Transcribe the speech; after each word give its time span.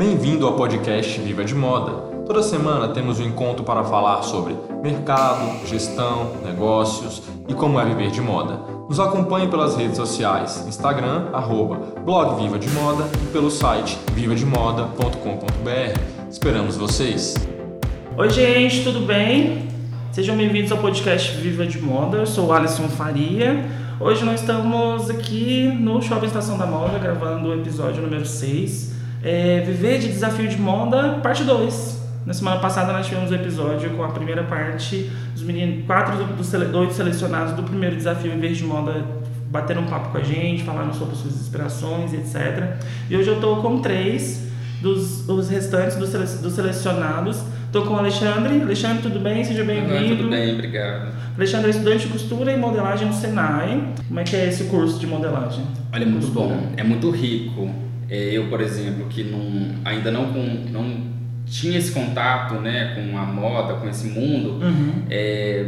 Bem-vindo 0.00 0.46
ao 0.46 0.54
podcast 0.54 1.20
Viva 1.20 1.44
de 1.44 1.54
Moda. 1.54 1.92
Toda 2.24 2.42
semana 2.42 2.88
temos 2.88 3.20
um 3.20 3.22
encontro 3.22 3.62
para 3.62 3.84
falar 3.84 4.22
sobre 4.22 4.56
mercado, 4.82 5.66
gestão, 5.66 6.36
negócios 6.42 7.22
e 7.46 7.52
como 7.52 7.78
é 7.78 7.84
viver 7.84 8.10
de 8.10 8.22
moda. 8.22 8.60
Nos 8.88 8.98
acompanhe 8.98 9.48
pelas 9.48 9.76
redes 9.76 9.98
sociais, 9.98 10.64
Instagram, 10.66 11.26
arroba, 11.34 12.00
blog 12.02 12.42
Viva 12.42 12.58
de 12.58 12.70
Moda 12.70 13.04
e 13.22 13.26
pelo 13.30 13.50
site 13.50 13.98
vivademoda.com.br. 14.14 16.00
Esperamos 16.30 16.78
vocês! 16.78 17.34
Oi 18.16 18.30
gente, 18.30 18.82
tudo 18.82 19.00
bem? 19.00 19.68
Sejam 20.12 20.34
bem-vindos 20.34 20.72
ao 20.72 20.78
podcast 20.78 21.36
Viva 21.36 21.66
de 21.66 21.78
Moda. 21.78 22.16
Eu 22.16 22.26
sou 22.26 22.46
o 22.46 22.52
Alisson 22.54 22.88
Faria. 22.88 23.68
Hoje 24.00 24.24
nós 24.24 24.40
estamos 24.40 25.10
aqui 25.10 25.70
no 25.78 26.00
Shopping 26.00 26.24
Estação 26.24 26.56
da 26.56 26.64
Moda 26.64 26.98
gravando 26.98 27.50
o 27.50 27.52
episódio 27.52 28.00
número 28.00 28.24
6 28.24 28.89
é, 29.22 29.60
Viver 29.60 29.98
de 29.98 30.08
Desafio 30.08 30.48
de 30.48 30.58
Moda, 30.58 31.20
parte 31.22 31.44
2. 31.44 32.00
Na 32.26 32.34
semana 32.34 32.60
passada 32.60 32.92
nós 32.92 33.06
tivemos 33.06 33.30
o 33.30 33.32
um 33.32 33.36
episódio 33.36 33.90
com 33.90 34.04
a 34.04 34.08
primeira 34.08 34.44
parte, 34.44 35.10
os 35.34 35.42
meninos, 35.42 35.86
quatro 35.86 36.22
dos 36.24 36.50
dois 36.70 36.92
selecionados 36.92 37.54
do 37.54 37.62
primeiro 37.62 37.96
desafio 37.96 38.30
Viver 38.32 38.52
de 38.52 38.64
Moda 38.64 39.04
bateram 39.50 39.82
um 39.82 39.86
papo 39.86 40.10
com 40.10 40.18
a 40.18 40.22
gente, 40.22 40.62
falaram 40.62 40.92
sobre 40.92 41.16
suas 41.16 41.34
inspirações, 41.34 42.14
etc. 42.14 42.76
E 43.08 43.16
hoje 43.16 43.28
eu 43.28 43.34
estou 43.34 43.60
com 43.60 43.80
três 43.80 44.48
dos 44.80 45.28
os 45.28 45.50
restantes 45.50 45.96
dos, 45.96 46.08
sele, 46.10 46.24
dos 46.24 46.52
selecionados. 46.52 47.42
Estou 47.66 47.84
com 47.84 47.94
o 47.94 47.98
Alexandre. 47.98 48.62
Alexandre, 48.62 49.02
tudo 49.02 49.20
bem? 49.20 49.44
Seja 49.44 49.64
bem-vindo. 49.64 50.16
Tudo 50.16 50.30
bem, 50.30 50.54
obrigado. 50.54 51.12
Alexandre 51.36 51.68
é 51.68 51.70
estudante 51.70 52.06
de 52.06 52.12
costura 52.12 52.52
e 52.52 52.56
modelagem 52.56 53.06
no 53.06 53.14
Senai. 53.14 53.92
Como 54.06 54.20
é 54.20 54.24
que 54.24 54.36
é 54.36 54.48
esse 54.48 54.64
curso 54.64 54.98
de 54.98 55.06
modelagem? 55.06 55.64
Olha, 55.92 56.02
é 56.02 56.06
muito 56.06 56.28
bom, 56.28 56.72
é 56.76 56.82
muito 56.82 57.10
rico. 57.10 57.70
É, 58.10 58.30
eu, 58.32 58.48
por 58.48 58.60
exemplo, 58.60 59.06
que 59.08 59.22
não, 59.22 59.76
ainda 59.84 60.10
não, 60.10 60.32
com, 60.32 60.42
não 60.70 61.10
tinha 61.46 61.78
esse 61.78 61.92
contato 61.92 62.54
né, 62.54 62.94
com 62.96 63.16
a 63.16 63.22
moda, 63.22 63.74
com 63.74 63.88
esse 63.88 64.08
mundo, 64.08 64.64
uhum. 64.64 65.04
é, 65.08 65.64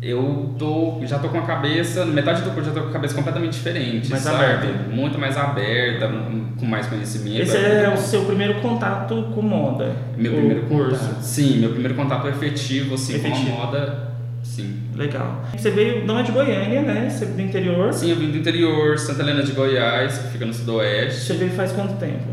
eu 0.00 0.54
tô, 0.58 1.00
já 1.04 1.18
tô 1.18 1.28
com 1.28 1.38
a 1.38 1.42
cabeça, 1.42 2.06
metade 2.06 2.42
do 2.42 2.50
curso 2.50 2.70
já 2.70 2.74
tô 2.74 2.82
com 2.82 2.88
a 2.88 2.92
cabeça 2.92 3.14
completamente 3.14 3.52
diferente, 3.52 4.10
mais 4.10 4.22
sabe? 4.22 4.44
Aberta. 4.44 4.88
Muito 4.90 5.18
mais 5.18 5.36
aberta, 5.36 6.10
com 6.58 6.64
mais 6.66 6.86
conhecimento. 6.86 7.42
Esse 7.42 7.56
é, 7.56 7.84
é 7.84 7.92
o 7.92 7.96
seu 7.96 8.24
primeiro 8.24 8.60
contato 8.60 9.30
com 9.34 9.42
moda? 9.42 9.94
Meu 10.16 10.32
primeiro 10.32 10.62
curso? 10.62 10.98
Contato. 10.98 11.22
Sim, 11.22 11.58
meu 11.58 11.70
primeiro 11.70 11.94
contato 11.94 12.26
efetivo, 12.28 12.94
assim, 12.94 13.16
efetivo. 13.16 13.50
com 13.50 13.62
a 13.62 13.66
moda 13.66 14.15
Sim. 14.46 14.74
Legal. 14.94 15.44
Você 15.56 15.70
veio, 15.70 16.06
não 16.06 16.18
é 16.18 16.22
de 16.22 16.32
Goiânia, 16.32 16.80
né? 16.80 17.10
Você 17.10 17.24
é 17.24 17.28
do 17.28 17.42
interior? 17.42 17.92
Sim, 17.92 18.10
eu 18.10 18.16
vim 18.16 18.30
do 18.30 18.38
interior, 18.38 18.98
Santa 18.98 19.22
Helena 19.22 19.42
de 19.42 19.52
Goiás, 19.52 20.16
que 20.18 20.28
fica 20.28 20.46
no 20.46 20.54
sudoeste. 20.54 21.20
Você 21.20 21.34
veio 21.34 21.50
faz 21.50 21.72
quanto 21.72 21.98
tempo? 21.98 22.24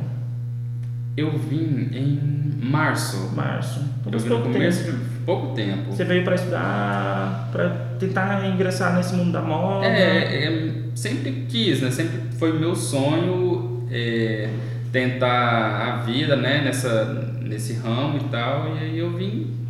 Eu 1.17 1.37
vim 1.37 1.89
em 1.91 2.43
março. 2.63 3.31
Março. 3.35 3.81
eu 4.09 4.19
vim 4.19 4.29
no 4.29 4.41
começo 4.41 4.85
tempo. 4.85 4.97
de 4.97 5.03
pouco 5.25 5.53
tempo. 5.53 5.91
Você 5.91 6.05
veio 6.05 6.23
para 6.23 6.35
estudar, 6.35 7.49
para 7.51 7.69
tentar 7.99 8.47
ingressar 8.47 8.95
nesse 8.95 9.15
mundo 9.15 9.31
da 9.31 9.41
moda? 9.41 9.85
É, 9.85 10.45
é, 10.45 10.73
sempre 10.95 11.45
quis, 11.49 11.81
né? 11.81 11.91
Sempre 11.91 12.19
foi 12.37 12.57
meu 12.57 12.75
sonho 12.75 13.85
é, 13.91 14.49
tentar 14.91 15.27
a 15.29 15.95
vida, 16.03 16.35
né? 16.35 16.61
Nessa, 16.63 17.03
nesse 17.41 17.73
ramo 17.73 18.17
e 18.17 18.29
tal. 18.29 18.75
E 18.75 18.79
aí 18.79 18.99
eu 18.99 19.11
vim 19.11 19.62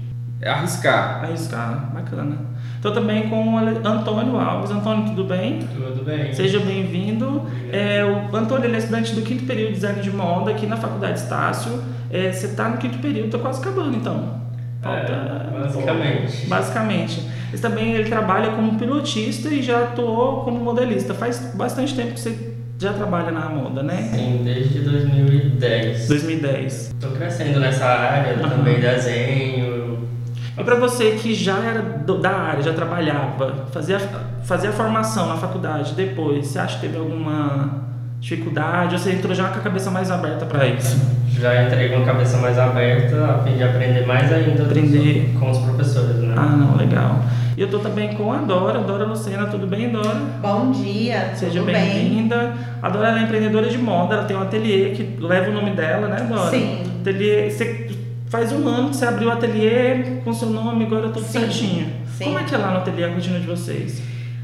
é 0.43 0.49
arriscar. 0.49 1.23
Arriscar, 1.23 1.91
bacana. 1.93 2.37
Estou 2.75 2.91
também 2.91 3.29
com 3.29 3.55
o 3.55 3.57
Antônio 3.57 4.37
Alves. 4.37 4.69
Antônio, 4.69 5.05
tudo 5.05 5.23
bem? 5.23 5.59
Tudo 5.59 6.03
bem. 6.03 6.33
Seja 6.33 6.59
bem-vindo. 6.59 7.43
É, 7.71 8.03
o 8.03 8.35
Antônio 8.35 8.65
ele 8.65 8.75
é 8.75 8.79
estudante 8.79 9.15
do 9.15 9.21
quinto 9.21 9.45
período 9.45 9.69
de 9.69 9.75
design 9.75 10.01
de 10.01 10.11
moda 10.11 10.51
aqui 10.51 10.67
na 10.67 10.75
Faculdade 10.75 11.19
Estácio. 11.19 11.81
É, 12.11 12.31
você 12.31 12.47
está 12.47 12.67
no 12.67 12.77
quinto 12.77 12.97
período, 12.97 13.27
está 13.27 13.39
quase 13.39 13.61
acabando 13.61 13.95
então. 13.95 14.41
Falta... 14.81 15.13
É, 15.13 15.59
basicamente. 15.61 16.47
Basicamente. 16.47 17.29
Ele 17.53 17.61
também 17.61 17.93
ele 17.93 18.09
trabalha 18.09 18.51
como 18.51 18.77
pilotista 18.77 19.47
e 19.47 19.61
já 19.61 19.83
atuou 19.83 20.43
como 20.43 20.59
modelista. 20.59 21.13
Faz 21.13 21.53
bastante 21.55 21.95
tempo 21.95 22.13
que 22.13 22.19
você 22.19 22.53
já 22.77 22.91
trabalha 22.91 23.31
na 23.31 23.47
moda, 23.47 23.81
né? 23.81 24.09
Sim, 24.13 24.41
desde 24.43 24.79
2010. 24.79 26.07
2010. 26.07 26.73
Estou 26.73 27.11
crescendo 27.11 27.59
nessa 27.61 27.85
área, 27.85 28.35
uhum. 28.35 28.49
também 28.49 28.79
desenho, 28.79 29.92
e 30.57 30.63
para 30.63 30.75
você 30.75 31.11
que 31.11 31.33
já 31.33 31.57
era 31.59 31.81
do, 31.81 32.19
da 32.19 32.31
área, 32.31 32.61
já 32.61 32.73
trabalhava, 32.73 33.65
fazia, 33.71 33.99
fazia 34.43 34.69
a 34.69 34.73
formação 34.73 35.27
na 35.27 35.37
faculdade, 35.37 35.93
depois, 35.93 36.47
você 36.47 36.59
acha 36.59 36.75
que 36.75 36.81
teve 36.81 36.97
alguma 36.97 37.83
dificuldade 38.19 38.93
ou 38.93 38.99
você 38.99 39.11
entrou 39.11 39.35
já 39.35 39.49
com 39.49 39.59
a 39.59 39.61
cabeça 39.61 39.91
mais 39.91 40.09
aberta 40.09 40.45
para 40.45 40.65
isso? 40.67 40.97
Já 41.27 41.63
entrei 41.63 41.89
com 41.89 42.03
a 42.03 42.05
cabeça 42.05 42.37
mais 42.37 42.57
aberta 42.57 43.25
a 43.25 43.43
fim 43.43 43.57
de 43.57 43.63
aprender 43.63 44.05
mais 44.05 44.31
ainda 44.31 44.63
aprender. 44.63 45.33
com 45.39 45.49
os 45.49 45.57
professores, 45.57 46.17
né? 46.17 46.35
Ah, 46.37 46.55
não, 46.55 46.77
legal. 46.77 47.19
E 47.57 47.61
eu 47.61 47.69
tô 47.69 47.79
também 47.79 48.13
com 48.13 48.31
a 48.31 48.37
Dora, 48.37 48.79
Dora 48.79 49.05
Lucena, 49.05 49.47
tudo 49.47 49.67
bem, 49.67 49.89
Dora? 49.89 50.15
Bom 50.41 50.71
dia, 50.71 51.33
Seja 51.35 51.61
bem-vinda. 51.61 52.53
A 52.81 52.89
Dora 52.89 53.19
é 53.19 53.23
empreendedora 53.23 53.69
de 53.69 53.77
moda, 53.77 54.15
ela 54.15 54.23
tem 54.25 54.37
um 54.37 54.41
ateliê 54.41 54.91
que 54.91 55.17
leva 55.19 55.49
o 55.49 55.53
nome 55.53 55.71
dela, 55.71 56.07
né, 56.07 56.21
Dora? 56.21 56.49
Sim. 56.49 56.83
Ateliê, 57.01 57.49
você 57.49 57.82
Faz 58.33 58.51
um 58.51 58.67
ano 58.67 58.89
que 58.89 58.95
você 58.95 59.05
abriu 59.05 59.29
o 59.29 59.31
ateliê 59.31 60.19
com 60.25 60.33
seu 60.33 60.49
nome, 60.49 60.85
agora 60.85 61.09
tudo 61.09 61.23
sim, 61.23 61.33
certinho. 61.33 61.93
Sim. 62.17 62.23
Como 62.23 62.39
é 62.39 62.43
que 62.43 62.55
é 62.55 62.57
lá 62.57 62.71
no 62.71 62.77
ateliê 62.77 63.03
a 63.03 63.13
rotina 63.13 63.39
de 63.39 63.45
vocês? 63.45 64.01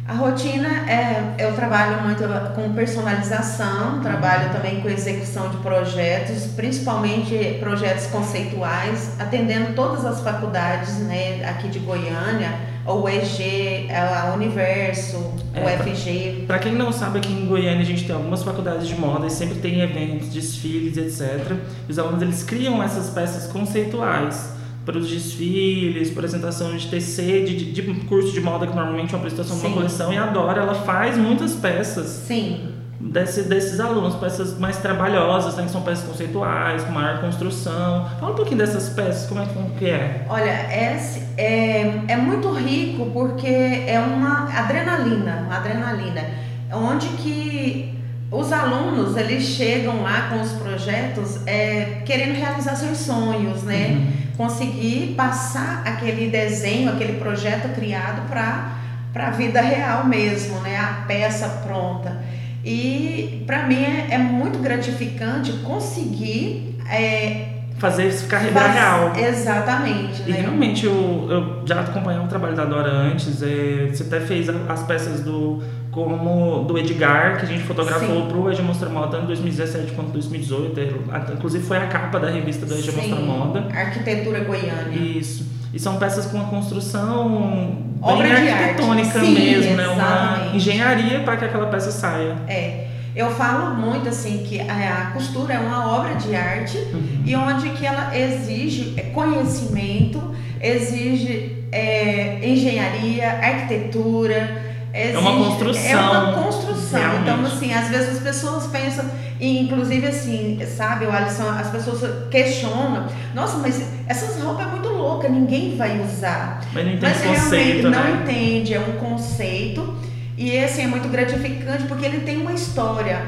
A 0.08 0.14
rotina 0.14 0.68
é, 0.88 1.34
eu 1.40 1.56
trabalho 1.56 2.04
muito 2.04 2.22
com 2.54 2.72
personalização, 2.76 4.00
trabalho 4.00 4.52
também 4.54 4.80
com 4.82 4.90
execução 4.90 5.50
de 5.50 5.58
projetos, 5.58 6.52
principalmente 6.56 7.58
projetos 7.60 8.06
conceituais, 8.06 9.20
atendendo 9.20 9.74
todas 9.74 10.06
as 10.06 10.22
faculdades 10.22 11.00
né, 11.00 11.44
aqui 11.50 11.68
de 11.70 11.80
Goiânia, 11.80 12.60
o 12.94 13.08
EG, 13.08 13.90
a 13.92 14.34
Universo, 14.34 15.34
é, 15.54 15.64
o 15.64 15.84
FG. 15.84 16.46
Para 16.48 16.60
quem 16.60 16.74
não 16.74 16.92
sabe, 16.92 17.20
aqui 17.20 17.32
em 17.32 17.46
Goiânia 17.46 17.82
a 17.82 17.86
gente 17.86 18.06
tem 18.06 18.16
algumas 18.16 18.44
faculdades 18.44 18.88
de 18.88 18.96
moda 18.96 19.28
e 19.28 19.30
sempre 19.30 19.60
tem 19.60 19.82
eventos, 19.82 20.30
desfiles, 20.30 20.98
etc. 20.98 21.56
E 21.88 21.92
os 21.92 22.00
alunos 22.00 22.22
eles 22.22 22.44
criam 22.44 22.82
essas 22.82 23.10
peças 23.10 23.52
conceituais 23.52 24.54
para 24.86 24.98
os 24.98 25.08
desfiles, 25.08 26.12
apresentação 26.12 26.76
de 26.76 26.88
TC, 26.88 27.44
de, 27.44 27.72
de, 27.72 27.82
curso 28.06 28.32
de 28.32 28.42
moda 28.42 28.66
que 28.66 28.76
normalmente 28.76 29.14
é 29.14 29.18
uma 29.18 29.20
apresentação 29.20 29.60
de 29.60 29.66
uma 29.68 29.76
coleção 29.76 30.12
e 30.12 30.18
a 30.18 30.26
Dora 30.28 30.62
ela 30.62 30.74
faz 30.74 31.18
muitas 31.18 31.54
peças. 31.54 32.08
Sim. 32.08 32.79
Desse, 33.00 33.44
desses 33.44 33.80
alunos, 33.80 34.16
peças 34.16 34.60
mais 34.60 34.78
trabalhosas, 34.78 35.56
né, 35.56 35.64
que 35.64 35.72
são 35.72 35.82
peças 35.82 36.06
conceituais, 36.06 36.84
com 36.84 36.92
maior 36.92 37.22
construção. 37.22 38.10
Fala 38.20 38.34
um 38.34 38.36
pouquinho 38.36 38.58
dessas 38.58 38.90
peças, 38.90 39.26
como 39.28 39.42
é 39.42 39.48
que 39.78 39.90
é? 39.90 40.26
Olha, 40.28 40.50
é, 40.50 41.00
é, 41.38 42.02
é 42.10 42.18
muito 42.18 42.52
rico 42.52 43.10
porque 43.14 43.48
é 43.48 43.98
uma 44.06 44.50
adrenalina, 44.54 45.46
uma 45.48 45.58
adrenalina, 45.58 46.26
onde 46.74 47.08
que 47.08 47.98
os 48.32 48.54
alunos 48.54 49.18
eles 49.18 49.44
chegam 49.44 50.04
lá 50.04 50.30
com 50.30 50.42
os 50.42 50.52
projetos 50.52 51.40
é, 51.48 52.02
querendo 52.06 52.36
realizar 52.36 52.76
seus 52.76 53.00
sonhos, 53.00 53.64
né? 53.64 53.90
Uhum. 53.90 54.12
Conseguir 54.38 55.16
passar 55.18 55.82
aquele 55.86 56.30
desenho, 56.30 56.92
aquele 56.92 57.14
projeto 57.14 57.74
criado 57.74 58.30
para 58.30 58.76
a 59.16 59.32
vida 59.32 59.60
real 59.62 60.06
mesmo, 60.06 60.60
né? 60.60 60.78
A 60.78 61.06
peça 61.08 61.48
pronta. 61.66 62.22
E 62.64 63.44
para 63.46 63.68
mim 63.68 63.84
é, 63.84 64.08
é, 64.12 64.18
muito 64.18 64.60
gratificante 64.60 65.54
conseguir 65.64 66.76
é, 66.90 67.60
fazer 67.78 68.08
isso 68.08 68.24
ficar 68.24 68.42
faz, 68.42 68.74
real. 68.74 69.14
Exatamente. 69.16 70.24
E 70.28 70.32
né? 70.32 70.42
realmente 70.42 70.86
eu, 70.86 71.28
eu 71.30 71.62
já 71.66 71.80
acompanhava 71.80 72.26
o 72.26 72.28
trabalho 72.28 72.56
da 72.56 72.66
Dora 72.66 72.92
antes. 72.92 73.42
É, 73.42 73.90
você 73.92 74.04
até 74.04 74.20
fez 74.20 74.48
as 74.50 74.84
peças 74.84 75.22
do 75.22 75.64
como 75.92 76.66
do 76.66 76.78
Edgar, 76.78 77.38
que 77.38 77.46
a 77.46 77.48
gente 77.48 77.64
fotografou 77.64 78.28
para 78.28 78.38
o 78.38 78.50
Eja 78.52 78.62
Mostra 78.62 78.90
Moda 78.90 79.18
tanto 79.18 79.24
em 79.24 79.28
2017 79.28 79.94
quanto 79.94 80.10
em 80.10 80.14
2018. 80.14 81.34
Inclusive 81.34 81.64
foi 81.66 81.78
a 81.78 81.88
capa 81.88 82.20
da 82.20 82.30
revista 82.30 82.66
do 82.66 82.74
Eja 82.76 82.92
Mostra 82.92 83.16
Moda. 83.16 83.68
Arquitetura 83.74 84.42
Goiânia. 84.42 84.96
Isso. 84.96 85.48
E 85.74 85.80
são 85.80 85.98
peças 85.98 86.26
com 86.26 86.38
uma 86.38 86.50
construção 86.50 87.89
Obra 88.02 88.28
bem 88.28 88.52
arquitetônica 88.52 89.20
Sim, 89.20 89.34
mesmo, 89.34 89.76
né? 89.76 89.88
Uma 89.88 90.56
engenharia 90.56 91.20
para 91.20 91.38
que 91.38 91.46
aquela 91.46 91.68
peça 91.68 91.92
saia. 91.92 92.36
É. 92.48 92.86
Eu 93.16 93.32
falo 93.32 93.76
muito 93.76 94.08
assim 94.08 94.44
que 94.48 94.62
a 94.62 95.12
costura 95.14 95.56
é 95.56 95.60
uma 95.60 95.98
obra 95.98 96.16
de 96.16 96.36
arte 96.36 96.78
uhum. 96.78 97.24
e 97.26 97.36
onde 97.36 97.70
que 97.72 97.86
ela 97.86 98.16
exige 98.16 98.96
conhecimento, 99.14 100.34
exige 100.62 101.66
é, 101.72 102.40
engenharia, 102.44 103.28
arquitetura, 103.42 104.70
Exige, 104.94 105.16
é 105.16 105.20
uma 105.20 105.46
construção. 105.46 105.86
É 105.86 105.96
uma 105.96 106.34
construção. 106.34 107.00
Realmente. 107.00 107.22
Então, 107.22 107.46
assim, 107.46 107.74
às 107.74 107.90
vezes 107.90 108.18
as 108.18 108.24
pessoas 108.24 108.68
pensam, 108.68 109.06
e 109.40 109.60
inclusive 109.60 110.06
assim, 110.06 110.60
sabe, 110.66 111.06
o 111.06 111.12
Alisson, 111.12 111.50
as 111.50 111.70
pessoas 111.70 112.30
questionam, 112.30 113.08
nossa, 113.34 113.58
mas 113.58 113.82
essas 114.06 114.42
roupas 114.42 114.68
é 114.68 114.70
muito 114.70 114.90
louca, 114.90 115.30
ninguém 115.30 115.78
vai 115.78 116.02
usar. 116.02 116.62
Mas 116.74 116.86
não 116.86 116.94
entende 116.94 117.14
mas 117.14 117.24
conceito, 117.24 117.82
realmente 117.82 117.88
né? 117.88 117.90
não 117.90 118.22
entende, 118.22 118.74
é 118.74 118.80
um 118.80 118.98
conceito. 118.98 119.96
E 120.38 120.58
assim, 120.60 120.84
é 120.84 120.88
muito 120.88 121.08
gratificante 121.08 121.84
porque 121.84 122.06
ele 122.06 122.20
tem 122.22 122.38
uma 122.38 122.54
história. 122.54 123.22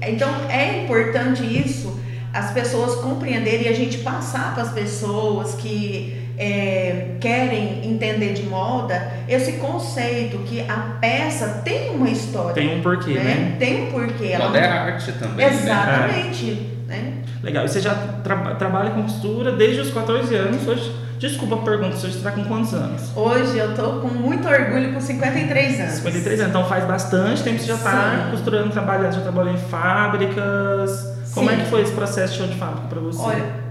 Então 0.00 0.28
é 0.48 0.84
importante 0.84 1.42
isso 1.42 2.00
as 2.32 2.50
pessoas 2.52 3.00
compreenderem 3.00 3.66
e 3.66 3.68
a 3.68 3.74
gente 3.74 3.98
passar 3.98 4.54
para 4.54 4.62
as 4.62 4.72
pessoas 4.72 5.54
que 5.56 6.21
é, 6.42 7.16
querem 7.20 7.88
entender 7.88 8.32
de 8.32 8.42
moda 8.42 9.12
esse 9.28 9.52
conceito 9.52 10.38
que 10.38 10.60
a 10.68 10.96
peça 11.00 11.62
tem 11.64 11.90
uma 11.90 12.10
história. 12.10 12.54
Tem 12.54 12.78
um 12.78 12.82
porquê, 12.82 13.14
né? 13.14 13.22
né? 13.22 13.56
Tem 13.58 13.84
um 13.84 13.90
porquê. 13.92 14.36
Moda 14.36 14.58
é 14.58 14.68
arte 14.68 15.12
também. 15.12 15.46
Né? 15.46 15.54
Exatamente. 15.54 16.44
Né? 16.86 16.96
né? 16.96 17.12
Legal. 17.42 17.64
E 17.64 17.68
você 17.68 17.80
já 17.80 17.94
tra 18.24 18.36
trabalha 18.56 18.90
com 18.90 19.02
costura 19.02 19.52
desde 19.52 19.82
os 19.82 19.90
14 19.92 20.34
anos. 20.34 20.66
Hoje, 20.66 20.92
desculpa 21.18 21.54
a 21.54 21.58
pergunta, 21.58 21.96
você 21.96 22.08
está 22.08 22.32
com 22.32 22.44
quantos 22.44 22.74
anos? 22.74 23.16
Hoje 23.16 23.56
eu 23.56 23.70
estou 23.70 24.00
com 24.00 24.08
muito 24.08 24.48
orgulho 24.48 24.92
com 24.92 25.00
53 25.00 25.80
anos. 25.80 25.92
53 25.94 26.40
anos. 26.40 26.50
Então 26.50 26.68
faz 26.68 26.84
bastante 26.84 27.42
tempo 27.44 27.56
que 27.56 27.62
você 27.62 27.68
já 27.68 27.76
está 27.76 28.28
costurando, 28.32 28.70
trabalhando, 28.70 29.14
já 29.14 29.20
trabalhou 29.20 29.54
em 29.54 29.58
fábricas. 29.58 31.12
Como 31.32 31.48
Sim. 31.48 31.54
é 31.54 31.58
que 31.60 31.70
foi 31.70 31.82
esse 31.82 31.92
processo 31.92 32.32
de 32.32 32.38
show 32.38 32.46
de 32.48 32.56
fábrica 32.56 32.88
para 32.88 33.00
você? 33.00 33.22
Olha, 33.22 33.61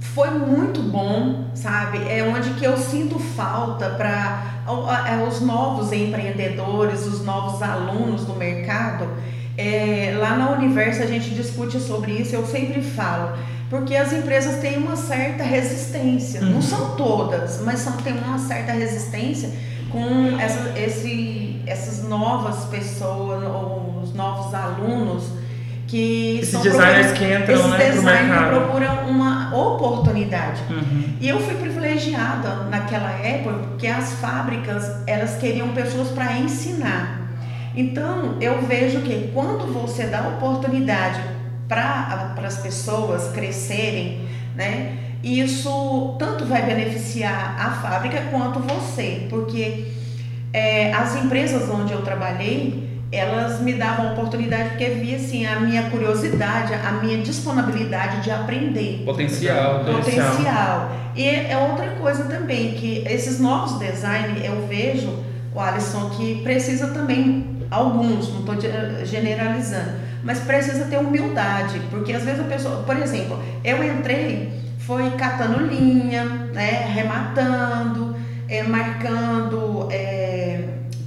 foi 0.00 0.30
muito 0.30 0.80
bom, 0.82 1.44
sabe? 1.54 1.98
É 2.08 2.24
onde 2.24 2.50
que 2.54 2.64
eu 2.64 2.76
sinto 2.76 3.18
falta 3.18 3.90
para 3.90 4.62
é, 5.06 5.22
os 5.28 5.40
novos 5.40 5.92
empreendedores, 5.92 7.06
os 7.06 7.24
novos 7.24 7.62
alunos 7.62 8.24
do 8.24 8.34
mercado. 8.34 9.08
É, 9.56 10.16
lá 10.18 10.36
na 10.36 10.50
Universo 10.52 11.02
a 11.02 11.06
gente 11.06 11.30
discute 11.30 11.78
sobre 11.78 12.12
isso, 12.12 12.34
eu 12.34 12.46
sempre 12.46 12.80
falo, 12.80 13.36
porque 13.68 13.94
as 13.94 14.12
empresas 14.12 14.60
têm 14.60 14.78
uma 14.78 14.96
certa 14.96 15.44
resistência, 15.44 16.40
uhum. 16.40 16.50
não 16.50 16.62
são 16.62 16.96
todas, 16.96 17.60
mas 17.62 17.80
são, 17.80 17.92
têm 17.98 18.14
uma 18.14 18.38
certa 18.38 18.72
resistência 18.72 19.50
com 19.90 20.38
essa, 20.40 20.78
esse, 20.78 21.60
essas 21.66 22.08
novas 22.08 22.64
pessoas, 22.66 23.44
ou 23.44 24.00
os 24.02 24.14
novos 24.14 24.54
alunos 24.54 25.39
que 25.90 26.38
esses 26.38 26.50
são 26.50 26.62
designers 26.62 27.12
que 27.12 27.24
entram 27.24 27.54
esses 27.54 27.70
né, 27.70 27.90
designers 27.90 28.48
procuram 28.48 29.08
uma 29.08 29.54
oportunidade. 29.56 30.62
Uhum. 30.70 31.14
e 31.20 31.28
eu 31.28 31.40
fui 31.40 31.54
privilegiada 31.56 32.64
naquela 32.70 33.10
época 33.10 33.54
porque 33.68 33.88
as 33.88 34.12
fábricas 34.14 34.88
elas 35.06 35.36
queriam 35.36 35.68
pessoas 35.70 36.08
para 36.10 36.38
ensinar. 36.38 37.28
Então 37.74 38.36
eu 38.40 38.62
vejo 38.62 39.00
que 39.00 39.30
quando 39.34 39.72
você 39.72 40.04
dá 40.04 40.28
oportunidade 40.28 41.20
para 41.68 42.34
as 42.44 42.58
pessoas 42.58 43.28
crescerem 43.32 44.28
né 44.56 44.96
isso 45.22 46.16
tanto 46.18 46.44
vai 46.46 46.64
beneficiar 46.64 47.56
a 47.58 47.70
fábrica 47.72 48.22
quanto 48.30 48.60
você. 48.60 49.26
Porque 49.28 49.88
é, 50.52 50.92
as 50.92 51.16
empresas 51.16 51.68
onde 51.68 51.92
eu 51.92 52.02
trabalhei 52.02 52.89
elas 53.12 53.60
me 53.60 53.72
davam 53.74 54.12
oportunidade 54.12 54.70
porque 54.70 54.86
via 54.86 55.16
assim 55.16 55.44
a 55.46 55.58
minha 55.60 55.90
curiosidade, 55.90 56.74
a 56.74 56.92
minha 56.92 57.18
disponibilidade 57.18 58.22
de 58.22 58.30
aprender. 58.30 59.02
Potencial. 59.04 59.84
Potencial. 59.84 60.92
E 61.16 61.28
é 61.28 61.56
outra 61.70 61.90
coisa 62.00 62.24
também 62.24 62.74
que 62.74 63.04
esses 63.06 63.40
novos 63.40 63.78
designs 63.78 64.44
eu 64.44 64.66
vejo, 64.68 65.12
o 65.52 65.60
Alisson, 65.60 66.10
que 66.10 66.40
precisa 66.42 66.88
também 66.88 67.58
alguns, 67.70 68.28
não 68.32 68.40
estou 68.40 69.04
generalizando, 69.04 69.92
mas 70.22 70.40
precisa 70.40 70.84
ter 70.84 70.98
humildade, 70.98 71.80
porque 71.90 72.12
às 72.12 72.24
vezes 72.24 72.40
a 72.40 72.44
pessoa, 72.44 72.82
por 72.84 72.96
exemplo, 72.96 73.38
eu 73.64 73.82
entrei, 73.82 74.52
foi 74.78 75.10
catando 75.12 75.66
linha, 75.66 76.24
né, 76.52 76.90
rematando, 76.92 78.16
é, 78.48 78.62
marcando 78.62 79.88
é, 79.90 80.29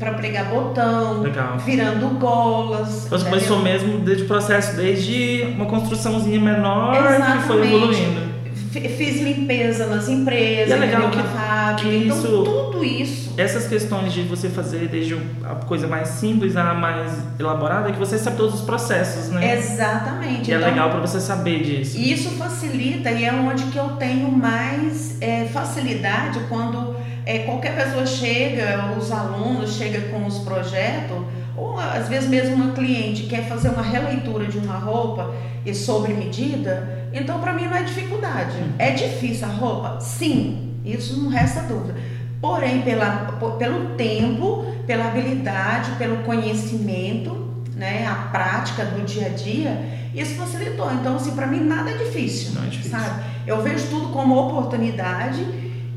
para 0.04 0.14
pregar 0.14 0.46
botão, 0.46 1.22
Legal. 1.22 1.58
virando 1.60 2.10
golas. 2.20 3.08
Você 3.10 3.26
começou 3.26 3.60
mesmo 3.60 4.00
desde 4.00 4.24
o 4.24 4.28
processo, 4.28 4.76
desde 4.76 5.44
uma 5.56 5.66
construçãozinha 5.66 6.40
menor 6.40 6.96
Exatamente. 6.96 7.42
que 7.42 7.48
foi 7.48 7.68
evoluindo. 7.68 8.34
Fiz 8.74 9.22
limpeza 9.22 9.86
nas 9.86 10.10
empresas, 10.10 10.70
e 10.70 10.72
é 10.72 10.76
legal 10.76 11.12
que, 11.12 11.22
fábrica, 11.22 11.90
que 11.90 11.96
então, 11.96 12.18
isso, 12.18 12.28
então 12.28 12.44
tudo 12.44 12.84
isso. 12.84 13.34
Essas 13.38 13.68
questões 13.68 14.12
de 14.12 14.24
você 14.24 14.50
fazer 14.50 14.88
desde 14.88 15.16
a 15.44 15.56
coisa 15.68 15.88
mais 15.88 16.08
simples 16.08 16.56
a 16.56 16.74
mais 16.74 17.12
elaborada, 17.40 17.90
é 17.90 17.92
que 17.92 18.00
você 18.00 18.18
sabe 18.18 18.38
todos 18.38 18.56
os 18.56 18.62
processos, 18.62 19.30
né? 19.30 19.58
Exatamente. 19.58 20.50
E 20.50 20.54
é 20.54 20.58
então, 20.58 20.68
é 20.68 20.72
legal 20.72 20.90
para 20.90 21.00
você 21.02 21.20
saber 21.20 21.62
disso. 21.62 22.00
Isso 22.00 22.32
facilita 22.32 23.12
e 23.12 23.24
é 23.24 23.32
onde 23.32 23.64
que 23.66 23.78
eu 23.78 23.90
tenho 23.90 24.32
mais 24.32 25.22
é, 25.22 25.46
facilidade 25.46 26.40
quando 26.50 26.93
é, 27.26 27.40
qualquer 27.40 27.76
pessoa 27.76 28.06
chega, 28.06 28.94
os 28.98 29.12
alunos 29.12 29.76
chegam 29.76 30.02
com 30.12 30.26
os 30.26 30.40
projetos, 30.40 31.18
ou 31.56 31.80
às 31.80 32.08
vezes 32.10 32.30
mesmo 32.30 32.56
uma 32.56 32.74
cliente 32.74 33.24
quer 33.24 33.48
fazer 33.48 33.70
uma 33.70 33.84
releitura 33.84 34.46
de 34.46 34.58
uma 34.58 34.78
roupa 34.78 35.34
e 35.66 35.74
sobre 35.74 36.14
medida, 36.14 37.08
então 37.14 37.40
para 37.40 37.54
mim 37.54 37.66
não 37.66 37.78
é 37.78 37.84
dificuldade. 37.84 38.58
É 38.78 38.92
difícil 38.92 39.48
a 39.48 39.52
roupa? 39.52 40.00
Sim, 40.00 40.74
isso 40.84 41.22
não 41.22 41.30
resta 41.30 41.62
dúvida. 41.62 41.96
Porém, 42.42 42.82
pela, 42.82 43.38
pelo 43.58 43.96
tempo, 43.96 44.66
pela 44.86 45.08
habilidade, 45.08 45.92
pelo 45.92 46.18
conhecimento, 46.24 47.44
né, 47.76 48.06
a 48.06 48.28
prática 48.30 48.84
do 48.84 49.06
dia 49.06 49.28
a 49.28 49.30
dia, 49.30 49.82
isso 50.14 50.36
facilitou. 50.36 50.92
Então, 50.92 51.16
assim, 51.16 51.32
para 51.32 51.48
mim 51.48 51.62
nada 51.62 51.92
é 51.92 51.98
difícil, 51.98 52.52
não 52.54 52.64
é 52.64 52.68
difícil. 52.68 52.92
sabe? 52.92 53.24
Eu 53.48 53.62
vejo 53.62 53.88
tudo 53.88 54.10
como 54.10 54.38
oportunidade 54.38 55.42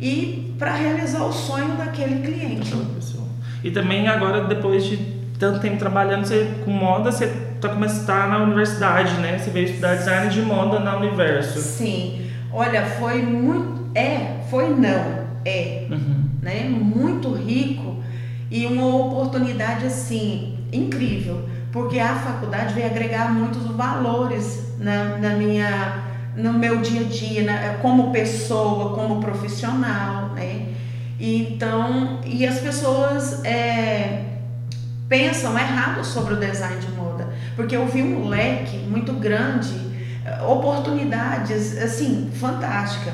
e 0.00 0.45
para 0.58 0.74
realizar 0.74 1.24
o 1.24 1.32
sonho 1.32 1.76
daquele 1.76 2.26
cliente. 2.26 2.72
E 3.62 3.70
também 3.70 4.06
agora, 4.08 4.44
depois 4.44 4.84
de 4.84 4.96
tanto 5.38 5.60
tempo 5.60 5.76
trabalhando 5.76 6.24
você, 6.26 6.50
com 6.64 6.70
moda, 6.70 7.12
você 7.12 7.24
está 7.54 7.68
começando 7.68 7.98
a 7.98 8.00
estar 8.00 8.28
na 8.28 8.38
universidade, 8.38 9.14
né? 9.20 9.38
Você 9.38 9.50
veio 9.50 9.66
estudar 9.66 9.96
design 9.96 10.30
de 10.30 10.42
moda 10.42 10.78
na 10.78 10.96
Universo. 10.96 11.60
Sim. 11.60 12.30
Olha, 12.52 12.84
foi 12.84 13.22
muito... 13.22 13.86
É, 13.94 14.40
foi 14.50 14.68
não. 14.70 15.26
É. 15.44 15.86
Uhum. 15.90 16.24
Né? 16.40 16.64
Muito 16.68 17.32
rico 17.32 17.96
e 18.50 18.66
uma 18.66 18.86
oportunidade, 18.86 19.86
assim, 19.86 20.58
incrível. 20.72 21.48
Porque 21.72 21.98
a 21.98 22.14
faculdade 22.14 22.72
veio 22.72 22.86
agregar 22.86 23.32
muitos 23.32 23.64
valores 23.66 24.74
na, 24.78 25.18
na 25.18 25.30
minha 25.30 26.05
no 26.36 26.52
meu 26.52 26.80
dia 26.80 27.00
a 27.00 27.04
dia, 27.04 27.42
né? 27.42 27.78
como 27.80 28.12
pessoa, 28.12 28.94
como 28.94 29.20
profissional, 29.20 30.30
né? 30.34 30.66
Então, 31.18 32.20
e 32.26 32.46
as 32.46 32.58
pessoas 32.58 33.42
é, 33.44 34.24
pensam 35.08 35.58
errado 35.58 36.04
sobre 36.04 36.34
o 36.34 36.36
design 36.36 36.78
de 36.78 36.90
moda, 36.92 37.28
porque 37.54 37.74
eu 37.74 37.86
vi 37.86 38.02
um 38.02 38.28
leque 38.28 38.76
muito 38.78 39.14
grande, 39.14 39.86
oportunidades, 40.46 41.76
assim, 41.78 42.30
fantástica. 42.34 43.12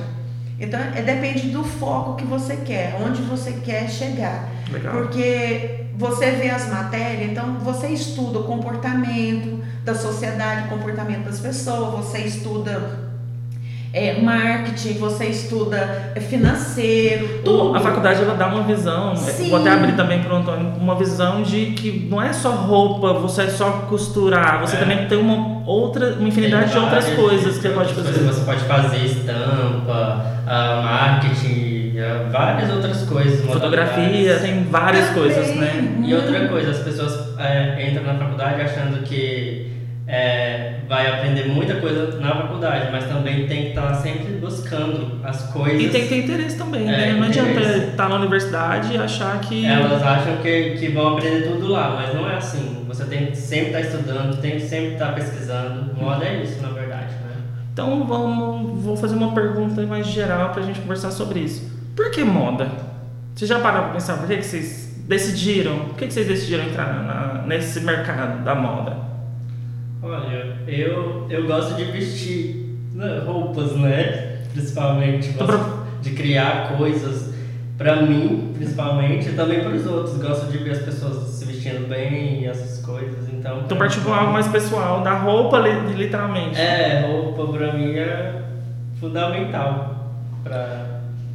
Então, 0.58 0.80
é, 0.80 1.02
depende 1.02 1.50
do 1.50 1.62
foco 1.62 2.16
que 2.16 2.24
você 2.24 2.56
quer, 2.56 2.96
onde 3.00 3.22
você 3.22 3.52
quer 3.52 3.88
chegar. 3.88 4.48
Legal. 4.70 4.94
Porque 4.94 5.86
você 5.96 6.30
vê 6.32 6.50
as 6.50 6.68
matérias, 6.68 7.30
então 7.30 7.58
você 7.58 7.88
estuda 7.88 8.38
o 8.38 8.44
comportamento 8.44 9.62
da 9.84 9.94
sociedade, 9.94 10.66
o 10.66 10.68
comportamento 10.68 11.24
das 11.24 11.40
pessoas, 11.40 12.06
você 12.06 12.18
estuda 12.20 13.01
é, 13.92 14.18
marketing, 14.20 14.94
você 14.94 15.26
estuda 15.26 16.12
financeiro, 16.28 17.42
tudo. 17.44 17.76
A 17.76 17.80
faculdade 17.80 18.22
ela 18.22 18.34
dá 18.34 18.46
uma 18.46 18.62
visão, 18.62 19.14
Sim. 19.16 19.50
vou 19.50 19.60
até 19.60 19.70
abrir 19.70 19.92
também 19.92 20.22
para 20.22 20.32
o 20.32 20.36
Antônio, 20.36 20.72
uma 20.80 20.94
visão 20.94 21.42
de 21.42 21.66
que 21.72 22.08
não 22.10 22.20
é 22.20 22.32
só 22.32 22.50
roupa, 22.52 23.12
você 23.12 23.42
é 23.42 23.48
só 23.48 23.70
costurar, 23.90 24.60
você 24.60 24.76
é. 24.76 24.80
também 24.80 25.06
tem 25.06 25.18
uma 25.18 25.62
outra, 25.66 26.14
uma 26.14 26.26
infinidade 26.26 26.72
tem 26.72 26.72
de 26.72 26.78
outras 26.78 27.08
coisas 27.10 27.56
que 27.56 27.62
você 27.62 27.68
pode 27.68 27.92
fazer. 27.92 28.12
Você 28.20 28.44
pode 28.44 28.60
fazer 28.60 29.04
estampa, 29.04 30.26
uh, 30.46 30.82
marketing, 30.82 31.94
uh, 31.98 32.30
várias 32.32 32.70
outras 32.70 33.02
coisas. 33.02 33.44
Fotografia, 33.44 34.38
tem 34.38 34.64
várias 34.64 35.10
coisas, 35.10 35.54
né? 35.54 35.98
E 36.02 36.14
outra 36.14 36.48
coisa, 36.48 36.70
as 36.70 36.78
pessoas 36.78 37.38
é, 37.38 37.90
entram 37.90 38.04
na 38.04 38.14
faculdade 38.14 38.62
achando 38.62 39.02
que 39.02 39.71
é, 40.12 40.74
vai 40.86 41.06
aprender 41.06 41.48
muita 41.48 41.76
coisa 41.76 42.20
na 42.20 42.34
faculdade, 42.34 42.92
mas 42.92 43.06
também 43.06 43.46
tem 43.46 43.62
que 43.62 43.68
estar 43.70 43.94
sempre 43.94 44.34
buscando 44.34 45.18
as 45.24 45.50
coisas. 45.50 45.80
E 45.80 45.88
tem 45.88 46.02
que 46.02 46.08
ter 46.08 46.24
interesse 46.24 46.58
também, 46.58 46.84
né? 46.84 47.08
é, 47.08 47.12
né? 47.14 47.18
Não 47.18 47.28
adianta 47.28 47.60
estar 47.60 48.10
na 48.10 48.16
universidade 48.16 48.92
e 48.92 48.98
achar 48.98 49.40
que. 49.40 49.64
Elas 49.64 50.02
acham 50.02 50.36
que, 50.42 50.76
que 50.78 50.88
vão 50.88 51.14
aprender 51.14 51.48
tudo 51.48 51.66
lá, 51.68 51.96
mas 51.96 52.14
não 52.14 52.28
é 52.28 52.36
assim. 52.36 52.84
Você 52.86 53.06
tem 53.06 53.28
que 53.28 53.36
sempre 53.38 53.68
estar 53.68 53.80
estudando, 53.80 54.38
tem 54.38 54.50
que 54.50 54.60
sempre 54.60 54.92
estar 54.92 55.14
pesquisando. 55.14 55.94
Moda 55.98 56.26
é 56.26 56.42
isso, 56.42 56.60
na 56.60 56.68
verdade, 56.68 57.14
né? 57.14 57.36
Então 57.72 58.04
vamos, 58.04 58.84
vou 58.84 58.94
fazer 58.94 59.14
uma 59.14 59.32
pergunta 59.32 59.80
mais 59.86 60.06
geral 60.06 60.50
para 60.50 60.62
a 60.62 60.66
gente 60.66 60.78
conversar 60.80 61.10
sobre 61.10 61.40
isso. 61.40 61.72
Por 61.96 62.10
que 62.10 62.22
moda? 62.22 62.68
Você 63.34 63.46
já 63.46 63.60
parou 63.60 63.84
para 63.84 63.92
pensar 63.94 64.18
por 64.18 64.26
que, 64.26 64.36
que 64.36 64.42
vocês 64.42 64.94
decidiram? 65.08 65.78
Por 65.86 65.96
que, 65.96 66.06
que 66.06 66.12
vocês 66.12 66.28
decidiram 66.28 66.64
entrar 66.64 67.02
na, 67.02 67.46
nesse 67.46 67.80
mercado 67.80 68.44
da 68.44 68.54
moda? 68.54 69.11
Olha, 70.02 70.56
eu, 70.66 71.26
eu 71.30 71.46
gosto 71.46 71.74
de 71.76 71.84
vestir 71.84 72.76
né, 72.94 73.22
roupas, 73.24 73.72
né? 73.76 74.38
Principalmente. 74.52 75.28
Gosto 75.32 75.82
de 76.02 76.10
criar 76.10 76.76
coisas 76.76 77.32
Pra 77.78 77.96
mim, 78.02 78.52
principalmente, 78.54 79.30
e 79.30 79.32
também 79.32 79.60
para 79.60 79.72
os 79.72 79.84
outros. 79.86 80.16
Gosto 80.18 80.52
de 80.52 80.58
ver 80.58 80.70
as 80.72 80.82
pessoas 80.82 81.30
se 81.30 81.44
vestindo 81.46 81.88
bem 81.88 82.42
e 82.42 82.46
essas 82.46 82.84
coisas. 82.84 83.28
Então, 83.32 83.62
Então 83.64 83.76
partiu 83.76 84.02
pra 84.02 84.18
algo 84.18 84.32
mais 84.32 84.46
pessoal, 84.46 85.00
da 85.02 85.14
roupa, 85.18 85.58
li- 85.58 85.94
literalmente. 85.94 86.60
É, 86.60 87.08
roupa 87.10 87.50
pra 87.52 87.72
mim 87.72 87.92
é 87.96 88.40
fundamental. 89.00 90.12
Pra... 90.44 90.91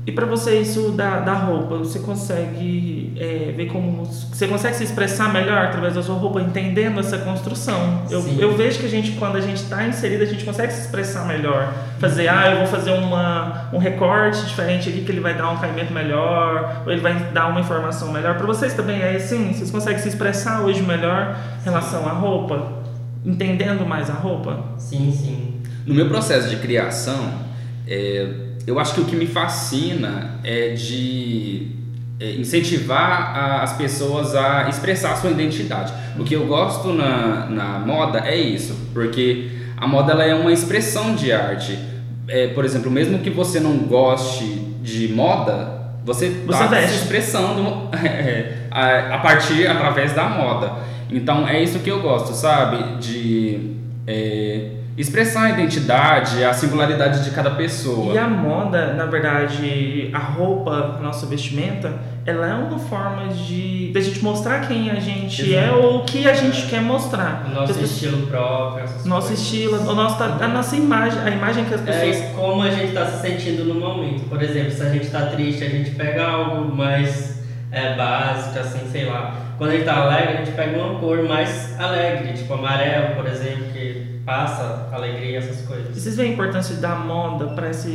E 0.08 0.12
pra 0.14 0.26
você 0.26 0.62
isso 0.62 0.92
da, 0.92 1.20
da 1.20 1.34
roupa, 1.34 1.76
você 1.76 2.00
consegue 2.00 3.12
é, 3.18 3.52
ver 3.52 3.66
como. 3.66 4.06
Você 4.06 4.48
consegue 4.48 4.78
se 4.78 4.86
expressar 4.86 5.34
melhor 5.34 5.66
através 5.66 5.96
da 5.96 6.02
sua 6.02 6.16
roupa, 6.16 6.40
entendendo 6.40 6.98
essa 7.02 7.18
construção. 7.18 8.04
Eu, 8.10 8.22
Sim. 8.22 8.38
eu 8.40 8.56
vejo 8.56 8.80
que 8.80 8.86
a 8.86 8.90
gente, 8.90 9.12
quando 9.18 9.36
a 9.36 9.42
gente 9.42 9.58
está 9.58 9.86
inserida, 9.86 10.24
a 10.24 10.28
gente 10.28 10.46
consegue 10.46 10.72
se 10.72 10.80
expressar 10.80 11.28
melhor. 11.28 11.74
Fazer, 12.00 12.30
ah, 12.30 12.52
eu 12.52 12.58
vou 12.60 12.68
fazer 12.68 12.92
uma, 12.92 13.70
um 13.74 13.78
recorte 13.78 14.46
diferente 14.46 14.88
aqui 14.88 15.02
que 15.02 15.12
ele 15.12 15.20
vai 15.20 15.38
dar 15.38 15.50
um 15.50 15.58
caimento 15.58 15.92
melhor, 15.92 16.84
ou 16.86 16.92
ele 16.94 17.02
vai 17.02 17.14
dar 17.34 17.48
uma 17.48 17.60
informação 17.60 18.10
melhor. 18.14 18.38
Pra 18.38 18.48
vocês 18.48 18.74
também 18.74 19.02
é 19.02 19.18
assim? 19.18 19.52
Vocês 19.52 19.70
conseguem 19.70 20.00
se 20.00 20.08
expressar 20.08 20.62
hoje 20.62 20.82
melhor 20.84 21.36
em 21.60 21.66
relação 21.66 22.08
à 22.08 22.14
roupa? 22.14 22.78
Entendendo 23.26 23.86
mais 23.86 24.10
a 24.10 24.14
roupa? 24.14 24.58
Sim, 24.78 25.12
sim. 25.12 25.62
No 25.86 25.94
meu 25.94 26.08
processo 26.08 26.48
de 26.48 26.56
criação, 26.56 27.46
é, 27.86 28.47
eu 28.68 28.78
acho 28.78 28.94
que 28.94 29.00
o 29.00 29.06
que 29.06 29.16
me 29.16 29.26
fascina 29.26 30.42
é 30.44 30.74
de 30.74 31.72
é, 32.20 32.32
incentivar 32.34 33.62
as 33.64 33.78
pessoas 33.78 34.36
a 34.36 34.68
expressar 34.68 35.14
a 35.14 35.16
sua 35.16 35.32
identidade. 35.32 35.94
O 36.20 36.26
que 36.26 36.34
eu 36.34 36.46
gosto 36.46 36.92
na, 36.92 37.46
na 37.46 37.80
moda 37.80 38.20
é 38.20 38.36
isso, 38.36 38.76
porque 38.94 39.50
a 39.78 39.88
moda 39.88 40.12
ela 40.12 40.26
é 40.26 40.36
uma 40.36 40.52
expressão 40.52 41.16
de 41.16 41.32
arte. 41.32 41.80
É, 42.28 42.48
por 42.48 42.66
exemplo, 42.66 42.92
mesmo 42.92 43.20
que 43.20 43.30
você 43.30 43.58
não 43.62 43.78
goste 43.78 44.44
de 44.84 45.08
moda, 45.08 45.94
você 46.04 46.26
está 46.26 46.88
se 46.88 46.96
expressando 46.96 47.90
é, 48.04 48.68
a, 48.70 49.16
a 49.16 49.18
partir, 49.20 49.66
através 49.66 50.12
da 50.12 50.28
moda. 50.28 50.74
Então 51.10 51.48
é 51.48 51.64
isso 51.64 51.80
que 51.80 51.90
eu 51.90 52.02
gosto, 52.02 52.34
sabe? 52.34 53.00
De 53.00 53.78
é, 54.06 54.72
expressar 54.98 55.44
a 55.44 55.50
identidade, 55.52 56.44
a 56.44 56.52
singularidade 56.54 57.24
de 57.24 57.30
cada 57.32 57.52
pessoa. 57.52 58.14
E 58.14 58.18
a 58.18 58.28
moda, 58.28 58.94
na 58.96 59.06
verdade, 59.06 60.10
a 60.12 60.18
roupa, 60.18 60.96
a 60.98 61.02
nossa 61.02 61.26
vestimenta, 61.28 61.94
ela 62.26 62.48
é 62.48 62.54
uma 62.54 62.80
forma 62.80 63.28
de 63.28 63.92
da 63.94 64.02
gente 64.02 64.24
mostrar 64.24 64.68
quem 64.68 64.90
a 64.92 64.96
gente 64.96 65.56
é 65.56 65.66
Exato. 65.66 65.78
ou 65.80 65.98
o 66.00 66.04
que 66.04 66.28
a 66.28 66.34
gente 66.34 66.68
quer 66.68 66.82
mostrar. 66.82 67.46
O 67.48 67.50
nosso 67.54 67.72
As 67.72 67.78
pessoas- 67.78 67.92
estilo 67.92 68.28
próprio, 68.28 68.84
essas 68.84 69.06
nosso 69.06 69.28
coisas. 69.28 69.46
estilo, 69.46 69.78
o 69.90 69.96
nosso, 69.96 70.22
a 70.24 70.48
nossa 70.48 70.76
imagem, 70.76 71.20
a 71.24 71.30
imagem 71.30 71.66
que 71.66 71.74
as 71.76 71.82
pessoas. 71.82 72.16
É 72.18 72.34
como 72.36 72.64
a 72.64 72.70
gente 72.70 72.88
está 72.88 73.06
se 73.06 73.22
sentindo 73.22 73.64
no 73.66 73.76
momento. 73.76 74.28
Por 74.28 74.42
exemplo, 74.42 74.72
se 74.72 74.82
a 74.84 74.90
gente 74.90 75.06
está 75.06 75.28
triste, 75.28 75.64
a 75.64 75.70
gente 75.70 75.92
pega 75.92 76.26
algo 76.26 76.76
mais 76.76 77.38
é, 77.72 77.96
básico, 77.96 78.60
assim, 78.60 78.80
sei 78.92 79.06
lá. 79.06 79.36
Quando 79.58 79.70
a 79.70 79.74
gente 79.74 79.82
está 79.82 79.96
alegre, 79.98 80.34
a 80.34 80.38
gente 80.46 80.52
pega 80.56 80.78
uma 80.78 81.00
cor 81.00 81.24
mais 81.24 81.80
alegre, 81.80 82.34
tipo 82.34 82.54
amarelo, 82.54 83.16
por 83.16 83.26
exemplo, 83.28 83.66
que 83.74 84.17
passa 84.28 84.90
alegria, 84.92 85.40
essas 85.40 85.66
coisas. 85.66 85.96
Vocês 85.96 86.18
veem 86.18 86.32
a 86.32 86.34
importância 86.34 86.76
da 86.76 86.96
moda 86.96 87.48
para 87.48 87.68
essa 87.70 87.88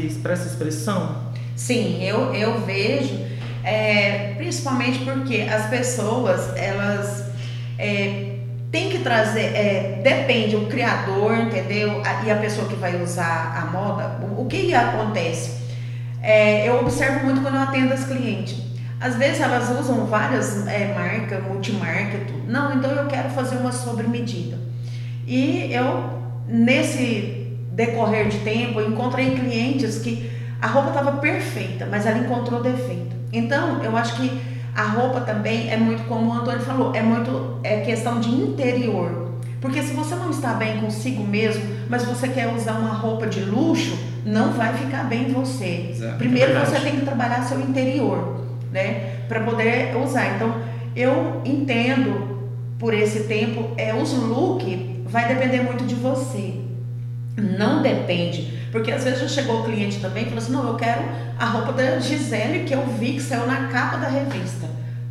expressão? 0.47 1.17
Sim, 1.55 2.03
eu, 2.03 2.35
eu 2.35 2.59
vejo, 2.63 3.21
é, 3.63 4.33
principalmente 4.39 5.01
porque 5.01 5.43
as 5.43 5.67
pessoas, 5.67 6.57
elas 6.57 7.27
é, 7.79 8.37
têm 8.71 8.89
que 8.89 9.01
trazer, 9.01 9.55
é, 9.55 10.01
depende, 10.03 10.57
o 10.57 10.69
criador, 10.69 11.37
entendeu? 11.37 12.01
A- 12.03 12.25
e 12.25 12.31
a 12.31 12.37
pessoa 12.37 12.67
que 12.67 12.77
vai 12.77 12.97
usar 13.03 13.55
a 13.55 13.67
moda, 13.71 14.19
o, 14.35 14.41
o 14.41 14.47
que 14.47 14.73
acontece? 14.73 15.61
É, 16.23 16.67
eu 16.67 16.81
observo 16.81 17.27
muito 17.27 17.43
quando 17.43 17.57
eu 17.57 17.61
atendo 17.63 17.93
as 17.93 18.05
clientes. 18.05 18.57
Às 18.99 19.17
vezes 19.17 19.39
elas 19.43 19.69
usam 19.79 20.07
várias 20.07 20.67
é, 20.67 20.95
marcas, 20.95 21.45
multimarca 21.45 22.19
tudo. 22.27 22.51
Não, 22.51 22.75
então 22.75 22.91
eu 22.91 23.07
quero 23.07 23.29
fazer 23.31 23.57
uma 23.57 23.73
sobre 23.73 24.07
medida. 24.09 24.57
E 25.27 25.71
eu, 25.73 26.22
nesse 26.53 27.57
decorrer 27.73 28.29
de 28.29 28.39
tempo, 28.41 28.79
eu 28.79 28.91
encontrei 28.91 29.31
clientes 29.31 29.99
que 29.99 30.31
a 30.61 30.67
roupa 30.67 30.91
estava 30.91 31.13
perfeita, 31.13 31.89
mas 31.91 32.07
ela 32.07 32.19
encontrou 32.19 32.63
defeito. 32.63 33.17
Então, 33.33 33.83
eu 33.83 33.97
acho 33.97 34.17
que 34.17 34.41
a 34.75 34.83
roupa 34.83 35.23
também 35.23 35.71
é 35.71 35.77
muito, 35.77 36.05
como 36.05 36.31
o 36.31 36.33
Antônio 36.33 36.61
falou, 36.61 36.95
é 36.95 37.03
muito 37.03 37.59
é 37.65 37.81
questão 37.81 38.21
de 38.21 38.31
interior. 38.31 39.33
Porque 39.61 39.83
se 39.83 39.95
você 39.95 40.15
não 40.15 40.31
está 40.31 40.55
bem 40.55 40.81
consigo 40.81 41.25
mesmo, 41.25 41.63
mas 41.89 42.05
você 42.05 42.29
quer 42.29 42.53
usar 42.55 42.75
uma 42.75 42.93
roupa 42.93 43.27
de 43.27 43.41
luxo, 43.41 43.97
não 44.25 44.53
vai 44.53 44.75
ficar 44.75 45.05
bem 45.05 45.31
em 45.31 45.33
você. 45.33 45.89
Exato. 45.91 46.19
Primeiro 46.19 46.53
verdade. 46.53 46.71
você 46.71 46.81
tem 46.81 46.99
que 46.99 47.05
trabalhar 47.05 47.43
seu 47.43 47.61
interior, 47.61 48.45
né, 48.71 49.21
para 49.29 49.41
poder 49.41 49.97
usar. 49.97 50.35
Então, 50.37 50.55
eu 50.95 51.41
entendo 51.45 52.41
por 52.79 52.93
esse 52.93 53.21
tempo 53.25 53.71
é 53.77 53.95
os 53.95 54.13
look 54.13 54.92
vai 55.13 55.29
depender 55.29 55.61
muito 55.63 55.85
de 55.85 55.95
você. 55.95 56.55
Não 57.37 57.81
depende, 57.83 58.59
porque 58.71 58.91
às 58.93 59.05
vezes 59.05 59.21
já 59.21 59.29
chegou 59.29 59.61
o 59.61 59.65
cliente 59.65 60.01
também 60.01 60.25
e 60.25 60.27
falou 60.27 60.39
assim: 60.43 60.53
"Não, 60.53 60.69
eu 60.69 60.75
quero 60.75 61.03
a 61.39 61.47
roupa 61.47 61.73
da 61.73 61.99
Gisele 61.99 62.65
que 62.65 62.75
eu 62.75 62.85
vi 62.99 63.15
que 63.15 63.23
saiu 63.23 63.47
na 63.47 63.69
capa 63.69 63.97
da 63.99 64.09
revista". 64.09 64.67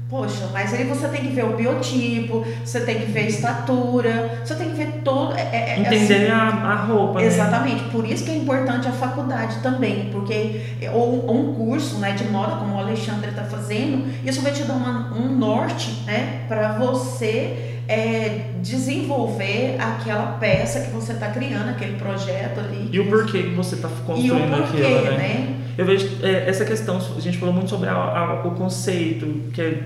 Poxa, 0.07 0.49
mas 0.51 0.73
aí 0.73 0.83
você 0.83 1.07
tem 1.07 1.21
que 1.21 1.29
ver 1.29 1.45
o 1.45 1.55
biotipo, 1.55 2.45
você 2.65 2.81
tem 2.81 2.99
que 2.99 3.05
ver 3.05 3.21
a 3.21 3.27
estatura, 3.27 4.39
você 4.43 4.55
tem 4.55 4.69
que 4.69 4.75
ver 4.75 5.01
todo. 5.05 5.33
É, 5.33 5.39
é- 5.41 5.69
é 5.69 5.79
Entender 5.79 6.29
assim, 6.29 6.31
a, 6.31 6.47
a 6.49 6.75
roupa. 6.83 7.19
né? 7.21 7.25
Exatamente, 7.27 7.83
por 7.85 8.05
isso 8.05 8.25
que 8.25 8.31
é 8.31 8.35
importante 8.35 8.89
a 8.89 8.91
faculdade 8.91 9.55
também, 9.63 10.09
porque 10.11 10.61
ou, 10.93 11.25
ou 11.27 11.35
um 11.39 11.53
curso 11.55 11.97
né, 11.99 12.11
de 12.11 12.25
moda, 12.25 12.57
como 12.57 12.75
o 12.75 12.79
Alexandre 12.79 13.29
está 13.29 13.43
fazendo, 13.45 14.05
isso 14.25 14.41
vai 14.41 14.51
te 14.51 14.63
dar 14.63 14.73
uma- 14.73 15.13
um 15.15 15.33
norte 15.33 15.91
né, 16.05 16.41
para 16.49 16.73
você 16.73 17.80
é, 17.91 18.51
desenvolver 18.61 19.75
aquela 19.79 20.37
peça 20.39 20.79
que 20.81 20.91
você 20.91 21.13
está 21.13 21.27
criando, 21.29 21.69
aquele 21.69 21.97
projeto 21.97 22.59
ali. 22.59 22.89
E 22.91 22.99
o 22.99 23.09
porquê 23.09 23.43
que 23.43 23.49
você 23.55 23.75
está 23.75 23.89
construindo 24.05 24.49
porquê, 24.57 24.81
aquilo, 24.83 25.01
né? 25.03 25.17
né? 25.17 25.55
Eu 25.77 25.85
vejo 25.85 26.07
é, 26.23 26.49
essa 26.49 26.63
questão, 26.65 26.97
a 27.15 27.19
gente 27.19 27.37
falou 27.37 27.53
muito 27.53 27.69
sobre 27.69 27.89
a- 27.89 27.93
a- 27.93 28.41
o 28.47 28.51
conceito, 28.51 29.25
que 29.53 29.61
é, 29.61 29.81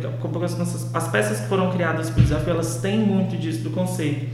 as, 0.94 1.08
peças 1.08 1.40
que 1.42 1.48
foram 1.48 1.72
criadas 1.72 2.10
para 2.10 2.20
o 2.20 2.24
desafio, 2.24 2.52
elas 2.54 2.78
têm 2.78 3.00
muito 3.00 3.38
disso, 3.38 3.62
do 3.64 3.70
conceito. 3.70 4.28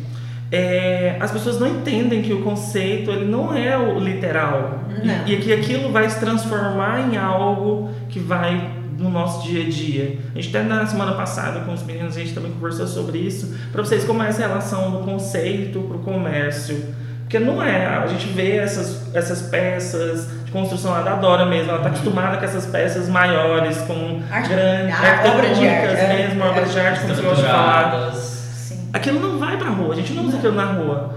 É, 0.52 1.16
as 1.20 1.32
pessoas 1.32 1.60
não 1.60 1.68
entendem 1.68 2.22
que 2.22 2.34
o 2.34 2.42
conceito 2.42 3.10
ele 3.10 3.24
não 3.26 3.54
é 3.56 3.78
o 3.78 4.00
literal. 4.00 4.80
E, 5.26 5.34
e 5.34 5.38
que 5.38 5.54
aquilo 5.54 5.92
vai 5.92 6.10
se 6.10 6.20
transformar 6.20 7.10
em 7.10 7.18
algo 7.18 7.90
que 8.10 8.20
vai 8.20 8.70
no 9.02 9.10
nosso 9.10 9.48
dia 9.48 9.66
a 9.66 9.70
dia. 9.70 10.18
A 10.36 10.40
gente 10.42 10.56
até 10.56 10.66
na 10.68 10.86
semana 10.86 11.14
passada 11.14 11.62
com 11.62 11.74
os 11.74 11.84
meninos 11.84 12.16
a 12.16 12.20
gente 12.20 12.34
também 12.34 12.52
conversou 12.52 12.86
sobre 12.88 13.18
isso, 13.20 13.56
para 13.72 13.84
vocês 13.84 14.04
como 14.04 14.22
é 14.24 14.28
essa 14.30 14.42
relação 14.42 14.92
do 14.92 15.00
conceito 15.00 15.80
para 15.82 15.98
o 15.98 16.00
comércio. 16.00 16.84
Porque 17.22 17.40
não 17.40 17.64
é, 17.64 17.86
a 17.86 18.08
gente 18.08 18.28
vê 18.28 18.58
essas, 18.58 19.16
essas 19.16 19.42
peças 19.44 20.28
de 20.44 20.52
construção 20.52 20.92
lá 20.92 21.02
da 21.02 21.16
Dora 21.16 21.46
mesmo, 21.46 21.70
ela 21.70 21.78
está 21.78 21.88
acostumada 21.90 22.36
com 22.38 22.44
essas 22.44 22.66
peças 22.66 23.08
maiores, 23.08 23.78
com 23.84 24.22
Arte- 24.30 24.50
grandes, 24.50 24.96
a- 24.96 25.32
obra 25.34 25.50
de 25.54 25.66
arte, 25.66 25.96
é. 25.96 26.18
mesmo, 26.28 26.44
obras 26.44 26.72
de 26.74 26.80
arte, 26.82 27.00
como 27.02 27.16
você 27.16 27.22
gosta 27.22 27.42
de 27.42 27.48
falar. 27.48 27.84
Estruturadas. 27.86 28.18
Sim. 28.18 28.90
Aquilo 28.92 29.20
não 29.22 29.38
vai 29.40 29.56
pra 29.58 29.70
rua, 29.70 29.94
a 29.94 29.96
gente 29.96 30.12
não 30.12 30.26
usa 30.26 30.38
aquilo 30.38 30.56
na 30.56 30.66
rua. 30.66 31.16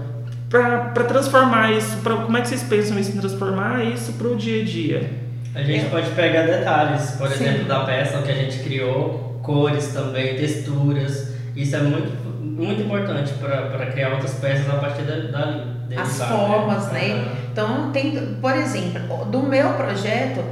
Pra, 0.49 0.77
pra 0.93 1.03
transformar 1.03 1.73
isso, 1.73 1.97
pra, 1.97 2.15
como 2.15 2.37
é 2.37 2.41
que 2.41 2.47
vocês 2.47 2.63
pensam 2.63 2.97
isso 2.97 3.11
em 3.11 3.19
transformar 3.19 3.83
isso 3.83 4.13
pro 4.13 4.37
dia 4.37 4.61
a 4.61 4.65
dia? 4.65 5.09
A 5.55 5.63
gente 5.63 5.85
pode 5.89 6.09
pegar 6.11 6.43
detalhes, 6.43 7.11
por 7.11 7.29
Sim. 7.29 7.45
exemplo, 7.45 7.63
da 7.65 7.85
peça 7.85 8.21
que 8.21 8.31
a 8.31 8.35
gente 8.35 8.59
criou, 8.59 9.39
cores 9.41 9.87
também, 9.93 10.35
texturas. 10.35 11.33
Isso 11.55 11.75
é 11.77 11.81
muito, 11.81 12.11
muito 12.43 12.81
importante 12.81 13.33
para 13.35 13.85
criar 13.87 14.11
outras 14.13 14.33
peças 14.33 14.69
a 14.69 14.77
partir 14.77 15.03
da- 15.03 15.15
dali. 15.37 15.61
As 15.61 15.87
deles 15.89 16.19
lá, 16.19 16.27
formas, 16.27 16.91
né? 16.91 17.11
Aham. 17.13 17.31
Então, 17.51 17.91
tem, 17.91 18.35
por 18.41 18.53
exemplo, 18.55 19.25
do 19.25 19.43
meu 19.43 19.69
projeto, 19.73 20.43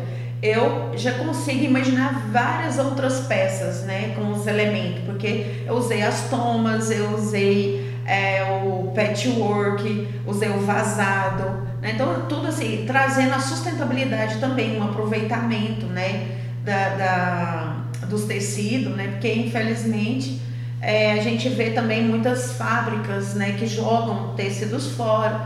eu 0.41 0.91
já 0.95 1.11
consigo 1.13 1.63
imaginar 1.65 2.29
várias 2.31 2.77
outras 2.77 3.21
peças, 3.21 3.83
né, 3.83 4.13
com 4.15 4.31
os 4.31 4.45
elementos, 4.47 5.01
porque 5.05 5.45
eu 5.65 5.73
usei 5.75 6.01
as 6.01 6.29
tomas, 6.29 6.91
eu 6.91 7.11
usei 7.15 7.82
é, 8.05 8.43
o 8.65 8.91
patchwork, 8.95 10.07
usei 10.25 10.49
o 10.49 10.59
vazado, 10.61 11.67
né? 11.81 11.91
então 11.95 12.25
tudo 12.27 12.47
assim, 12.47 12.83
trazendo 12.85 13.33
a 13.33 13.39
sustentabilidade 13.39 14.39
também, 14.39 14.77
um 14.79 14.83
aproveitamento, 14.83 15.85
né, 15.85 16.27
da, 16.63 16.89
da- 16.95 17.75
dos 18.07 18.23
tecidos, 18.25 18.95
né, 18.95 19.07
porque 19.11 19.31
infelizmente 19.33 20.41
é, 20.81 21.13
a 21.13 21.21
gente 21.21 21.47
vê 21.49 21.69
também 21.71 22.03
muitas 22.03 22.53
fábricas, 22.53 23.33
né, 23.35 23.55
que 23.57 23.65
jogam 23.65 24.33
tecidos 24.35 24.91
fora, 24.91 25.41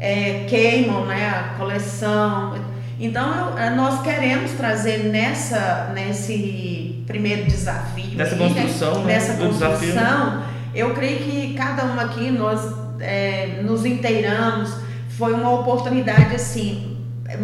é, 0.00 0.46
queimam, 0.48 1.06
né, 1.06 1.28
a 1.28 1.54
coleção. 1.58 2.54
Então 2.98 3.56
eh, 3.58 3.70
nós 3.70 4.02
queremos 4.02 4.50
trazer 4.52 5.04
nessa 5.04 5.90
nesse 5.94 7.02
primeiro 7.06 7.44
desafio, 7.46 8.14
Nessa 8.14 8.34
aí, 8.34 8.40
né, 8.40 8.48
construção, 8.48 9.04
né, 9.04 9.14
nessa 9.14 9.34
construção, 9.34 10.42
eu 10.74 10.94
creio 10.94 11.18
que 11.18 11.54
cada 11.54 11.84
um 11.84 11.98
aqui 11.98 12.30
nós 12.30 12.60
é, 13.00 13.60
nos 13.62 13.84
inteiramos, 13.84 14.74
foi 15.08 15.32
uma 15.32 15.50
oportunidade 15.52 16.34
assim 16.34 16.96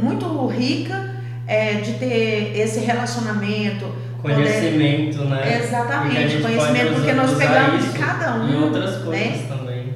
muito 0.03 0.47
rica 0.47 1.15
é, 1.47 1.75
de 1.75 1.93
ter 1.95 2.59
esse 2.59 2.81
relacionamento, 2.81 3.87
conhecimento, 4.21 5.19
poder... 5.19 5.31
né? 5.31 5.63
Exatamente, 5.63 6.43
conhecimento, 6.43 6.95
porque 6.95 7.13
nós 7.13 7.35
pegamos 7.35 7.85
de 7.85 7.99
cada 7.99 8.35
um. 8.37 8.49
Em 8.49 8.63
outras 8.65 9.03
coisas 9.03 9.37
né? 9.41 9.47
também. 9.49 9.95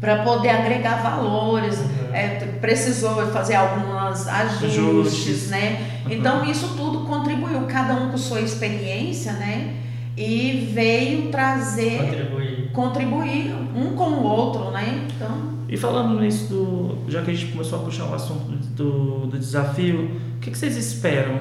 para 0.00 0.22
poder 0.22 0.50
agregar 0.50 1.02
valores, 1.02 1.78
Uhum. 1.78 2.14
é, 2.14 2.26
precisou 2.60 3.26
fazer 3.32 3.54
alguns 3.54 4.28
ajustes, 4.28 4.64
Ajustes. 4.78 5.50
né? 5.50 5.80
Uhum. 6.04 6.12
Então 6.12 6.44
isso 6.44 6.74
tudo 6.76 7.06
contribuiu, 7.06 7.62
cada 7.62 7.94
um 7.94 8.10
com 8.10 8.18
sua 8.18 8.40
experiência, 8.40 9.32
né? 9.32 9.74
E 10.16 10.68
veio 10.74 11.30
trazer, 11.30 11.98
Contribuir. 11.98 12.70
contribuir 12.72 13.54
um 13.74 13.94
com 13.96 14.04
o 14.10 14.22
outro, 14.24 14.70
né? 14.70 15.08
Então, 15.14 15.52
E 15.68 15.76
falando 15.76 16.20
nisso, 16.20 16.48
do, 16.48 17.10
já 17.10 17.22
que 17.22 17.30
a 17.30 17.34
gente 17.34 17.50
começou 17.52 17.80
a 17.80 17.82
puxar 17.82 18.04
o 18.04 18.14
assunto 18.14 18.44
do, 18.76 19.26
do 19.26 19.38
desafio, 19.38 20.10
o 20.36 20.40
que, 20.40 20.50
que 20.50 20.58
vocês 20.58 20.76
esperam 20.76 21.40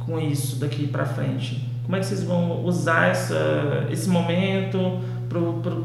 com 0.00 0.18
isso 0.18 0.56
daqui 0.58 0.88
pra 0.88 1.04
frente? 1.06 1.68
Como 1.84 1.94
é 1.96 2.00
que 2.00 2.06
vocês 2.06 2.24
vão 2.24 2.64
usar 2.64 3.08
essa, 3.10 3.86
esse 3.90 4.08
momento 4.08 5.00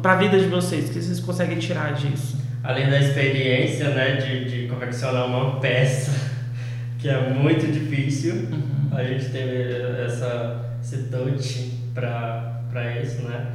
para 0.02 0.14
a 0.14 0.16
vida 0.16 0.40
de 0.40 0.46
vocês? 0.48 0.90
O 0.90 0.94
que 0.94 1.02
vocês 1.02 1.20
conseguem 1.20 1.60
tirar 1.60 1.94
disso? 1.94 2.38
Além 2.64 2.90
da 2.90 3.00
experiência, 3.00 3.90
né, 3.90 4.16
de, 4.16 4.46
de 4.64 4.68
confeccionar 4.68 5.28
uma 5.28 5.60
peça, 5.60 6.12
que 6.98 7.08
é 7.08 7.30
muito 7.30 7.66
difícil, 7.72 8.48
a 8.92 9.04
gente 9.04 9.26
teve 9.30 10.04
essa, 10.04 10.78
esse 10.82 11.04
touch 11.04 11.77
para 12.00 13.02
isso, 13.02 13.22
né? 13.24 13.46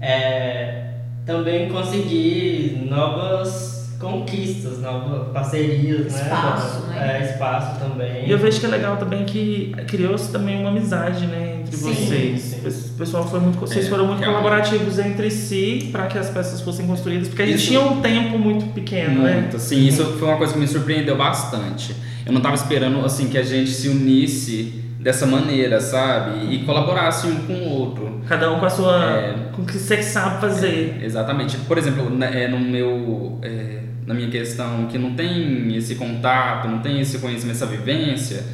É, 0.00 0.84
também 1.26 1.68
conseguir 1.68 2.86
novas 2.88 3.80
conquistas, 3.98 4.78
novas 4.80 5.28
parcerias, 5.30 6.14
Espaço, 6.14 6.86
né? 6.86 6.94
né? 6.94 7.18
É, 7.20 7.30
espaço 7.32 7.78
também. 7.80 8.26
E 8.26 8.30
eu 8.30 8.38
vejo 8.38 8.58
que 8.58 8.64
é 8.64 8.68
legal 8.70 8.96
também 8.96 9.26
que 9.26 9.74
criou-se 9.86 10.32
também 10.32 10.58
uma 10.58 10.70
amizade, 10.70 11.26
né, 11.26 11.58
entre 11.60 11.76
Sim, 11.76 11.92
vocês. 11.94 12.40
sim. 12.40 12.68
O 12.94 12.96
pessoal 12.96 13.28
foi 13.28 13.40
muito, 13.40 13.58
vocês 13.60 13.84
É, 13.84 13.88
foram 13.90 14.06
muito 14.06 14.24
colaborativos 14.24 14.98
entre 14.98 15.30
si 15.30 15.90
para 15.92 16.06
que 16.06 16.16
as 16.16 16.30
peças 16.30 16.62
fossem 16.62 16.86
construídas, 16.86 17.28
porque 17.28 17.42
a 17.42 17.46
gente 17.46 17.56
Isso. 17.58 17.66
tinha 17.68 17.80
um 17.82 18.00
tempo 18.00 18.38
muito 18.38 18.72
pequeno, 18.72 19.22
né? 19.22 19.40
Muito, 19.42 19.58
sim, 19.58 19.86
isso 19.86 20.02
foi 20.18 20.28
uma 20.28 20.38
coisa 20.38 20.54
que 20.54 20.58
me 20.58 20.66
surpreendeu 20.66 21.16
bastante. 21.18 21.94
Eu 22.24 22.32
não 22.32 22.38
estava 22.38 22.54
esperando 22.54 23.04
assim 23.04 23.28
que 23.28 23.36
a 23.36 23.42
gente 23.42 23.70
se 23.70 23.88
unisse 23.88 24.82
dessa 25.00 25.26
maneira, 25.26 25.80
sabe? 25.80 26.52
E 26.54 26.58
colaborasse 26.64 27.26
um 27.26 27.36
com 27.46 27.52
o 27.54 27.68
outro. 27.70 28.20
Cada 28.28 28.52
um 28.52 28.60
com 28.60 28.66
a 28.66 28.70
sua, 28.70 29.04
É. 29.04 29.34
com 29.52 29.62
o 29.62 29.64
que 29.66 29.72
você 29.78 30.02
sabe 30.02 30.40
fazer. 30.40 31.00
Exatamente. 31.02 31.56
Por 31.58 31.78
exemplo, 31.78 32.10
na- 32.10 32.26
é, 32.26 32.46
no 32.48 32.58
meu, 32.60 33.38
é, 33.42 33.80
na 34.06 34.14
minha 34.14 34.28
questão 34.28 34.86
que 34.86 34.98
não 34.98 35.14
tem 35.14 35.74
esse 35.76 35.94
contato, 35.94 36.68
não 36.68 36.80
tem 36.80 37.00
esse 37.00 37.18
conhecimento, 37.18 37.56
essa 37.56 37.66
vivência, 37.66 38.44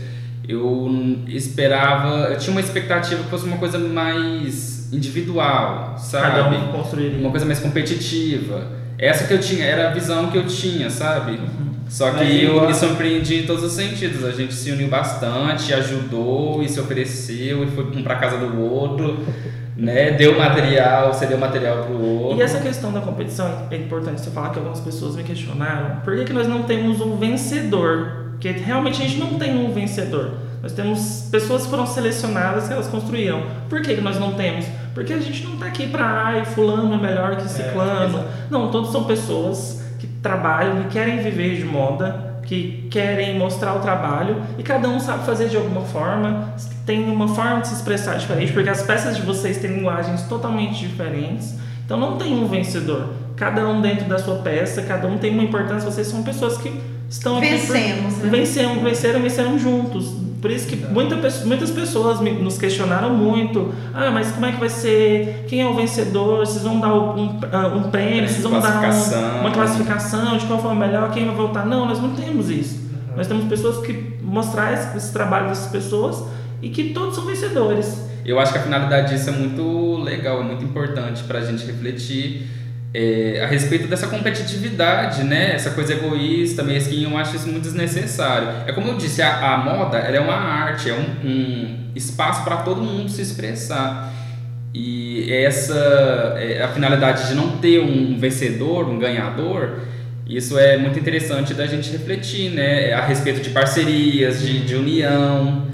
eu 0.48 0.88
esperava, 1.26 2.28
eu 2.30 2.38
tinha 2.38 2.52
uma 2.52 2.60
expectativa 2.60 3.22
que 3.24 3.28
fosse 3.28 3.44
uma 3.44 3.56
coisa 3.56 3.78
mais 3.78 4.88
individual, 4.92 5.96
sabe? 5.98 6.26
Cada 6.36 6.48
um 6.48 6.72
construiria. 6.72 7.18
uma 7.18 7.30
coisa 7.30 7.44
mais 7.44 7.58
competitiva. 7.58 8.70
Essa 8.98 9.26
que 9.26 9.34
eu 9.34 9.40
tinha, 9.40 9.64
era 9.64 9.88
a 9.90 9.92
visão 9.92 10.30
que 10.30 10.38
eu 10.38 10.46
tinha, 10.46 10.88
sabe? 10.90 11.38
Só 11.88 12.10
que 12.10 12.44
eu 12.44 12.66
me 12.66 12.74
surpreendi 12.74 13.42
em 13.42 13.46
todos 13.46 13.62
os 13.62 13.72
sentidos. 13.72 14.24
A 14.24 14.32
gente 14.32 14.54
se 14.54 14.70
uniu 14.70 14.88
bastante, 14.88 15.72
ajudou 15.72 16.62
e 16.62 16.68
se 16.68 16.80
ofereceu 16.80 17.64
e 17.64 17.66
foi 17.68 17.84
um 17.84 18.02
pra 18.02 18.16
casa 18.16 18.38
do 18.38 18.60
outro, 18.60 19.18
né? 19.76 20.12
Deu 20.12 20.36
material, 20.36 21.12
você 21.12 21.26
deu 21.26 21.38
material 21.38 21.84
pro 21.84 22.00
outro. 22.00 22.38
E 22.38 22.42
essa 22.42 22.60
questão 22.60 22.92
da 22.92 23.00
competição 23.00 23.68
é 23.70 23.76
importante 23.76 24.20
você 24.20 24.30
falar 24.30 24.50
que 24.50 24.58
algumas 24.58 24.80
pessoas 24.80 25.14
me 25.16 25.22
questionaram 25.22 26.00
por 26.00 26.16
que, 26.16 26.24
que 26.24 26.32
nós 26.32 26.48
não 26.48 26.64
temos 26.64 27.00
um 27.00 27.16
vencedor? 27.16 28.26
Porque 28.32 28.50
realmente 28.50 29.00
a 29.02 29.06
gente 29.06 29.18
não 29.18 29.38
tem 29.38 29.56
um 29.56 29.72
vencedor. 29.72 30.32
Nós 30.62 30.72
temos 30.72 31.28
pessoas 31.30 31.62
que 31.62 31.70
foram 31.70 31.86
selecionadas 31.86 32.66
que 32.66 32.72
elas 32.72 32.88
construíram. 32.88 33.42
Por 33.68 33.80
que, 33.82 33.94
que 33.94 34.00
nós 34.00 34.18
não 34.18 34.32
temos? 34.32 34.66
Porque 34.92 35.12
a 35.12 35.20
gente 35.20 35.44
não 35.44 35.54
está 35.54 35.66
aqui 35.66 35.86
para 35.86 36.04
ai, 36.04 36.44
fulano 36.44 36.94
é 36.94 36.98
melhor 36.98 37.36
que 37.36 37.48
ciclano. 37.48 38.18
exato. 38.18 38.28
não, 38.50 38.70
todos 38.70 38.90
são 38.90 39.04
pessoas 39.04 39.85
que 40.06 40.20
trabalham, 40.22 40.82
que 40.84 40.88
querem 40.90 41.18
viver 41.22 41.56
de 41.56 41.64
moda, 41.64 42.36
que 42.44 42.86
querem 42.90 43.36
mostrar 43.38 43.74
o 43.74 43.80
trabalho 43.80 44.36
e 44.58 44.62
cada 44.62 44.88
um 44.88 45.00
sabe 45.00 45.26
fazer 45.26 45.48
de 45.48 45.56
alguma 45.56 45.80
forma, 45.82 46.54
tem 46.84 47.04
uma 47.10 47.26
forma 47.28 47.60
de 47.60 47.68
se 47.68 47.74
expressar 47.74 48.16
diferente, 48.16 48.52
porque 48.52 48.68
as 48.68 48.82
peças 48.82 49.16
de 49.16 49.22
vocês 49.22 49.58
têm 49.58 49.72
linguagens 49.76 50.22
totalmente 50.22 50.78
diferentes. 50.86 51.54
Então 51.84 51.98
não 51.98 52.16
tem 52.16 52.34
um 52.34 52.46
vencedor. 52.46 53.10
Cada 53.36 53.66
um 53.68 53.80
dentro 53.80 54.06
da 54.06 54.18
sua 54.18 54.36
peça, 54.36 54.82
cada 54.82 55.06
um 55.08 55.18
tem 55.18 55.32
uma 55.32 55.42
importância. 55.42 55.90
Vocês 55.90 56.06
são 56.06 56.22
pessoas 56.22 56.56
que 56.56 56.72
estão 57.08 57.36
aqui 57.38 57.48
por- 57.48 57.72
vencemos, 57.72 58.18
né? 58.18 58.28
Vencemos, 58.30 58.82
venceram, 58.82 59.20
venceram 59.22 59.58
juntos. 59.58 60.12
Por 60.40 60.50
isso 60.50 60.66
que 60.68 60.76
muita, 60.76 61.16
muitas 61.44 61.70
pessoas 61.70 62.20
me- 62.20 62.32
nos 62.32 62.58
questionaram 62.58 63.10
muito. 63.14 63.72
Ah, 63.94 64.10
mas 64.10 64.30
como 64.32 64.46
é 64.46 64.52
que 64.52 64.60
vai 64.60 64.68
ser? 64.68 65.44
Quem 65.48 65.62
é 65.62 65.66
o 65.66 65.74
vencedor? 65.74 66.40
Vocês 66.46 66.62
vão 66.62 66.78
dar 66.78 66.92
um, 66.94 67.38
ah, 67.52 67.66
um 67.68 67.90
prêmio? 67.90 68.28
Vocês 68.28 68.42
vão 68.42 68.60
dar 68.60 68.68
um- 68.68 69.40
uma 69.40 69.50
classificação 69.50 70.36
de 70.36 70.46
qual 70.46 70.60
foi 70.60 70.70
o 70.72 70.74
melhor? 70.76 71.10
Quem 71.10 71.24
vai 71.26 71.34
voltar? 71.34 71.64
Não, 71.66 71.86
nós 71.86 72.00
não 72.00 72.10
temos 72.14 72.50
isso. 72.50 72.80
Nós 73.16 73.26
temos 73.26 73.44
pessoas 73.46 73.84
que 73.84 74.16
mostrar 74.22 74.72
esse, 74.74 74.96
esse 74.96 75.12
trabalho 75.12 75.48
dessas 75.48 75.70
pessoas 75.70 76.22
e 76.60 76.68
que 76.68 76.90
todos 76.92 77.14
são 77.14 77.24
vencedores. 77.24 78.04
Eu 78.24 78.38
acho 78.38 78.52
que 78.52 78.58
a 78.58 78.62
finalidade 78.62 79.14
disso 79.14 79.30
é 79.30 79.32
muito 79.32 79.96
legal, 80.02 80.40
é 80.40 80.44
muito 80.44 80.64
importante 80.64 81.22
para 81.24 81.38
a 81.38 81.42
gente 81.44 81.64
refletir 81.64 82.46
é, 82.98 83.42
a 83.44 83.46
respeito 83.46 83.86
dessa 83.86 84.06
competitividade, 84.06 85.22
né? 85.22 85.52
Essa 85.54 85.70
coisa 85.72 85.92
egoísta, 85.92 86.62
mesquinha, 86.62 87.06
eu 87.06 87.18
acho 87.18 87.36
isso 87.36 87.46
muito 87.46 87.64
desnecessário. 87.64 88.48
É 88.66 88.72
como 88.72 88.88
eu 88.88 88.96
disse, 88.96 89.20
a, 89.20 89.52
a 89.52 89.58
moda 89.58 89.98
ela 89.98 90.16
é 90.16 90.20
uma 90.20 90.32
arte, 90.32 90.88
é 90.88 90.94
um, 90.94 91.28
um 91.28 91.90
espaço 91.94 92.42
para 92.42 92.56
todo 92.58 92.80
mundo 92.80 93.10
se 93.10 93.20
expressar. 93.20 94.10
E 94.72 95.30
essa 95.30 95.74
é, 96.38 96.62
a 96.62 96.68
finalidade 96.68 97.28
de 97.28 97.34
não 97.34 97.58
ter 97.58 97.80
um 97.80 98.18
vencedor, 98.18 98.88
um 98.88 98.98
ganhador, 98.98 99.80
isso 100.26 100.58
é 100.58 100.78
muito 100.78 100.98
interessante 100.98 101.52
da 101.52 101.66
gente 101.66 101.90
refletir, 101.90 102.50
né? 102.50 102.94
A 102.94 103.04
respeito 103.04 103.42
de 103.42 103.50
parcerias, 103.50 104.40
de, 104.40 104.64
de 104.64 104.74
união. 104.74 105.66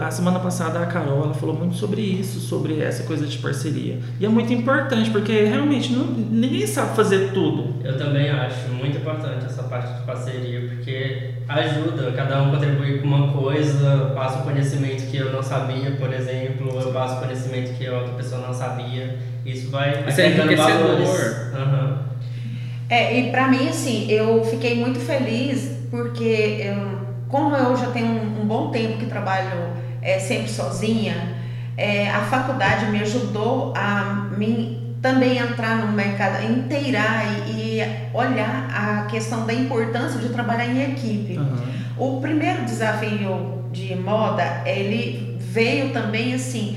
A 0.00 0.10
semana 0.10 0.38
passada 0.38 0.78
a 0.80 0.84
Carol 0.86 1.24
ela 1.24 1.32
falou 1.34 1.54
muito 1.56 1.74
sobre 1.74 2.02
isso, 2.02 2.38
sobre 2.38 2.80
essa 2.80 3.04
coisa 3.04 3.26
de 3.26 3.38
parceria. 3.38 3.98
E 4.20 4.26
é 4.26 4.28
muito 4.28 4.52
importante, 4.52 5.08
porque 5.10 5.32
realmente 5.44 5.90
não- 5.92 6.04
ninguém 6.06 6.66
sabe 6.66 6.94
fazer 6.94 7.30
tudo. 7.32 7.74
Eu 7.82 7.96
também 7.96 8.28
acho 8.28 8.68
muito 8.68 8.98
importante 8.98 9.46
essa 9.46 9.62
parte 9.62 9.98
de 9.98 10.02
parceria, 10.04 10.68
porque 10.68 11.30
ajuda, 11.48 12.12
cada 12.12 12.42
um 12.42 12.50
contribui 12.50 12.98
com 12.98 13.06
uma 13.06 13.32
coisa, 13.32 14.12
passa 14.14 14.40
um 14.40 14.42
conhecimento 14.42 15.10
que 15.10 15.16
eu 15.16 15.32
não 15.32 15.42
sabia, 15.42 15.92
por 15.92 16.12
exemplo, 16.12 16.78
eu 16.78 16.92
passo 16.92 17.16
um 17.16 17.20
conhecimento 17.20 17.72
que 17.78 17.86
a 17.86 17.94
outra 18.00 18.12
pessoa 18.14 18.46
não 18.46 18.52
sabia. 18.52 19.18
Isso 19.46 19.70
vai 19.70 20.04
Isso 20.06 20.20
é 20.20 20.26
enriquecedor. 20.28 20.78
valores. 20.78 21.54
Aham. 21.54 21.98
É, 22.90 23.18
e 23.18 23.30
pra 23.30 23.48
mim, 23.48 23.68
assim, 23.68 24.10
eu 24.10 24.44
fiquei 24.44 24.76
muito 24.76 24.98
feliz 25.00 25.78
porque, 25.90 26.60
eu, 26.66 26.99
como 27.30 27.54
eu 27.54 27.76
já 27.76 27.90
tenho 27.90 28.06
um, 28.06 28.42
um 28.42 28.46
bom 28.46 28.70
tempo 28.70 28.98
que 28.98 29.06
trabalho 29.06 29.70
é, 30.02 30.18
sempre 30.18 30.48
sozinha, 30.48 31.36
é, 31.76 32.10
a 32.10 32.20
faculdade 32.22 32.86
me 32.86 33.00
ajudou 33.00 33.72
a 33.76 34.28
mim 34.36 34.96
também 35.00 35.38
entrar 35.38 35.78
no 35.78 35.92
mercado, 35.92 36.44
inteirar 36.44 37.24
e, 37.48 37.78
e 37.78 37.82
olhar 38.12 38.68
a 38.70 39.06
questão 39.06 39.46
da 39.46 39.54
importância 39.54 40.20
de 40.20 40.28
trabalhar 40.28 40.66
em 40.66 40.92
equipe. 40.92 41.38
O 41.96 42.20
primeiro 42.20 42.64
desafio 42.64 43.64
de 43.72 43.94
moda, 43.94 44.62
ele 44.66 45.38
veio 45.40 45.92
também 45.92 46.34
assim 46.34 46.76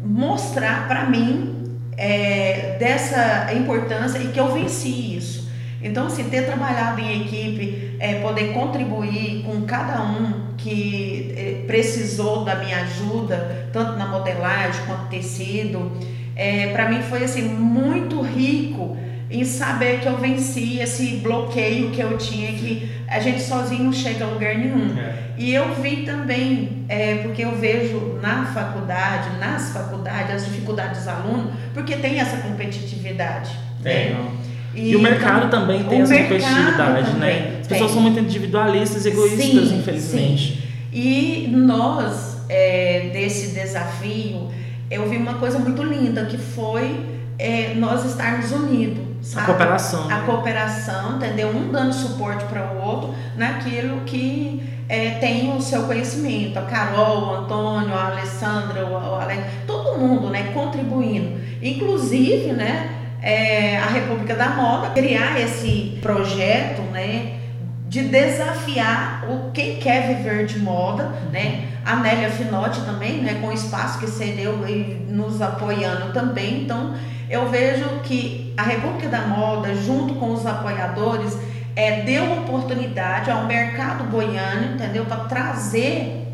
mostrar 0.00 0.86
para 0.86 1.06
mim 1.06 1.80
é, 1.96 2.76
dessa 2.78 3.52
importância 3.52 4.18
e 4.18 4.28
que 4.28 4.38
eu 4.38 4.52
venci 4.52 5.16
isso. 5.16 5.45
Então, 5.82 6.06
assim, 6.06 6.24
ter 6.24 6.46
trabalhado 6.46 7.00
em 7.00 7.22
equipe, 7.22 7.96
é, 7.98 8.20
poder 8.20 8.52
contribuir 8.52 9.42
com 9.44 9.62
cada 9.62 10.02
um 10.02 10.54
que 10.56 11.34
é, 11.36 11.64
precisou 11.66 12.44
da 12.44 12.56
minha 12.56 12.78
ajuda, 12.78 13.68
tanto 13.72 13.96
na 13.98 14.06
modelagem 14.06 14.84
quanto 14.86 15.08
tecido, 15.08 15.92
é, 16.34 16.68
para 16.68 16.88
mim 16.88 17.02
foi 17.02 17.24
assim 17.24 17.42
muito 17.42 18.20
rico 18.20 18.96
em 19.30 19.44
saber 19.44 20.00
que 20.00 20.06
eu 20.06 20.16
venci 20.18 20.78
esse 20.78 21.16
bloqueio 21.16 21.90
que 21.90 22.00
eu 22.00 22.16
tinha 22.16 22.52
que 22.52 22.90
a 23.08 23.20
gente 23.20 23.40
sozinho 23.40 23.84
não 23.84 23.92
chega 23.92 24.24
a 24.24 24.28
lugar 24.28 24.56
nenhum. 24.56 24.98
É. 24.98 25.14
E 25.38 25.54
eu 25.54 25.74
vi 25.74 26.04
também, 26.04 26.84
é, 26.88 27.16
porque 27.16 27.44
eu 27.44 27.56
vejo 27.56 28.18
na 28.20 28.46
faculdade, 28.46 29.38
nas 29.38 29.72
faculdades, 29.72 30.34
as 30.34 30.44
dificuldades 30.44 30.98
dos 30.98 31.08
alunos, 31.08 31.52
porque 31.72 31.96
tem 31.96 32.20
essa 32.20 32.38
competitividade. 32.38 33.50
Tem. 33.82 34.10
né? 34.10 34.30
E, 34.76 34.94
o 34.94 35.00
mercado 35.00 35.50
também 35.50 35.82
tem 35.84 36.02
essa 36.02 36.14
competitividade, 36.14 37.12
né? 37.16 37.58
As 37.60 37.66
tem. 37.66 37.78
pessoas 37.78 37.92
são 37.92 38.02
muito 38.02 38.20
individualistas 38.20 39.06
e 39.06 39.08
egoístas, 39.08 39.68
Sim, 39.68 39.78
infelizmente. 39.78 40.62
E 40.92 41.48
nós, 41.50 42.44
é, 42.48 43.10
desse 43.12 43.54
desafio, 43.54 44.48
eu 44.90 45.08
vi 45.08 45.16
uma 45.16 45.34
coisa 45.34 45.58
muito 45.58 45.82
linda, 45.82 46.26
que 46.26 46.36
foi 46.36 47.00
é, 47.38 47.74
nós 47.74 48.04
estarmos 48.04 48.52
unidos, 48.52 49.04
sabe? 49.22 49.44
A 49.44 49.46
cooperação. 49.46 50.10
A 50.10 50.20
cooperação, 50.20 51.16
entendeu? 51.16 51.48
Um 51.48 51.70
dando 51.72 51.92
suporte 51.92 52.44
para 52.44 52.72
o 52.72 52.86
outro 52.86 53.14
naquilo 53.36 54.00
que 54.02 54.62
é, 54.88 55.10
tem 55.12 55.54
o 55.56 55.60
seu 55.60 55.84
conhecimento. 55.84 56.58
A 56.58 56.62
Carol, 56.62 57.22
o 57.22 57.34
Antônio, 57.36 57.94
a 57.94 58.08
Alessandra, 58.08 58.86
o, 58.86 58.92
o 58.92 59.14
Alex, 59.16 59.42
todo 59.66 59.98
mundo, 59.98 60.28
né? 60.28 60.50
Contribuindo. 60.54 61.40
Inclusive, 61.62 62.52
né? 62.52 63.05
É, 63.26 63.76
a 63.78 63.86
República 63.86 64.36
da 64.36 64.50
Moda 64.50 64.90
criar 64.90 65.40
esse 65.40 65.98
projeto, 66.00 66.80
né? 66.92 67.40
De 67.88 68.02
desafiar 68.04 69.24
o 69.28 69.50
quem 69.50 69.78
quer 69.78 70.14
viver 70.14 70.46
de 70.46 70.60
moda, 70.60 71.12
né? 71.32 71.66
A 71.84 71.96
Nélia 71.96 72.30
Finotti 72.30 72.82
também, 72.82 73.22
né? 73.22 73.38
Com 73.40 73.48
o 73.48 73.52
espaço 73.52 73.98
que 73.98 74.06
cedeu 74.06 74.64
e 74.68 75.04
nos 75.08 75.42
apoiando 75.42 76.12
também. 76.12 76.62
Então, 76.62 76.94
eu 77.28 77.48
vejo 77.48 77.84
que 78.04 78.54
a 78.56 78.62
República 78.62 79.08
da 79.08 79.22
Moda, 79.22 79.74
junto 79.74 80.14
com 80.14 80.32
os 80.32 80.46
apoiadores, 80.46 81.36
é, 81.74 82.02
deu 82.02 82.32
oportunidade 82.32 83.28
ao 83.28 83.44
mercado 83.46 84.04
goiano, 84.04 84.74
entendeu? 84.74 85.04
Para 85.04 85.24
trazer 85.24 86.25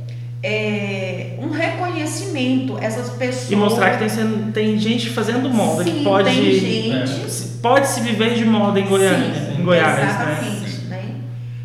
é, 0.43 1.37
um 1.39 1.51
reconhecimento 1.51 2.77
essas 2.81 3.11
pessoas 3.11 3.51
E 3.51 3.57
mostrar 3.57 3.97
que 3.99 4.05
tem, 4.05 4.53
tem 4.53 4.79
gente 4.79 5.11
fazendo 5.11 5.49
moda, 5.49 5.85
Sim, 5.85 5.99
que 5.99 6.05
pode, 6.05 6.31
tem 6.31 6.53
gente. 6.53 7.31
se- 7.31 7.59
pode 7.59 7.87
se 7.87 8.01
viver 8.01 8.35
de 8.35 8.45
moda 8.45 8.81
em 8.81 8.87
Goiânia, 8.87 9.35
Sim, 9.35 9.61
em 9.61 9.65
Goiás, 9.65 9.99
né? 9.99 10.05
exatamente, 10.09 10.81
né? 10.87 11.15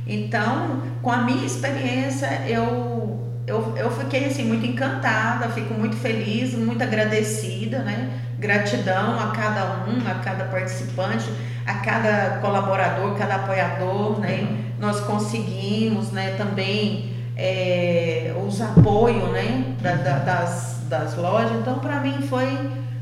Então, 0.06 0.84
com 1.02 1.12
a 1.12 1.18
minha 1.18 1.46
experiência, 1.46 2.28
eu, 2.48 3.20
eu, 3.48 3.74
eu 3.78 3.92
fiquei 3.92 4.26
assim 4.26 4.44
muito 4.46 4.66
encantada, 4.66 5.50
fico 5.50 5.74
muito 5.74 5.96
feliz, 5.96 6.54
muito 6.54 6.82
agradecida, 6.84 7.80
né? 7.80 8.10
Gratidão 8.40 9.20
a 9.20 9.32
cada 9.32 9.86
um, 9.88 10.08
a 10.08 10.16
cada 10.24 10.46
participante, 10.46 11.26
a 11.66 11.74
cada 11.76 12.38
colaborador, 12.42 13.16
cada 13.18 13.36
apoiador, 13.36 14.20
né? 14.20 14.42
Uhum. 14.42 14.58
Nós 14.80 15.00
conseguimos, 15.00 16.12
né? 16.12 16.36
Também 16.38 17.17
é, 17.38 18.34
os 18.48 18.60
apoios, 18.62 19.30
né? 19.32 19.76
da- 19.82 19.94
da- 19.96 20.20
das, 20.20 20.80
das 20.90 21.16
lojas. 21.16 21.52
Então, 21.62 21.80
para 21.80 22.00
mim 22.00 22.16
foi 22.28 22.48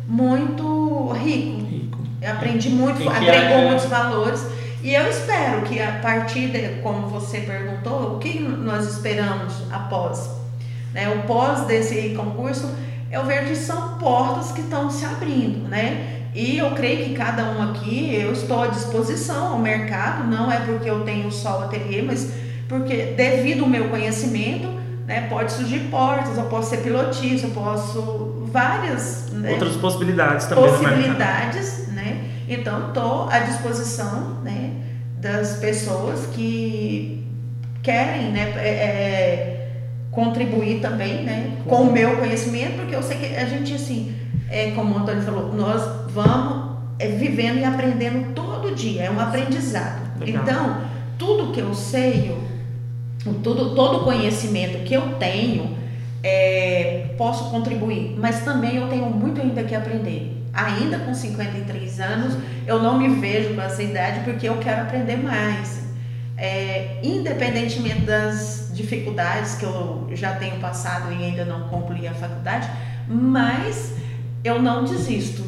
muito 0.08 1.12
rico. 1.14 1.66
Rico. 1.66 2.00
Eu 2.22 2.32
aprendi 2.34 2.70
muito, 2.70 3.08
agregou 3.10 3.60
muitos 3.70 3.86
valores. 3.86 4.46
E 4.84 4.94
eu 4.94 5.10
espero 5.10 5.62
que 5.62 5.82
a 5.82 5.94
partir 6.02 6.48
de, 6.48 6.82
como 6.82 7.08
você 7.08 7.40
perguntou, 7.40 8.16
o 8.16 8.20
que 8.20 8.40
nós 8.40 8.86
esperamos 8.88 9.54
após? 9.72 10.30
Né? 10.94 11.10
O 11.10 11.24
pós 11.28 11.62
desse 11.62 12.10
concurso, 12.16 12.70
eu 13.12 13.26
vejo 13.26 13.48
que 13.48 13.56
são 13.56 13.98
portas 13.98 14.52
que 14.52 14.62
estão 14.62 14.90
se 14.92 15.04
abrindo, 15.06 15.68
né? 15.70 16.12
E 16.36 16.58
eu 16.58 16.72
creio 16.72 17.06
que 17.06 17.14
cada 17.16 17.44
um 17.52 17.64
aqui, 17.72 18.14
eu 18.14 18.34
estou 18.34 18.62
à 18.64 18.68
disposição 18.68 19.54
ao 19.54 19.60
mercado, 19.60 20.26
não 20.28 20.52
é 20.52 20.58
porque 20.60 20.90
eu 20.90 21.04
tenho 21.06 21.32
só 21.32 21.62
o 21.62 21.64
ateliê, 21.64 22.02
mas 22.02 22.30
porque 22.68 23.14
devido 23.16 23.64
ao 23.64 23.70
meu 23.70 23.90
conhecimento, 23.90 24.68
né, 25.08 25.28
pode 25.30 25.52
surgir 25.52 25.80
portas, 25.92 26.38
eu 26.38 26.46
posso 26.46 26.70
ser 26.72 26.78
pilotista, 26.78 27.48
eu 27.48 27.52
posso 27.52 28.48
várias 28.52 29.30
né, 29.32 29.52
Outras 29.52 29.76
possibilidades 29.76 30.46
também 30.48 30.64
possibilidades, 30.70 31.88
né? 31.90 32.24
Então 32.48 32.88
estou 32.88 33.30
à 33.30 33.40
disposição, 33.40 34.40
né, 34.44 34.72
das 35.20 35.58
pessoas 35.58 36.26
que 36.28 37.24
querem, 37.84 38.32
né, 38.32 38.54
é, 38.58 38.68
é, 38.68 39.72
contribuir 40.12 40.80
também, 40.82 41.24
né, 41.24 41.58
com 41.68 41.84
o 41.84 41.92
meu 41.92 42.18
conhecimento, 42.18 42.78
porque 42.78 42.96
eu 42.96 43.04
sei 43.04 43.18
que 43.18 43.36
a 43.36 43.46
gente 43.46 43.74
assim, 43.74 44.16
é 44.50 44.72
como 44.72 44.96
o 44.96 44.98
Antônio 45.00 45.22
falou, 45.24 45.54
nós 45.54 45.82
vamos 46.12 46.76
é, 46.98 47.08
vivendo 47.10 47.60
e 47.60 47.64
aprendendo 47.66 48.34
todo 48.34 48.74
dia, 48.74 49.04
é 49.04 49.12
um 49.12 49.20
aprendizado. 49.20 50.02
Legal. 50.20 50.44
Então 50.44 50.78
tudo 51.18 51.52
que 51.52 51.60
eu 51.60 51.74
sei, 51.74 52.32
o- 52.32 52.55
tudo, 53.34 53.76
todo 53.76 53.98
o 53.98 54.04
conhecimento 54.04 54.84
que 54.84 54.94
eu 54.94 55.14
tenho 55.16 55.78
é, 56.24 57.14
posso 57.18 57.52
contribuir, 57.52 58.16
mas 58.18 58.44
também 58.44 58.78
eu 58.78 58.88
tenho 58.88 59.06
muito 59.10 59.42
ainda 59.42 59.64
que 59.64 59.76
aprender. 59.76 60.44
Ainda 60.54 61.00
com 61.00 61.14
53 61.14 62.00
anos, 62.00 62.38
eu 62.66 62.82
não 62.82 62.98
me 62.98 63.10
vejo 63.20 63.54
com 63.54 63.62
essa 63.62 63.84
idade 63.84 64.22
porque 64.24 64.48
eu 64.48 64.58
quero 64.58 64.84
aprender 64.84 65.18
mais. 65.18 65.84
É, 66.38 67.00
independentemente 67.04 68.02
das 68.02 68.72
dificuldades 68.74 69.56
que 69.56 69.66
eu 69.66 70.10
já 70.14 70.36
tenho 70.36 70.60
passado 70.60 71.12
e 71.14 71.24
ainda 71.24 71.46
não 71.46 71.68
concluí 71.70 72.08
a 72.08 72.14
faculdade, 72.14 72.70
mas 73.08 73.94
eu 74.44 74.62
não 74.62 74.84
desisto, 74.84 75.44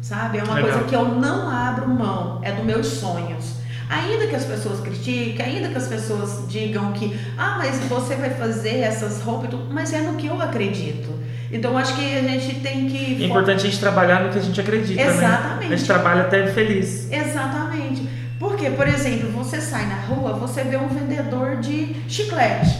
sabe? 0.00 0.38
É 0.38 0.44
uma 0.44 0.54
Legal. 0.54 0.70
coisa 0.70 0.86
que 0.86 0.94
eu 0.94 1.08
não 1.08 1.48
abro 1.50 1.88
mão, 1.88 2.40
é 2.42 2.52
dos 2.52 2.64
meus 2.64 2.86
sonhos. 2.86 3.56
Ainda 3.88 4.26
que 4.26 4.34
as 4.34 4.44
pessoas 4.44 4.80
critiquem, 4.80 5.44
ainda 5.44 5.68
que 5.68 5.78
as 5.78 5.88
pessoas 5.88 6.44
digam 6.48 6.92
que, 6.92 7.18
ah, 7.38 7.56
mas 7.58 7.76
você 7.88 8.16
vai 8.16 8.30
fazer 8.30 8.80
essas 8.80 9.22
roupas, 9.22 9.46
e 9.46 9.50
tudo", 9.50 9.72
mas 9.72 9.92
é 9.92 10.00
no 10.00 10.14
que 10.14 10.26
eu 10.26 10.40
acredito. 10.40 11.08
Então 11.50 11.78
acho 11.78 11.96
que 11.96 12.16
a 12.16 12.20
gente 12.20 12.56
tem 12.60 12.88
que. 12.88 13.22
É 13.22 13.26
importante 13.26 13.66
a 13.66 13.70
gente 13.70 13.80
trabalhar 13.80 14.22
no 14.22 14.30
que 14.30 14.38
a 14.38 14.42
gente 14.42 14.60
acredita, 14.60 15.02
né? 15.02 15.10
Exatamente. 15.10 15.72
A 15.72 15.76
gente 15.76 15.86
trabalha 15.86 16.22
até 16.22 16.46
feliz. 16.48 17.10
Exatamente. 17.10 18.06
Porque, 18.38 18.70
por 18.70 18.86
exemplo, 18.86 19.30
você 19.30 19.60
sai 19.60 19.86
na 19.86 19.96
rua, 19.96 20.34
você 20.34 20.62
vê 20.62 20.76
um 20.76 20.88
vendedor 20.88 21.56
de 21.56 21.96
chiclete. 22.08 22.78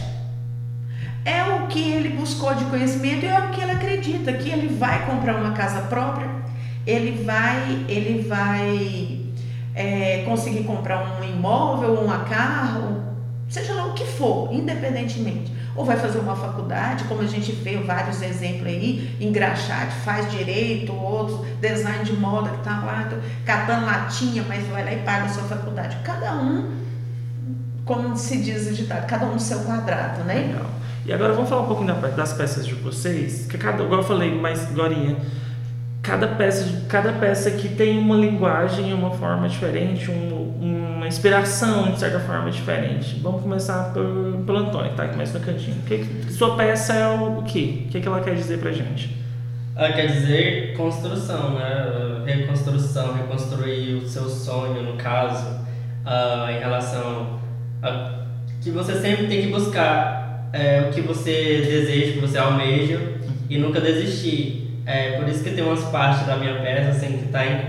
É 1.25 1.43
o 1.43 1.67
que 1.67 1.91
ele 1.91 2.09
buscou 2.09 2.53
de 2.55 2.63
conhecimento 2.65 3.25
e 3.25 3.27
é 3.27 3.39
o 3.39 3.49
que 3.49 3.61
ele 3.61 3.71
acredita, 3.71 4.31
que 4.33 4.49
ele 4.49 4.67
vai 4.67 5.05
comprar 5.05 5.35
uma 5.35 5.51
casa 5.51 5.81
própria, 5.81 6.29
ele 6.87 7.23
vai, 7.23 7.85
ele 7.89 8.25
vai 8.27 9.18
é, 9.79 10.23
conseguir 10.27 10.63
comprar 10.65 11.19
um 11.19 11.23
imóvel, 11.23 12.03
um 12.03 12.07
carro, 12.25 13.01
seja 13.47 13.73
lá 13.73 13.85
o 13.87 13.93
que 13.93 14.03
for, 14.05 14.49
independentemente. 14.53 15.51
Ou 15.75 15.85
vai 15.85 15.95
fazer 15.95 16.19
uma 16.19 16.35
faculdade, 16.35 17.05
como 17.05 17.21
a 17.21 17.25
gente 17.25 17.53
vê 17.53 17.77
vários 17.77 18.21
exemplos 18.21 18.67
aí, 18.67 19.15
engraxate, 19.21 19.93
faz 20.03 20.29
direito, 20.29 20.91
outros, 20.93 21.39
design 21.61 22.03
de 22.03 22.13
moda 22.17 22.49
que 22.49 22.63
tá 22.63 22.83
lá, 22.85 23.07
catando 23.45 23.85
latinha, 23.85 24.43
mas 24.47 24.67
vai 24.67 24.83
lá 24.83 24.91
e 24.91 24.97
paga 24.97 25.25
a 25.25 25.29
sua 25.29 25.43
faculdade. 25.43 25.95
Cada 26.03 26.33
um, 26.35 26.69
como 27.85 28.17
se 28.17 28.37
diz 28.41 28.67
o 28.69 28.73
ditado, 28.73 29.07
cada 29.07 29.25
um 29.25 29.33
no 29.33 29.39
seu 29.39 29.59
quadrado, 29.59 30.23
né? 30.25 30.51
Legal. 30.51 30.69
E 31.05 31.13
agora 31.13 31.33
vamos 31.33 31.49
falar 31.49 31.61
um 31.61 31.67
pouquinho 31.67 31.93
da- 31.95 32.07
das 32.09 32.33
peças 32.33 32.67
de 32.67 32.73
vocês, 32.75 33.45
que 33.49 33.57
cada, 33.57 33.81
igual 33.83 34.01
eu 34.01 34.05
falei 34.05 34.37
mais 34.39 34.61
agorinha, 34.69 35.15
cada 36.01 36.27
peça, 36.27 36.83
cada 36.87 37.13
peça 37.13 37.49
aqui 37.49 37.69
tem 37.69 37.97
uma 37.97 38.15
linguagem, 38.15 38.93
uma 38.93 39.11
forma 39.11 39.47
diferente, 39.49 40.09
um- 40.09 40.39
uma 40.61 41.07
inspiração 41.07 41.91
de 41.91 41.99
certa 41.99 42.19
forma 42.19 42.49
diferente. 42.51 43.19
Vamos 43.21 43.41
começar 43.41 43.91
por, 43.93 44.03
pelo 44.45 44.57
Antônio, 44.59 44.91
que 44.91 44.97
tá 44.97 45.03
aqui 45.03 45.17
mais 45.17 45.33
no 45.33 45.39
cantinho. 45.39 45.77
Que, 45.87 45.99
que- 45.99 46.33
sua 46.33 46.55
peça 46.55 46.93
é 46.93 47.07
o, 47.07 47.39
o 47.39 47.43
quê? 47.43 47.83
O 47.85 47.89
que, 47.89 48.01
que 48.01 48.07
ela 48.07 48.19
quer 48.21 48.35
dizer 48.35 48.59
pra 48.59 48.71
gente? 48.71 49.15
Ah, 49.75 49.91
quer 49.93 50.07
dizer 50.07 50.73
construção, 50.75 51.55
né? 51.57 52.21
Reconstrução, 52.25 53.13
reconstruir 53.15 53.95
o 53.95 54.07
seu 54.07 54.27
sonho, 54.29 54.83
no 54.83 54.93
caso, 54.97 55.45
ah, 56.05 56.47
em 56.51 56.59
relação 56.59 57.39
a 57.81 58.19
que 58.61 58.69
você 58.71 58.93
sempre 58.99 59.27
tem 59.27 59.41
que 59.41 59.47
buscar 59.47 60.49
é, 60.51 60.81
o 60.81 60.93
que 60.93 60.99
você 61.01 61.61
deseja, 61.65 62.11
o 62.11 62.13
que 62.15 62.19
você 62.19 62.37
almeja 62.37 62.99
e 63.49 63.57
nunca 63.57 63.79
desistir. 63.79 64.68
É 64.91 65.17
por 65.19 65.27
isso 65.29 65.43
que 65.43 65.51
tem 65.51 65.63
umas 65.63 65.83
partes 65.85 66.25
da 66.25 66.35
minha 66.37 66.55
peça 66.55 66.89
assim 66.89 67.17
que 67.17 67.25
está 67.25 67.45
em 67.45 67.61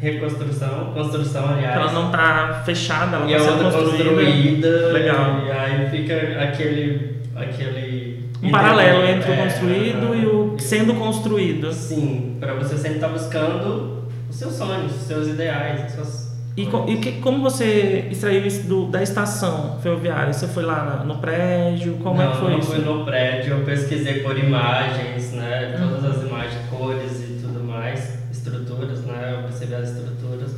reconstrução, 0.00 0.92
construção 0.94 1.48
aliás. 1.48 1.76
Ela 1.76 1.92
não 1.92 2.10
tá 2.10 2.62
fechada, 2.64 3.16
ela 3.16 3.28
e 3.30 3.32
tá 3.34 3.40
sendo 3.40 3.64
construída. 3.64 4.04
construída. 4.04 4.92
Legal. 4.92 5.40
E 5.46 5.50
aí 5.50 5.90
fica 5.90 6.14
aquele. 6.42 7.16
aquele 7.34 8.28
Um 8.40 8.50
paralelo 8.52 9.04
entre 9.04 9.30
o 9.30 9.34
é, 9.34 9.36
construído 9.42 10.14
e 10.14 10.26
o 10.26 10.56
sendo 10.60 10.94
construído. 10.94 11.72
Sim, 11.72 12.36
para 12.38 12.54
você 12.54 12.76
sempre 12.76 12.98
estar 12.98 13.08
buscando 13.08 14.04
os 14.30 14.36
seus 14.36 14.54
sonhos, 14.54 14.94
os 14.94 15.02
seus 15.02 15.26
ideais, 15.26 15.80
as 15.86 15.92
suas 15.92 16.28
E, 16.56 16.66
co- 16.66 16.84
e 16.88 16.96
que- 16.98 17.20
como 17.20 17.42
você 17.42 18.06
extraiu 18.10 18.46
isso 18.46 18.68
do- 18.68 18.86
da 18.86 19.02
estação 19.02 19.78
ferroviária? 19.82 20.32
Você 20.32 20.46
foi 20.46 20.62
lá 20.64 21.02
no 21.04 21.18
prédio? 21.18 21.94
Como 22.02 22.20
é 22.22 22.26
não, 22.26 22.32
que 22.32 22.38
foi 22.38 22.50
não 22.52 22.58
isso? 22.60 22.70
fui 22.72 22.84
no 22.84 23.04
prédio, 23.04 23.54
eu 23.54 23.64
pesquisei 23.64 24.20
por 24.20 24.38
imagens, 24.38 25.32
né? 25.32 25.74
Todas 25.76 26.04
as 26.16 26.22
imagens, 26.24 26.60
cores 26.70 27.20
e 27.20 27.40
tudo 27.42 27.64
mais, 27.64 28.18
estruturas, 28.32 29.00
né? 29.04 29.34
Eu 29.36 29.42
percebi 29.48 29.74
as 29.74 29.88
estruturas 29.90 30.50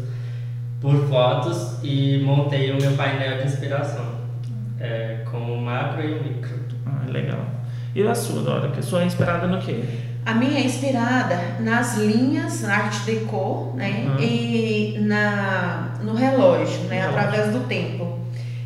por 0.91 1.09
fotos 1.09 1.77
e 1.83 2.23
montei 2.25 2.73
o 2.73 2.81
meu 2.81 2.93
painel 2.93 3.39
de 3.39 3.47
inspiração. 3.47 4.21
É, 4.81 5.25
com 5.31 5.39
o 5.39 5.61
macro 5.61 6.03
e 6.03 6.15
o 6.15 6.23
micro. 6.23 6.59
Ah, 6.87 7.11
legal. 7.11 7.45
E 7.95 8.03
a 8.03 8.15
sua, 8.15 8.43
Dora? 8.43 8.71
Que 8.71 8.81
a 8.81 8.83
sua 8.83 9.03
é 9.03 9.07
inspirada 9.07 9.47
no 9.47 9.61
quê? 9.61 9.85
A 10.25 10.35
minha 10.35 10.59
é 10.59 10.65
inspirada 10.65 11.39
nas 11.61 11.97
linhas, 11.99 12.63
na 12.63 12.75
arte 12.75 13.01
deco, 13.05 13.75
né? 13.77 14.07
Uhum. 14.07 14.21
E 14.21 14.99
na, 15.01 15.97
no 16.03 16.15
relógio, 16.15 16.81
né? 16.85 17.01
Relógio. 17.01 17.19
Através 17.19 17.53
do 17.53 17.61
tempo. 17.67 18.19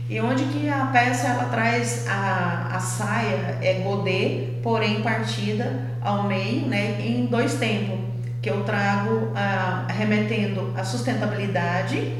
E 0.08 0.20
onde 0.20 0.44
que 0.44 0.68
a 0.68 0.86
peça 0.86 1.28
ela 1.28 1.44
traz 1.44 2.06
a, 2.08 2.68
a 2.72 2.78
saia 2.78 3.58
é 3.62 3.80
godê, 3.82 4.48
porém 4.62 5.02
partida 5.02 5.80
ao 6.00 6.24
meio, 6.24 6.66
né? 6.66 7.00
Em 7.00 7.26
dois 7.26 7.54
tempos. 7.54 8.03
Que 8.44 8.50
eu 8.50 8.62
trago 8.62 9.32
ah, 9.34 9.86
remetendo 9.88 10.70
à 10.76 10.84
sustentabilidade 10.84 12.14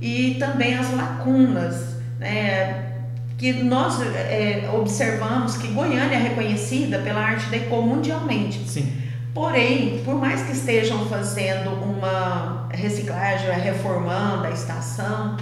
e 0.00 0.36
também 0.38 0.78
as 0.78 0.94
lacunas, 0.94 1.96
né? 2.20 2.92
que 3.36 3.52
nós 3.52 4.00
é, 4.00 4.70
observamos 4.72 5.56
que 5.56 5.66
Goiânia 5.72 6.14
é 6.14 6.18
reconhecida 6.18 7.00
pela 7.00 7.20
arte 7.20 7.46
deco 7.46 7.82
mundialmente. 7.82 8.60
Sim. 8.60 8.96
Porém, 9.34 10.00
por 10.04 10.14
mais 10.14 10.40
que 10.42 10.52
estejam 10.52 11.04
fazendo 11.06 11.70
uma 11.82 12.68
reciclagem, 12.70 13.50
reformando 13.50 14.46
a 14.46 14.50
estação, 14.50 15.36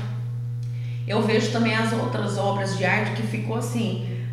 eu 1.06 1.20
vejo 1.22 1.52
também 1.52 1.74
as 1.74 1.92
outras 1.92 2.38
obras 2.38 2.78
de 2.78 2.84
arte 2.86 3.12
que 3.12 3.22
ficou 3.22 3.56
assim 3.58 4.24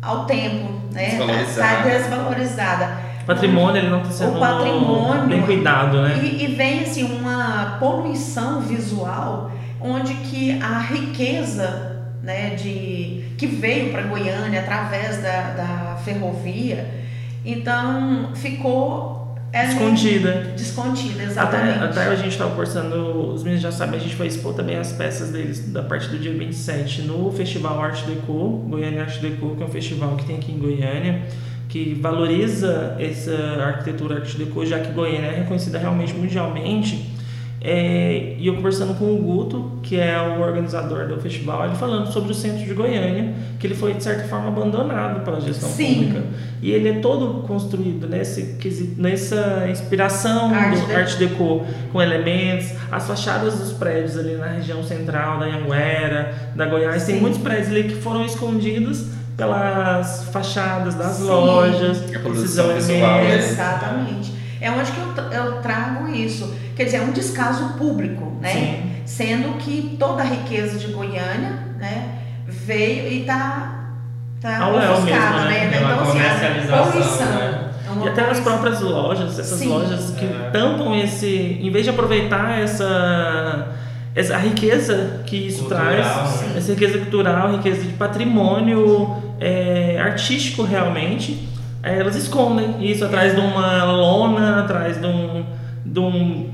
ao 0.00 0.24
tempo, 0.24 0.72
né? 0.92 1.10
Desvalorizada. 1.10 1.76
Tá 1.76 1.82
desvalorizada. 1.82 3.11
O 3.22 3.26
patrimônio 3.26 3.80
ele 3.80 3.88
não 3.88 4.02
está 4.02 4.12
sendo 4.12 4.36
O 4.36 4.40
patrimônio 4.40 5.26
bem 5.28 5.42
cuidado, 5.42 6.02
né? 6.02 6.20
E, 6.22 6.44
e 6.44 6.46
vem 6.48 6.80
assim 6.80 7.04
uma 7.04 7.76
poluição 7.78 8.60
visual 8.60 9.50
onde 9.80 10.14
que 10.14 10.60
a 10.62 10.78
riqueza 10.78 11.92
né, 12.22 12.54
de, 12.54 13.24
que 13.36 13.46
veio 13.46 13.90
para 13.90 14.02
Goiânia 14.02 14.60
através 14.60 15.20
da, 15.20 15.50
da 15.50 15.96
ferrovia, 16.04 16.88
então 17.44 18.30
ficou 18.34 19.20
é, 19.52 19.66
Escondida. 19.66 20.54
Descontida, 20.56 21.24
Até, 21.24 21.30
exatamente. 21.30 21.78
até 21.84 22.06
a 22.06 22.14
gente 22.14 22.28
estava 22.28 22.50
conversando, 22.52 23.34
os 23.34 23.42
meninos 23.42 23.62
já 23.62 23.70
sabem, 23.70 24.00
a 24.00 24.02
gente 24.02 24.16
foi 24.16 24.26
expor 24.26 24.54
também 24.54 24.76
as 24.76 24.92
peças 24.92 25.30
deles 25.30 25.70
da 25.70 25.82
parte 25.82 26.08
do 26.08 26.18
dia 26.18 26.32
27 26.32 27.02
no 27.02 27.30
Festival 27.30 27.78
Arte 27.78 28.02
Deco, 28.06 28.64
Goiânia 28.66 29.02
Arte 29.02 29.18
Deco, 29.18 29.54
que 29.54 29.62
é 29.62 29.66
um 29.66 29.68
festival 29.68 30.16
que 30.16 30.24
tem 30.24 30.36
aqui 30.36 30.52
em 30.52 30.58
Goiânia, 30.58 31.20
que 31.72 31.94
valoriza 31.94 32.96
essa 32.98 33.32
arquitetura 33.66 34.16
Arte 34.16 34.36
Deco, 34.36 34.66
já 34.66 34.78
que 34.78 34.92
Goiânia 34.92 35.28
é 35.28 35.38
reconhecida 35.38 35.78
realmente 35.78 36.12
mundialmente. 36.12 37.10
É, 37.62 38.34
e 38.38 38.46
eu 38.46 38.56
conversando 38.56 38.92
com 38.98 39.06
o 39.06 39.16
Guto, 39.16 39.78
que 39.82 39.96
é 39.98 40.20
o 40.20 40.42
organizador 40.42 41.06
do 41.06 41.18
festival, 41.18 41.64
ele 41.64 41.76
falando 41.76 42.12
sobre 42.12 42.32
o 42.32 42.34
centro 42.34 42.62
de 42.62 42.74
Goiânia, 42.74 43.32
que 43.58 43.66
ele 43.66 43.74
foi 43.74 43.94
de 43.94 44.02
certa 44.02 44.24
forma 44.24 44.48
abandonado 44.48 45.24
pela 45.24 45.40
gestão 45.40 45.70
Sim. 45.70 45.94
pública. 45.94 46.24
E 46.60 46.72
ele 46.72 46.90
é 46.90 46.92
todo 47.00 47.46
construído 47.46 48.06
nesse, 48.06 48.58
nessa 48.98 49.66
inspiração 49.70 50.52
Arte 50.52 50.78
do 50.78 50.86
Deco. 50.88 50.98
Arte 50.98 51.16
Deco, 51.16 51.66
com 51.90 52.02
elementos, 52.02 52.70
as 52.90 53.06
fachadas 53.06 53.58
dos 53.58 53.72
prédios 53.72 54.18
ali 54.18 54.34
na 54.34 54.48
região 54.48 54.84
central 54.84 55.38
da 55.38 55.46
Anhanguera, 55.46 56.34
da 56.54 56.66
Goiás, 56.66 57.06
tem 57.06 57.14
Sim. 57.14 57.20
muitos 57.22 57.40
prédios 57.40 57.68
ali 57.68 57.84
que 57.84 57.94
foram 57.94 58.26
escondidos 58.26 59.21
pelas 59.46 60.24
fachadas 60.32 60.94
das 60.94 61.16
Sim. 61.16 61.26
lojas, 61.28 61.98
A 61.98 62.04
esses 62.04 62.18
produção 62.18 62.74
visual, 62.74 63.16
né? 63.22 63.36
Exatamente. 63.36 64.32
É 64.60 64.70
onde 64.70 64.90
que 64.92 65.00
eu, 65.00 65.24
eu 65.32 65.52
trago 65.60 66.08
isso. 66.08 66.54
Quer 66.76 66.84
dizer, 66.84 66.98
é 66.98 67.02
um 67.02 67.10
descaso 67.12 67.70
público, 67.78 68.32
né? 68.40 68.50
Sim. 68.52 68.92
Sendo 69.04 69.58
que 69.58 69.96
toda 69.98 70.22
a 70.22 70.26
riqueza 70.26 70.78
de 70.78 70.86
Goiânia, 70.92 71.58
né, 71.78 72.18
veio 72.46 73.08
e 73.12 73.24
tá, 73.24 73.88
tá 74.40 74.68
léu 74.68 74.92
ofuscada, 74.92 75.44
né? 75.46 75.66
né? 75.66 75.80
Então, 75.82 76.00
assim, 76.02 76.72
a 76.72 76.82
poluição. 76.82 77.26
né? 77.26 77.58
É 77.84 78.04
E 78.04 78.08
até 78.08 78.22
poluição. 78.22 78.44
próprias 78.44 78.80
lojas, 78.80 79.38
essas 79.38 79.58
Sim. 79.58 79.68
lojas 79.68 80.10
que 80.16 80.24
É. 80.24 80.50
tampam 80.52 80.94
esse. 80.96 81.58
Em 81.60 81.70
vez 81.70 81.84
de 81.84 81.90
aproveitar 81.90 82.58
essa. 82.60 83.66
essa 84.14 84.34
a 84.36 84.38
riqueza 84.38 85.20
que 85.26 85.48
isso 85.48 85.60
Cultural, 85.60 85.84
traz, 85.86 86.40
né? 86.42 86.54
essa 86.58 86.70
riqueza 86.72 86.98
cultural, 86.98 87.50
riqueza 87.52 87.82
de 87.82 87.92
patrimônio 87.94 89.31
é, 89.42 89.98
artístico 90.00 90.62
realmente, 90.62 91.48
é, 91.82 91.98
elas 91.98 92.14
escondem 92.16 92.76
isso 92.80 93.04
atrás 93.04 93.34
de 93.34 93.40
uma 93.40 93.84
lona, 93.84 94.60
atrás 94.60 95.00
de 95.00 95.06
um. 95.06 95.44
de, 95.84 96.00
um, 96.00 96.50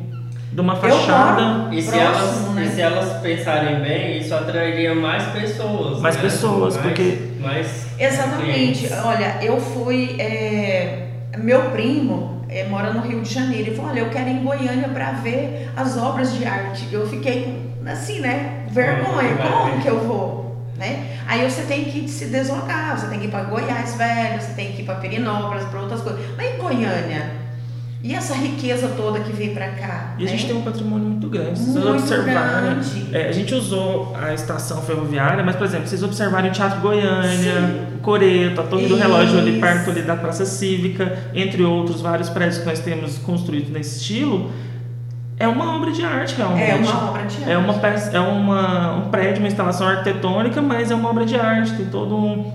de 0.53 0.61
uma 0.61 0.75
fachada. 0.77 1.73
E 1.75 1.83
se, 1.83 1.91
próximo, 1.91 2.17
elas, 2.17 2.55
né? 2.55 2.65
e 2.65 2.69
se 2.71 2.81
elas 2.81 3.13
pensarem 3.21 3.81
bem, 3.81 4.19
isso 4.19 4.35
atrairia 4.35 4.95
mais 4.95 5.23
pessoas. 5.27 6.01
Mais 6.01 6.17
né? 6.17 6.23
pessoas, 6.23 6.75
Mais- 6.77 6.87
porque- 6.87 7.19
Mais 7.41 7.87
Exatamente. 7.99 8.53
clientes. 8.53 8.93
Olha, 9.05 9.37
eu 9.43 9.61
fui. 9.61 10.17
é, 10.19 11.09
meu 11.37 11.71
primo 11.71 12.43
é, 12.49 12.65
mora 12.67 12.93
no 12.93 13.01
Rio 13.03 13.21
de 13.21 13.33
Janeiro. 13.33 13.69
Ele 13.69 13.77
falou: 13.77 13.91
Olha, 13.91 14.01
eu 14.01 14.09
quero 14.11 14.29
ir 14.31 14.33
em 14.37 14.43
Goiânia 14.43 14.89
para 14.89 15.13
ver 15.13 15.71
as 15.77 15.97
obras 15.99 16.35
de 16.35 16.45
arte. 16.47 16.89
Eu 16.91 17.07
fiquei 17.07 17.55
assim, 17.87 18.21
né? 18.21 18.65
Vergonha. 18.71 19.37
Como 19.37 19.83
que 19.83 19.89
eu 19.89 20.01
vou? 20.01 20.48
Né? 20.79 21.19
Aí 21.27 21.49
você 21.51 21.63
tem 21.63 21.85
que 21.85 22.09
se 22.09 22.27
deslocar. 22.27 22.99
Você 22.99 23.09
tem 23.09 23.19
que 23.19 23.27
ir 23.27 23.31
para 23.31 23.45
Goiás 23.45 23.97
Velho, 23.97 24.41
você 24.41 24.53
tem 24.53 24.73
que 24.73 24.83
ir 24.83 24.85
para 24.85 24.95
Pirinópolis, 24.97 25.65
para 25.65 25.81
outras 25.81 26.01
coisas. 26.01 26.21
Mas 26.37 26.55
em 26.55 26.59
Goiânia? 26.59 27.49
E 28.01 28.15
essa 28.15 28.33
riqueza 28.33 28.93
toda 28.97 29.19
que 29.19 29.33
veio 29.33 29.53
para 29.53 29.71
cá? 29.71 30.15
E 30.19 30.25
a 30.25 30.29
gente 30.29 30.43
né? 30.43 30.53
tem 30.53 30.57
um 30.57 30.63
patrimônio 30.63 31.09
muito 31.09 31.29
grande. 31.29 31.59
Vocês 31.59 31.85
Muito 31.85 31.89
observarem, 31.89 32.75
grande. 32.75 33.09
é, 33.13 33.29
a 33.29 33.33
gente 33.33 33.53
usou 33.53 34.15
a 34.17 34.33
estação 34.33 34.81
ferroviária, 34.83 35.43
mas, 35.43 35.57
por 35.57 35.67
exemplo, 35.67 35.89
vocês 35.89 36.05
observarem 36.05 36.49
o 36.49 36.55
Teatro 36.55 36.81
Goiânia, 36.81 37.55
Sim. 37.61 37.97
o 37.97 37.99
Coreto, 37.99 38.61
a 38.61 38.65
Torre 38.65 38.87
do 38.87 38.95
Relógio 38.95 39.41
ali 39.41 39.51
Isso. 39.51 39.61
perto 39.61 39.91
ali 39.91 40.03
da 40.03 40.15
Praça 40.15 40.47
Cívica, 40.47 41.19
entre 41.35 41.65
outros 41.65 42.01
vários 42.01 42.29
prédios 42.29 42.59
que 42.59 42.67
nós 42.67 42.79
temos 42.79 43.19
construídos 43.19 43.71
nesse 43.71 43.99
estilo, 43.99 44.53
é 45.39 45.47
uma 45.49 45.77
obra 45.77 45.91
de 45.93 46.05
arte 46.05 46.35
realmente. 46.37 46.71
É 46.71 46.75
uma 46.75 47.09
obra 47.11 47.23
de 47.27 47.37
arte. 47.37 47.51
É 47.51 47.59
uma 47.59 47.75
peça, 47.75 48.17
é 48.17 48.21
uma, 48.21 48.95
um 48.97 49.11
prédio, 49.11 49.39
uma 49.39 49.49
instalação 49.49 49.87
arquitetônica, 49.87 50.61
mas 50.61 50.91
é 50.91 50.95
uma 50.95 51.09
obra 51.11 51.25
de 51.25 51.37
arte, 51.37 51.73
tem 51.75 51.87
todo 51.87 52.17
um, 52.17 52.53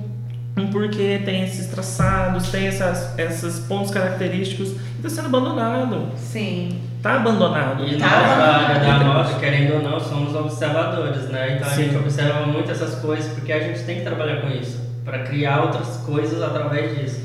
um 0.58 0.68
porquê, 0.68 1.22
tem 1.24 1.44
esses 1.44 1.68
traçados, 1.68 2.50
tem 2.50 2.68
essas, 2.68 3.18
esses 3.18 3.60
pontos 3.60 3.92
característicos, 3.92 4.70
e 4.72 4.76
está 4.98 5.10
sendo 5.10 5.28
abandonado. 5.28 6.08
Sim. 6.18 6.80
Tá 7.02 7.16
abandonado. 7.16 7.84
E 7.86 7.98
Tá. 7.98 8.08
nós 8.10 8.38
da 8.38 8.56
área 8.56 8.80
da 8.80 9.00
moda, 9.06 9.34
querendo 9.40 9.74
ou 9.76 9.82
não, 9.82 10.00
somos 10.00 10.34
observadores, 10.36 11.24
né? 11.30 11.56
Então 11.58 11.68
a 11.68 11.72
Sim. 11.72 11.84
gente 11.86 11.98
observa 11.98 12.46
muito 12.46 12.72
essas 12.72 12.96
coisas 12.96 13.32
porque 13.34 13.52
a 13.52 13.60
gente 13.60 13.84
tem 13.84 13.98
que 13.98 14.04
trabalhar 14.04 14.42
com 14.42 14.48
isso, 14.50 14.80
para 15.04 15.20
criar 15.20 15.64
outras 15.64 15.98
coisas 16.06 16.42
através 16.42 16.98
disso. 16.98 17.20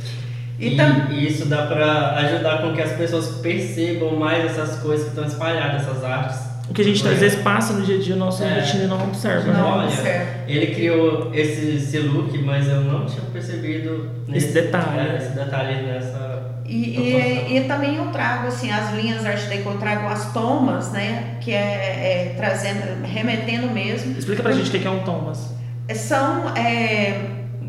E 0.58 0.74
E, 0.74 0.76
tam- 0.76 1.06
e 1.10 1.26
isso 1.26 1.46
dá 1.46 1.66
para 1.66 2.16
ajudar 2.16 2.62
com 2.62 2.72
que 2.74 2.82
as 2.82 2.92
pessoas 2.92 3.28
percebam 3.40 4.16
mais 4.16 4.44
essas 4.44 4.76
coisas 4.80 5.04
que 5.04 5.10
estão 5.10 5.24
espalhadas, 5.24 5.82
essas 5.82 6.02
artes. 6.04 6.38
O 6.68 6.74
que 6.74 6.82
a 6.82 6.84
gente 6.84 7.06
às 7.08 7.18
vezes 7.18 7.40
passa 7.40 7.72
no 7.72 7.82
dia 7.82 7.96
a 7.96 8.00
dia, 8.00 8.14
o 8.14 8.18
nosso 8.18 8.42
É. 8.44 8.60
rotina 8.60 8.84
e 8.84 8.86
não 8.88 9.02
observa. 9.04 9.46
Não. 9.46 9.54
né? 9.54 9.62
Olha, 9.62 9.84
observa. 9.86 10.26
ele 10.46 10.66
criou 10.74 11.30
esse, 11.32 11.76
esse 11.76 11.98
look, 12.00 12.36
mas 12.42 12.68
eu 12.68 12.80
não 12.82 13.06
tinha 13.06 13.22
percebido 13.32 14.10
Esse 14.32 14.52
detalhe. 14.52 14.98
é, 14.98 15.16
esse 15.16 15.30
detalhe 15.30 15.82
nessa. 15.86 16.28
E, 16.66 16.98
e, 16.98 17.56
e 17.56 17.60
também 17.66 17.96
eu 17.96 18.06
trago 18.08 18.48
assim 18.48 18.70
as 18.70 18.92
linhas 18.92 19.24
Art 19.24 19.40
Deco, 19.48 19.70
eu 19.70 19.78
trago 19.78 20.06
as 20.08 20.30
tomas, 20.34 20.92
né? 20.92 21.36
Que 21.40 21.52
é, 21.52 21.56
é 21.56 22.34
trazendo, 22.36 23.02
remetendo 23.06 23.68
mesmo. 23.70 24.18
Explica 24.18 24.42
pra 24.42 24.52
gente 24.52 24.68
o 24.68 24.78
que 24.78 24.86
é 24.86 24.90
um 24.90 24.98
Thomas. 24.98 25.54
São 25.94 26.54
é, 26.54 27.18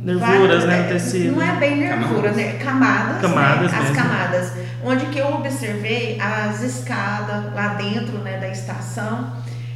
Nervuras, 0.03 0.63
várias- 0.63 0.65
né, 0.65 0.79
é, 0.79 0.81
no 0.83 0.87
tecido. 0.89 1.35
Não 1.35 1.41
é 1.41 1.55
bem 1.57 1.77
nervura, 1.77 2.29
Camadas. 2.29 2.35
né? 2.37 2.53
Camadas, 2.63 3.21
Camadas 3.21 3.71
né? 3.71 3.77
As 3.77 3.83
mesmo. 3.89 3.95
camadas. 3.95 4.51
Onde 4.83 5.05
que 5.07 5.19
eu 5.19 5.27
observei 5.35 6.17
as 6.21 6.61
escadas 6.63 7.53
lá 7.53 7.69
dentro 7.75 8.17
né, 8.19 8.37
da 8.37 8.47
estação. 8.49 9.31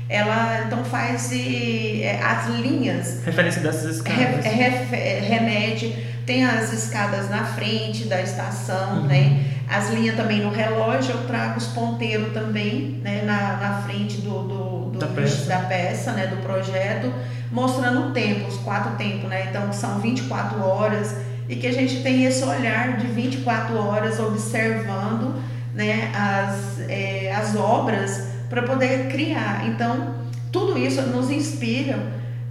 Ela 0.10 0.64
então 0.68 0.84
faz 0.84 1.32
e, 1.32 2.02
é, 2.04 2.22
as 2.22 2.48
linhas 2.48 3.24
Referência 3.26 3.62
dessas 3.62 3.96
escadas. 3.96 4.46
re- 4.46 5.20
remete, 5.22 5.88
tem 6.26 6.46
as 6.46 6.72
escadas 6.72 7.30
na 7.30 7.44
frente 7.46 8.06
da 8.06 8.22
estação, 8.22 8.98
Uhum. 9.02 9.08
né? 9.08 9.44
As 9.68 9.90
linhas 9.90 10.16
também 10.16 10.42
no 10.42 10.52
relógio, 10.52 11.16
eu 11.16 11.26
trago 11.26 11.58
os 11.58 11.68
ponteiros 11.68 12.32
também, 12.34 13.00
né? 13.02 13.24
Na, 13.26 13.58
na 13.58 13.82
frente 13.88 14.18
do, 14.22 14.44
do 14.44 14.73
Da 15.08 15.14
peça. 15.22 15.46
da 15.48 15.60
peça, 15.60 16.12
né? 16.14 16.28
Do 16.28 16.38
projeto, 16.38 17.12
mostrando 17.52 18.10
o 18.10 18.12
tempo, 18.12 18.48
os 18.48 18.58
quatro 18.58 18.92
tempos, 18.98 19.30
né? 19.30 19.48
Então 19.50 19.72
são 19.74 20.00
24 20.00 20.64
horas 20.64 21.16
e 21.50 21.56
que 21.56 21.68
a 21.68 21.74
gente 21.74 22.02
tem 22.02 22.24
esse 22.26 22.44
olhar 22.44 22.98
de 22.98 23.08
24 23.08 23.76
horas 23.78 24.20
observando, 24.20 25.36
né? 25.74 26.12
As, 26.16 26.80
eh, 26.90 27.32
as 27.36 27.56
obras 27.56 28.28
para 28.50 28.64
poder 28.64 29.08
criar. 29.10 29.66
Então, 29.68 30.16
tudo 30.52 30.78
isso 30.78 31.02
nos 31.04 31.30
inspira 31.32 31.98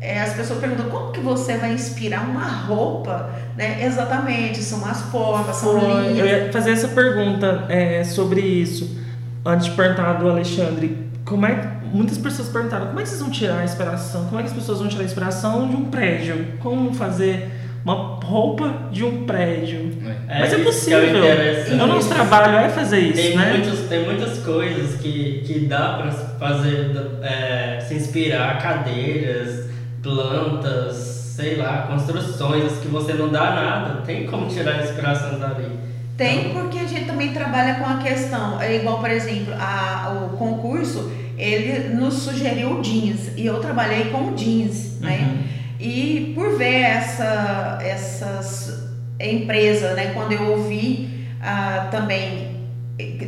é, 0.05 0.21
as 0.21 0.33
pessoas 0.33 0.59
perguntam 0.59 0.87
como 0.91 1.13
que 1.13 1.21
você 1.21 1.57
vai 1.59 1.73
inspirar 1.75 2.29
uma 2.29 2.45
roupa, 2.45 3.31
né? 3.57 3.85
Exatamente, 3.87 4.61
são 4.61 4.85
as 4.85 5.01
formas, 5.03 5.55
são 5.55 5.79
Foi, 5.79 5.89
eu 5.91 6.09
linhas. 6.11 6.27
ia 6.27 6.53
fazer 6.53 6.73
essa 6.73 6.89
pergunta 6.89 7.67
é, 7.69 8.03
sobre 8.03 8.41
isso. 8.41 8.99
Antes 9.47 9.67
de 9.67 9.73
perguntar 9.77 10.15
do 10.15 10.29
Alexandre, 10.29 11.09
como 11.25 11.47
é 11.47 11.55
que- 11.55 11.82
muitas 11.93 12.19
pessoas 12.19 12.49
perguntaram 12.49 12.87
como 12.87 12.99
é 13.01 13.03
que 13.03 13.09
vocês 13.09 13.21
vão 13.21 13.31
tirar 13.31 13.59
a 13.59 13.65
inspiração? 13.65 14.25
Como 14.27 14.39
é 14.41 14.43
que 14.43 14.49
as 14.49 14.55
pessoas 14.55 14.79
vão 14.79 14.89
tirar 14.89 15.03
a 15.03 15.07
inspiração 15.07 15.69
de 15.69 15.77
um 15.77 15.85
prédio? 15.85 16.47
Como 16.61 16.93
fazer 16.95 17.51
uma 17.85 18.21
roupa 18.23 18.89
de 18.91 19.05
um 19.05 19.25
prédio? 19.25 19.91
Mas 20.27 20.53
é 20.53 20.55
que 20.55 20.55
é 20.55 20.59
o 20.59 20.65
possível. 20.65 21.09
interessante. 21.19 21.83
o 21.83 21.87
nosso 21.87 22.09
trabalho 22.09 22.57
é 22.57 22.69
fazer 22.69 23.01
isso, 23.01 23.23
Tem, 23.23 23.37
né? 23.37 23.53
muitos, 23.53 23.81
tem 23.89 24.05
muitas 24.05 24.39
coisas 24.39 25.01
que, 25.01 25.43
que 25.45 25.67
dá 25.67 25.99
para 25.99 26.11
fazer, 26.13 26.91
é, 27.23 27.81
se 27.81 27.95
inspirar, 27.95 28.61
cadeiras, 28.63 29.69
plantas, 30.03 30.95
sei 31.37 31.57
lá, 31.57 31.89
construções 31.91 32.73
que 32.79 32.89
você 32.89 33.15
não 33.15 33.29
dá 33.31 33.51
nada, 33.51 34.03
tem 34.03 34.27
como 34.27 34.49
tirar 34.49 34.75
a 34.77 34.83
inspiração 34.83 35.39
dali. 35.39 35.92
Tem 36.17 36.53
porque 36.53 36.79
a 36.79 36.87
gente 36.87 37.07
também 37.07 37.33
trabalha 37.33 37.77
com 37.77 37.87
a 37.87 37.99
questão, 37.99 38.61
é 38.61 38.77
igual, 38.77 38.99
por 38.99 39.11
exemplo, 39.11 39.55
a, 39.59 40.27
o 40.27 40.37
concurso, 40.37 41.11
ele 41.39 41.95
nos 41.95 42.15
sugeriu 42.15 42.81
jeans 42.81 43.31
e 43.37 43.47
eu 43.47 43.61
trabalhei 43.61 44.11
com 44.11 44.35
jeans, 44.35 45.01
né? 45.01 45.19
Uhum. 45.21 45.43
E 45.81 46.33
por 46.35 46.57
ver 46.57 46.83
essa, 46.83 47.79
essas 47.83 48.91
empresas, 49.19 49.97
né, 49.97 50.13
quando 50.15 50.33
eu 50.33 50.53
ouvi 50.53 51.27
ah, 51.41 51.89
também 51.91 52.53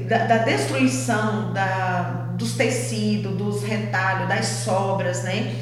da, 0.09 0.27
da 0.27 0.39
destruição 0.39 1.53
da, 1.53 2.29
dos 2.37 2.55
tecidos, 2.55 3.37
dos 3.37 3.65
retalhos, 3.65 4.29
das 4.29 4.47
sobras, 4.47 5.25
né? 5.25 5.55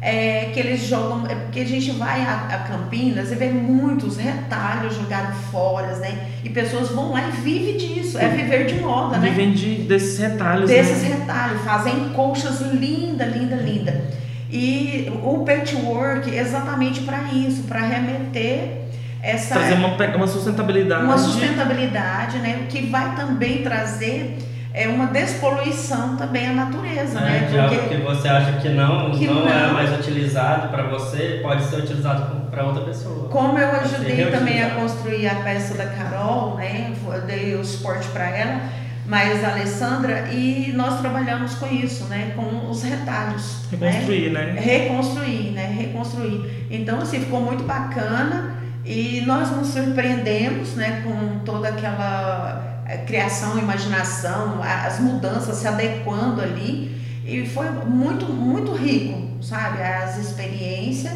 É, 0.00 0.50
que 0.54 0.60
eles 0.60 0.86
jogam, 0.86 1.26
é 1.26 1.34
porque 1.34 1.58
a 1.58 1.64
gente 1.64 1.90
vai 1.90 2.20
a, 2.20 2.46
a 2.50 2.58
Campinas 2.68 3.32
e 3.32 3.34
vê 3.34 3.48
muitos 3.48 4.16
retalhos 4.16 4.94
jogados 4.94 5.36
fora, 5.50 5.96
né? 5.96 6.28
E 6.44 6.50
pessoas 6.50 6.90
vão 6.90 7.10
lá 7.10 7.28
e 7.28 7.32
vivem 7.32 7.76
disso, 7.76 8.16
é 8.16 8.28
viver 8.28 8.66
de 8.66 8.80
moda, 8.80 9.18
né? 9.18 9.28
Vivem 9.30 9.52
de, 9.52 9.74
desses 9.82 10.18
retalhos, 10.18 10.70
desses 10.70 11.02
né? 11.02 11.16
retalhos, 11.16 11.62
fazem 11.62 12.10
colchas 12.10 12.60
linda, 12.60 13.24
linda, 13.24 13.56
linda. 13.56 14.04
E 14.50 15.12
o 15.22 15.44
patchwork 15.44 16.30
exatamente 16.34 17.00
para 17.00 17.24
isso, 17.32 17.64
para 17.64 17.80
remeter 17.80 18.88
essa 19.22 19.54
Trazer 19.54 19.74
uma, 19.74 19.96
uma 20.16 20.26
sustentabilidade. 20.26 21.04
uma 21.04 21.18
sustentabilidade, 21.18 22.38
né? 22.38 22.60
O 22.62 22.66
que 22.66 22.86
vai 22.86 23.14
também 23.16 23.62
trazer 23.62 24.38
é 24.74 24.86
uma 24.86 25.06
despoluição 25.06 26.16
também 26.16 26.48
à 26.48 26.52
natureza, 26.52 27.20
né? 27.20 27.40
né? 27.40 27.48
De 27.50 27.58
algo 27.58 27.74
Porque 27.74 27.96
que 27.96 28.02
você 28.02 28.28
acha 28.28 28.52
que 28.60 28.68
não, 28.68 29.10
Que 29.10 29.26
não, 29.26 29.48
é 29.48 29.66
não. 29.66 29.74
mais 29.74 29.98
utilizado 29.98 30.68
para 30.68 30.84
você, 30.84 31.40
pode 31.42 31.64
ser 31.64 31.76
utilizado 31.76 32.50
para 32.50 32.64
outra 32.64 32.82
pessoa. 32.82 33.28
como 33.28 33.58
eu 33.58 33.70
ajudei 33.80 34.30
também 34.30 34.62
a 34.62 34.70
construir 34.70 35.26
a 35.26 35.36
peça 35.36 35.74
da 35.74 35.86
Carol, 35.86 36.56
né? 36.56 36.92
Eu 37.06 37.20
dei 37.22 37.54
o 37.54 37.64
suporte 37.64 38.06
para 38.08 38.28
ela, 38.28 38.60
mas 39.06 39.42
a 39.42 39.52
Alessandra 39.52 40.28
e 40.32 40.72
nós 40.76 41.00
trabalhamos 41.00 41.54
com 41.54 41.66
isso, 41.66 42.04
né? 42.04 42.32
Com 42.36 42.68
os 42.70 42.82
retalhos, 42.82 43.62
né? 43.72 43.90
Reconstruir, 43.90 44.30
né? 44.30 44.56
reconstruir, 44.60 45.50
né? 45.52 45.66
Reconstruir. 45.76 46.66
Então, 46.70 46.98
assim, 47.00 47.20
ficou 47.20 47.40
muito 47.40 47.64
bacana 47.64 48.54
e 48.84 49.22
nós 49.26 49.50
nos 49.50 49.68
surpreendemos, 49.68 50.74
né? 50.74 51.02
Com 51.04 51.38
toda 51.44 51.68
aquela 51.68 52.67
criação, 52.96 53.58
imaginação, 53.58 54.62
as 54.62 54.98
mudanças 54.98 55.56
se 55.56 55.68
adequando 55.68 56.40
ali 56.40 56.96
e 57.24 57.46
foi 57.46 57.70
muito, 57.70 58.26
muito 58.26 58.72
rico, 58.72 59.42
sabe? 59.42 59.82
As 59.82 60.18
experiências 60.18 61.12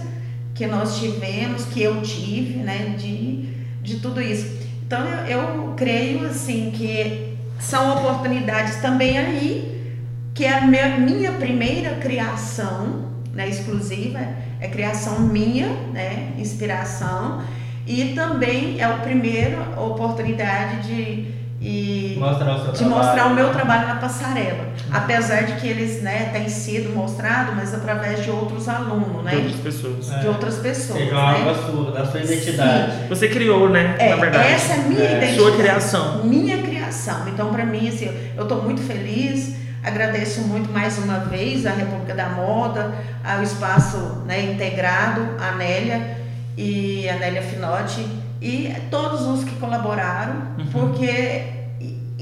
que 0.55 0.67
nós 0.67 0.99
tivemos, 0.99 1.65
que 1.65 1.83
eu 1.83 2.03
tive, 2.03 2.59
né? 2.59 2.95
De, 2.99 3.49
de 3.83 4.01
tudo 4.01 4.21
isso. 4.21 4.61
Então, 4.87 5.05
eu, 5.07 5.39
eu 5.39 5.75
creio, 5.77 6.27
assim, 6.27 6.71
que 6.71 7.37
são 7.59 7.97
oportunidades 7.97 8.77
também 8.77 9.17
aí 9.17 9.73
que 10.35 10.45
é 10.45 10.59
a 10.59 10.67
minha, 10.67 10.99
minha 10.99 11.33
primeira 11.33 11.97
criação, 11.97 13.11
né, 13.33 13.49
exclusiva, 13.49 14.19
é 14.61 14.69
criação 14.69 15.21
minha, 15.21 15.69
né, 15.93 16.33
inspiração, 16.39 17.43
e 17.87 18.15
também 18.15 18.81
é 18.81 18.85
a 18.85 18.95
primeira 18.99 19.79
oportunidade 19.81 20.89
de, 20.89 21.32
e, 21.65 22.17
Mostrar 22.19 22.57
o 22.57 22.63
seu 22.65 22.73
de 22.73 22.79
trabalho. 22.79 22.97
mostrar 23.05 23.27
o 23.27 23.35
meu 23.35 23.51
trabalho 23.53 23.87
na 23.89 23.95
passarela. 23.97 24.67
Apesar 24.91 25.43
de 25.45 25.61
que 25.61 25.67
eles 25.69 26.03
né, 26.03 26.31
têm 26.33 26.49
sido 26.49 26.95
mostrados, 26.95 27.55
mas 27.55 27.73
através 27.73 28.23
de 28.25 28.31
outros 28.31 28.69
alunos, 28.69 29.19
De 29.19 29.23
né, 29.25 29.35
outras 29.37 29.61
pessoas. 29.61 30.11
É. 30.13 30.19
de 30.19 30.27
outras 30.29 30.57
pessoas. 30.57 31.01
Algo 31.13 31.39
Né? 31.39 31.45
da 31.45 31.55
sua, 31.55 31.91
da 31.93 32.07
sua 32.07 32.21
identidade. 32.21 33.09
Você 33.09 33.29
criou, 33.29 33.69
né? 33.69 33.95
É, 33.99 34.11
na 34.11 34.17
verdade. 34.17 34.49
essa 34.49 34.73
é 34.73 34.77
a 34.77 34.79
minha 34.89 35.01
É. 35.01 35.05
identidade. 35.19 35.37
Sua 35.37 35.57
criação. 35.57 36.25
Minha 36.25 36.59
criação. 36.63 37.29
Então, 37.29 37.53
para 37.53 37.65
mim, 37.65 37.89
assim, 37.89 38.11
eu 38.37 38.43
estou 38.43 38.61
muito 38.63 38.83
feliz. 38.83 39.55
Agradeço 39.85 40.43
muito 40.43 40.71
mais 40.73 40.99
uma 40.99 41.19
vez 41.21 41.65
a 41.67 41.71
República 41.71 42.15
da 42.15 42.29
Moda, 42.29 42.93
ao 43.25 43.43
espaço 43.43 44.23
né, 44.27 44.43
integrado, 44.53 45.21
a 45.41 45.53
Nélia 45.57 46.17
e 46.57 47.09
a 47.09 47.17
Nélia 47.17 47.43
Finotti 47.43 48.07
e 48.41 48.73
todos 48.91 49.23
os 49.23 49.45
que 49.45 49.55
colaboraram, 49.57 50.35
Uhum. 50.59 50.67
porque 50.73 51.43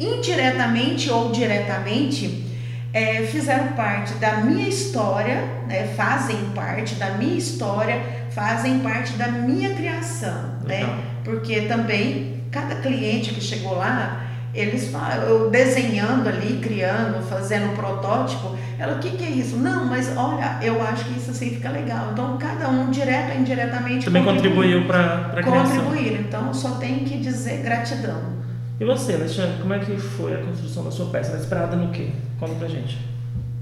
indiretamente 0.00 1.10
ou 1.10 1.30
diretamente 1.30 2.46
é, 2.92 3.22
fizeram 3.22 3.68
parte 3.68 4.14
da 4.14 4.38
minha 4.38 4.68
história, 4.68 5.44
né, 5.68 5.92
fazem 5.96 6.36
parte 6.54 6.94
da 6.96 7.10
minha 7.10 7.36
história, 7.36 8.02
fazem 8.30 8.80
parte 8.80 9.12
da 9.12 9.28
minha 9.28 9.74
criação, 9.74 10.56
né? 10.66 10.98
Porque 11.24 11.62
também 11.62 12.42
cada 12.50 12.76
cliente 12.76 13.32
que 13.32 13.40
chegou 13.40 13.76
lá, 13.76 14.26
eles 14.52 14.88
falam, 14.88 15.22
eu 15.22 15.50
desenhando 15.50 16.28
ali, 16.28 16.58
criando, 16.60 17.24
fazendo 17.28 17.70
um 17.70 17.76
protótipo, 17.76 18.56
ela, 18.76 18.96
o 18.96 18.98
que, 18.98 19.10
que 19.10 19.24
é 19.24 19.28
isso? 19.28 19.56
Não, 19.56 19.84
mas 19.84 20.10
olha, 20.16 20.58
eu 20.60 20.82
acho 20.82 21.04
que 21.04 21.18
isso 21.18 21.30
assim 21.30 21.50
fica 21.50 21.68
legal. 21.70 22.08
Então 22.12 22.36
cada 22.38 22.68
um, 22.68 22.90
direto 22.90 23.32
ou 23.32 23.40
indiretamente, 23.40 24.06
Também 24.06 24.24
contribuiu 24.24 24.86
para 24.86 25.32
a 25.36 25.42
criação. 25.42 25.84
Contribuir, 25.84 26.20
então 26.20 26.52
só 26.52 26.70
tem 26.72 27.04
que 27.04 27.18
dizer 27.18 27.62
gratidão. 27.62 28.39
E 28.80 28.84
você, 28.84 29.12
Alexandre, 29.12 29.60
como 29.60 29.74
é 29.74 29.78
que 29.78 29.94
foi 29.98 30.32
a 30.32 30.38
construção 30.38 30.82
da 30.82 30.90
sua 30.90 31.10
peça? 31.10 31.36
É 31.36 31.38
inspirada 31.38 31.76
no 31.76 31.92
quê? 31.92 32.08
Conta 32.38 32.54
pra 32.54 32.66
gente. 32.66 32.96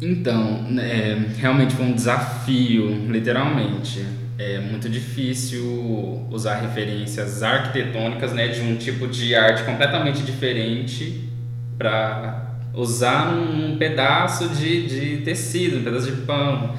Então, 0.01 0.65
é, 0.79 1.19
realmente 1.39 1.75
foi 1.75 1.87
um 1.87 1.93
desafio, 1.93 2.89
literalmente. 3.11 4.07
É 4.39 4.61
muito 4.61 4.89
difícil 4.89 6.25
usar 6.31 6.61
referências 6.61 7.43
arquitetônicas 7.43 8.33
né, 8.33 8.47
de 8.47 8.61
um 8.61 8.77
tipo 8.77 9.09
de 9.09 9.35
arte 9.35 9.65
completamente 9.65 10.23
diferente 10.23 11.29
para 11.77 12.55
usar 12.73 13.33
num 13.33 13.77
pedaço 13.77 14.49
de, 14.51 14.87
de 14.87 15.23
tecido, 15.25 15.79
um 15.79 15.83
pedaço 15.83 16.13
de 16.13 16.23
pano. 16.23 16.75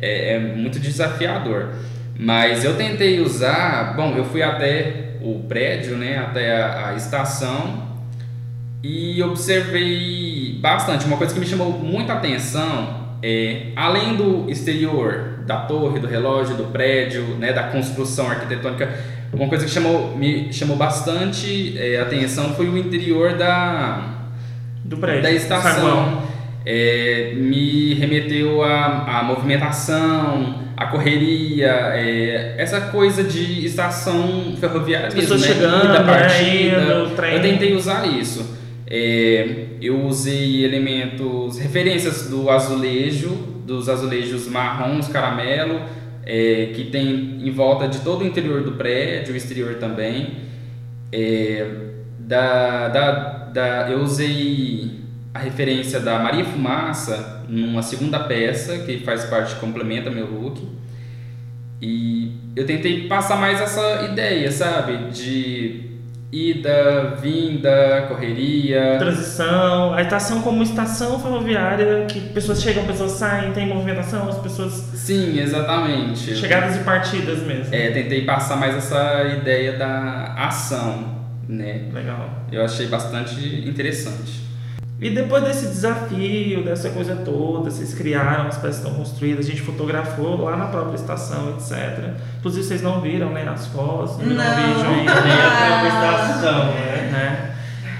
É, 0.00 0.36
é 0.36 0.38
muito 0.38 0.80
desafiador. 0.80 1.74
Mas 2.18 2.64
eu 2.64 2.76
tentei 2.76 3.20
usar, 3.20 3.94
bom, 3.96 4.14
eu 4.16 4.24
fui 4.24 4.42
até 4.42 5.16
o 5.20 5.40
prédio, 5.48 5.96
né, 5.96 6.18
até 6.18 6.62
a, 6.62 6.88
a 6.88 6.94
estação 6.94 7.90
e 8.82 9.22
observei 9.22 10.58
bastante. 10.60 11.04
Uma 11.06 11.16
coisa 11.16 11.32
que 11.32 11.40
me 11.40 11.46
chamou 11.46 11.70
muita 11.70 12.14
atenção 12.14 13.02
é, 13.22 13.68
além 13.76 14.16
do 14.16 14.50
exterior, 14.50 15.44
da 15.46 15.58
torre, 15.58 16.00
do 16.00 16.08
relógio, 16.08 16.56
do 16.56 16.64
prédio, 16.64 17.22
né, 17.38 17.52
da 17.52 17.64
construção 17.64 18.28
arquitetônica, 18.28 18.92
uma 19.32 19.48
coisa 19.48 19.64
que 19.64 19.70
chamou, 19.70 20.16
me 20.16 20.52
chamou 20.52 20.76
bastante 20.76 21.78
é, 21.78 22.00
atenção 22.00 22.54
foi 22.54 22.68
o 22.68 22.76
interior 22.76 23.34
da, 23.34 24.26
Do 24.84 24.96
prédio. 24.98 25.22
da 25.22 25.30
estação. 25.30 26.30
É, 26.64 27.32
me 27.36 27.94
remeteu 27.94 28.62
à, 28.62 29.18
à 29.18 29.22
movimentação, 29.24 30.61
à 30.82 30.86
correria, 30.86 31.70
é, 31.94 32.54
essa 32.58 32.80
coisa 32.80 33.22
de 33.22 33.64
estação 33.64 34.56
ferroviária 34.58 35.08
As 35.08 35.14
mesmo, 35.14 35.36
né? 35.36 35.46
chegando, 35.46 35.84
Ida, 35.84 35.98
né, 36.00 36.04
partida. 36.04 36.82
indo, 36.82 37.16
trem. 37.16 37.34
Eu 37.34 37.42
tentei 37.42 37.74
usar 37.74 38.06
isso. 38.06 38.56
É, 38.86 39.66
eu 39.80 40.04
usei 40.04 40.64
elementos, 40.64 41.58
referências 41.58 42.28
do 42.28 42.50
azulejo, 42.50 43.30
dos 43.66 43.88
azulejos 43.88 44.48
marrons, 44.48 45.08
caramelo, 45.08 45.80
é, 46.24 46.70
que 46.74 46.84
tem 46.84 47.38
em 47.42 47.50
volta 47.50 47.88
de 47.88 48.00
todo 48.00 48.22
o 48.22 48.26
interior 48.26 48.62
do 48.62 48.72
prédio, 48.72 49.34
o 49.34 49.36
exterior 49.36 49.76
também. 49.76 50.34
É, 51.10 51.66
da, 52.18 52.88
da, 52.88 53.10
da, 53.52 53.90
eu 53.90 54.00
usei 54.00 55.01
a 55.34 55.38
referência 55.38 55.98
da 55.98 56.18
Maria 56.18 56.44
Fumaça 56.44 57.44
numa 57.48 57.82
segunda 57.82 58.20
peça 58.20 58.78
que 58.78 58.98
faz 58.98 59.24
parte, 59.24 59.54
complementa 59.56 60.10
meu 60.10 60.26
look. 60.26 60.60
E 61.80 62.36
eu 62.54 62.66
tentei 62.66 63.08
passar 63.08 63.36
mais 63.36 63.60
essa 63.60 64.02
ideia, 64.10 64.50
sabe? 64.52 65.10
De 65.10 65.90
ida, 66.30 67.16
vinda, 67.20 68.06
correria. 68.08 68.96
Transição, 68.98 69.92
a 69.92 70.02
estação 70.02 70.42
como 70.42 70.62
estação 70.62 71.18
ferroviária, 71.18 72.06
que 72.06 72.20
pessoas 72.20 72.62
chegam, 72.62 72.86
pessoas 72.86 73.12
saem, 73.12 73.52
tem 73.52 73.66
movimentação, 73.66 74.28
as 74.28 74.38
pessoas. 74.38 74.72
Sim, 74.72 75.40
exatamente. 75.40 76.36
Chegadas 76.36 76.76
e 76.76 76.80
partidas 76.80 77.40
mesmo. 77.40 77.74
É, 77.74 77.90
tentei 77.90 78.24
passar 78.24 78.56
mais 78.56 78.74
essa 78.76 79.24
ideia 79.40 79.76
da 79.76 80.34
ação, 80.36 81.22
né? 81.48 81.88
Legal. 81.92 82.30
Eu 82.50 82.64
achei 82.64 82.86
bastante 82.86 83.68
interessante. 83.68 84.51
E 85.02 85.10
depois 85.10 85.42
desse 85.42 85.66
desafio, 85.66 86.62
dessa 86.64 86.90
coisa 86.90 87.16
toda, 87.16 87.68
vocês 87.70 87.92
criaram, 87.92 88.46
as 88.46 88.56
peças 88.56 88.76
estão 88.78 88.94
construídas, 88.94 89.46
a 89.46 89.48
gente 89.50 89.60
fotografou 89.62 90.42
lá 90.44 90.56
na 90.56 90.66
própria 90.66 90.94
estação, 90.94 91.50
etc. 91.56 92.10
Inclusive 92.38 92.64
vocês 92.64 92.82
não 92.82 93.00
viram 93.00 93.30
né, 93.30 93.46
as 93.52 93.66
fotos, 93.66 94.16
não 94.18 94.24
viram 94.26 94.36
o 94.40 94.54
vídeo 94.64 94.90
Nem 94.94 95.08
a 95.08 95.50
própria 95.66 95.88
estação, 96.30 96.64
né? 96.66 97.08
né? 97.12 97.54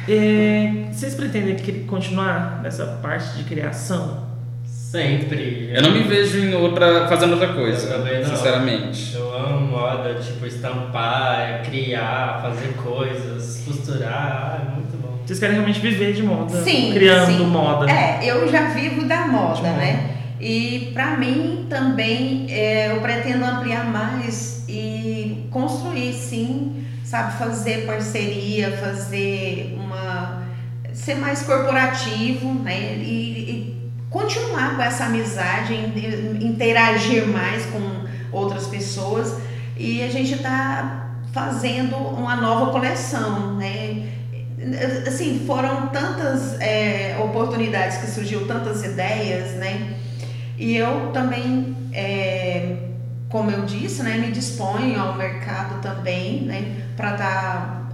E 0.09 0.87
vocês 0.93 1.15
pretendem 1.15 1.57
que- 1.57 1.85
continuar 1.85 2.61
nessa 2.63 2.87
parte 3.03 3.37
de 3.37 3.45
criação? 3.45 4.31
Sempre. 4.65 5.71
Eu 5.75 5.81
não 5.83 5.91
me 5.91 6.03
vejo 6.03 6.39
em 6.39 6.55
outra, 6.55 7.09
fazendo 7.09 7.33
outra 7.33 7.49
coisa, 7.55 7.95
Eu 7.95 8.25
sinceramente. 8.27 9.15
Eu 9.17 9.35
amo 9.35 9.67
moda, 9.69 10.15
tipo, 10.15 10.45
estampar, 10.47 11.63
criar, 11.65 12.41
fazer 12.43 12.75
coisas, 12.75 13.63
costurar, 13.67 14.13
ah, 14.13 14.63
é 14.71 14.75
muito 14.75 15.01
bom. 15.01 15.02
Vocês 15.25 15.39
querem 15.39 15.55
realmente 15.55 15.81
viver 15.81 16.13
de 16.13 16.23
moda? 16.23 16.63
Sim, 16.63 16.93
Criando 16.93 17.27
sim. 17.39 17.47
moda. 17.47 17.91
É, 17.91 18.21
eu 18.25 18.49
já 18.51 18.67
vivo 18.69 19.05
da 19.07 19.27
moda, 19.27 19.55
De 19.57 19.63
moda. 19.63 19.73
né? 19.77 20.11
E 20.41 20.91
pra 20.93 21.17
mim 21.17 21.67
também 21.71 22.47
é, 22.51 22.91
eu 22.91 23.01
pretendo 23.01 23.45
ampliar 23.45 23.85
mais 23.85 24.65
e 24.69 25.47
construir 25.51 26.13
sim, 26.13 26.85
sabe, 27.05 27.39
fazer 27.39 27.87
parceria, 27.87 28.73
fazer 28.79 29.77
uma 29.79 30.43
ser 30.93 31.15
mais 31.15 31.43
corporativo, 31.43 32.53
né? 32.55 32.97
E, 32.97 33.05
e 33.09 33.91
continuar 34.11 34.77
com 34.77 34.83
essa 34.83 35.05
amizade, 35.05 35.73
in- 35.75 36.45
interagir 36.47 37.27
mais 37.27 37.65
com 37.67 37.81
outras 38.33 38.67
pessoas 38.67 39.37
e 39.77 40.03
a 40.03 40.09
gente 40.11 40.37
tá 40.39 41.09
fazendo 41.33 41.97
uma 41.97 42.37
nova 42.37 42.71
coleção, 42.73 43.55
né? 43.55 44.03
Assim, 45.07 45.43
foram 45.47 45.89
tantas 45.89 46.61
é, 46.61 47.17
oportunidades 47.23 47.99
que 47.99 48.07
surgiu, 48.07 48.47
tantas 48.47 48.85
ideias, 48.85 49.53
né? 49.53 49.95
E 50.59 50.77
eu 50.77 51.11
também, 51.13 51.77
é, 51.93 52.77
como 53.29 53.51
eu 53.51 53.63
disse, 53.65 54.03
né, 54.03 54.19
me 54.19 54.31
disponho 54.31 55.01
ao 55.01 55.17
mercado 55.17 55.81
também, 55.81 56.43
né, 56.43 56.85
para 56.97 57.13
estar 57.13 57.89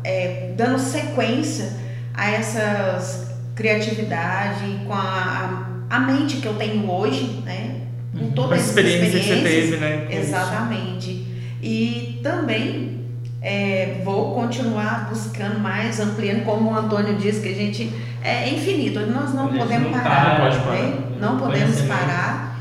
dando 0.57 0.79
sequência 0.79 1.73
a 2.15 2.31
essas 2.31 3.29
criatividade 3.55 4.81
com 4.87 4.93
a, 4.93 5.67
a, 5.91 5.97
a 5.97 6.01
mente 6.01 6.37
que 6.37 6.47
eu 6.47 6.55
tenho 6.55 6.89
hoje, 6.91 7.43
né? 7.45 7.81
Com 8.13 8.27
Com 8.27 8.31
todas 8.31 8.53
a 8.53 8.57
essas 8.57 8.69
experiência 8.69 9.19
que 9.21 9.27
você 9.27 9.35
experiências. 9.35 9.71
teve, 9.71 9.77
né? 9.79 10.07
Exatamente. 10.11 11.27
E 11.63 12.21
também 12.23 12.98
é, 13.41 14.01
vou 14.05 14.35
continuar 14.35 15.09
buscando 15.09 15.59
mais, 15.61 16.01
ampliando, 16.01 16.45
como 16.45 16.71
o 16.71 16.75
Antônio 16.75 17.17
disse, 17.17 17.41
que 17.41 17.49
a 17.49 17.55
gente 17.55 17.93
é 18.23 18.49
infinito, 18.51 19.01
nós 19.01 19.33
não 19.33 19.49
podemos 19.49 19.91
não 19.91 20.01
parar, 20.01 20.37
para, 20.37 20.41
pode 20.41 20.57
né? 20.59 20.65
parar. 20.65 21.21
não 21.21 21.39
podemos 21.39 21.81
parar. 21.83 22.59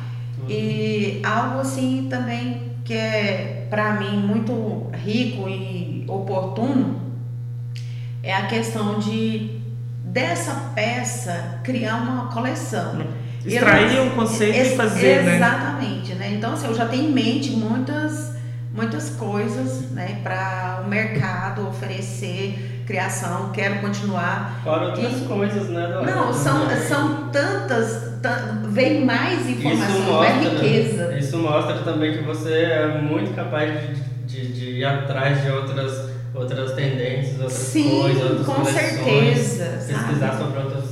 E 0.48 1.22
algo 1.26 1.60
assim 1.60 2.08
também 2.10 2.68
que 2.86 2.94
é 2.94 3.68
para 3.70 3.94
mim 3.94 4.18
muito 4.18 4.90
rico 4.94 5.50
e 5.50 6.06
oportuno 6.08 7.02
é 8.24 8.34
a 8.34 8.46
questão 8.46 9.00
de 9.00 9.60
dessa 10.04 10.72
peça 10.74 11.60
criar 11.64 11.98
uma 11.98 12.28
coleção. 12.28 13.06
Extrair 13.46 14.02
o 14.02 14.12
conceito 14.12 14.74
e 14.74 14.76
fazer, 14.76 15.24
né? 15.24 15.36
Exatamente, 15.36 16.14
né? 16.16 16.34
Então, 16.34 16.54
assim, 16.54 16.68
eu 16.68 16.74
já 16.74 16.86
tenho 16.86 17.10
em 17.10 17.12
mente 17.14 17.52
muitas, 17.52 18.36
muitas 18.78 19.10
coisas, 19.10 19.90
né, 19.92 20.20
para 20.24 20.84
o 20.86 20.88
mercado 20.88 21.68
oferecer, 21.68 22.84
criação, 22.86 23.50
quero 23.52 23.82
continuar. 23.82 24.62
Fora 24.64 24.90
outras 24.90 25.22
coisas, 25.22 25.68
né? 25.70 25.88
Dora? 25.88 26.06
Não, 26.06 26.32
são, 26.32 26.70
são 26.88 27.30
tantas, 27.32 28.20
tan- 28.22 28.62
vem 28.70 29.04
mais 29.04 29.50
informação, 29.50 30.24
é 30.24 30.34
mostra, 30.34 30.50
riqueza. 30.52 31.18
isso 31.18 31.38
mostra 31.40 31.80
também 31.80 32.14
que 32.18 32.24
você 32.24 32.54
é 32.54 33.02
muito 33.02 33.34
capaz 33.34 33.74
de, 33.82 33.96
de, 34.28 34.54
de 34.54 34.66
ir 34.80 34.86
atrás 34.86 35.42
de 35.42 35.50
outras, 35.50 36.10
outras 36.36 36.74
tendências, 36.74 37.34
outras 37.42 37.54
Sim, 37.54 38.00
coisas, 38.00 38.24
outras 38.30 38.46
com 38.46 38.54
coleções, 38.54 39.38
certeza, 39.38 39.66
pesquisar 39.88 40.28
sabe? 40.34 40.44
sobre 40.44 40.60
outras. 40.60 40.86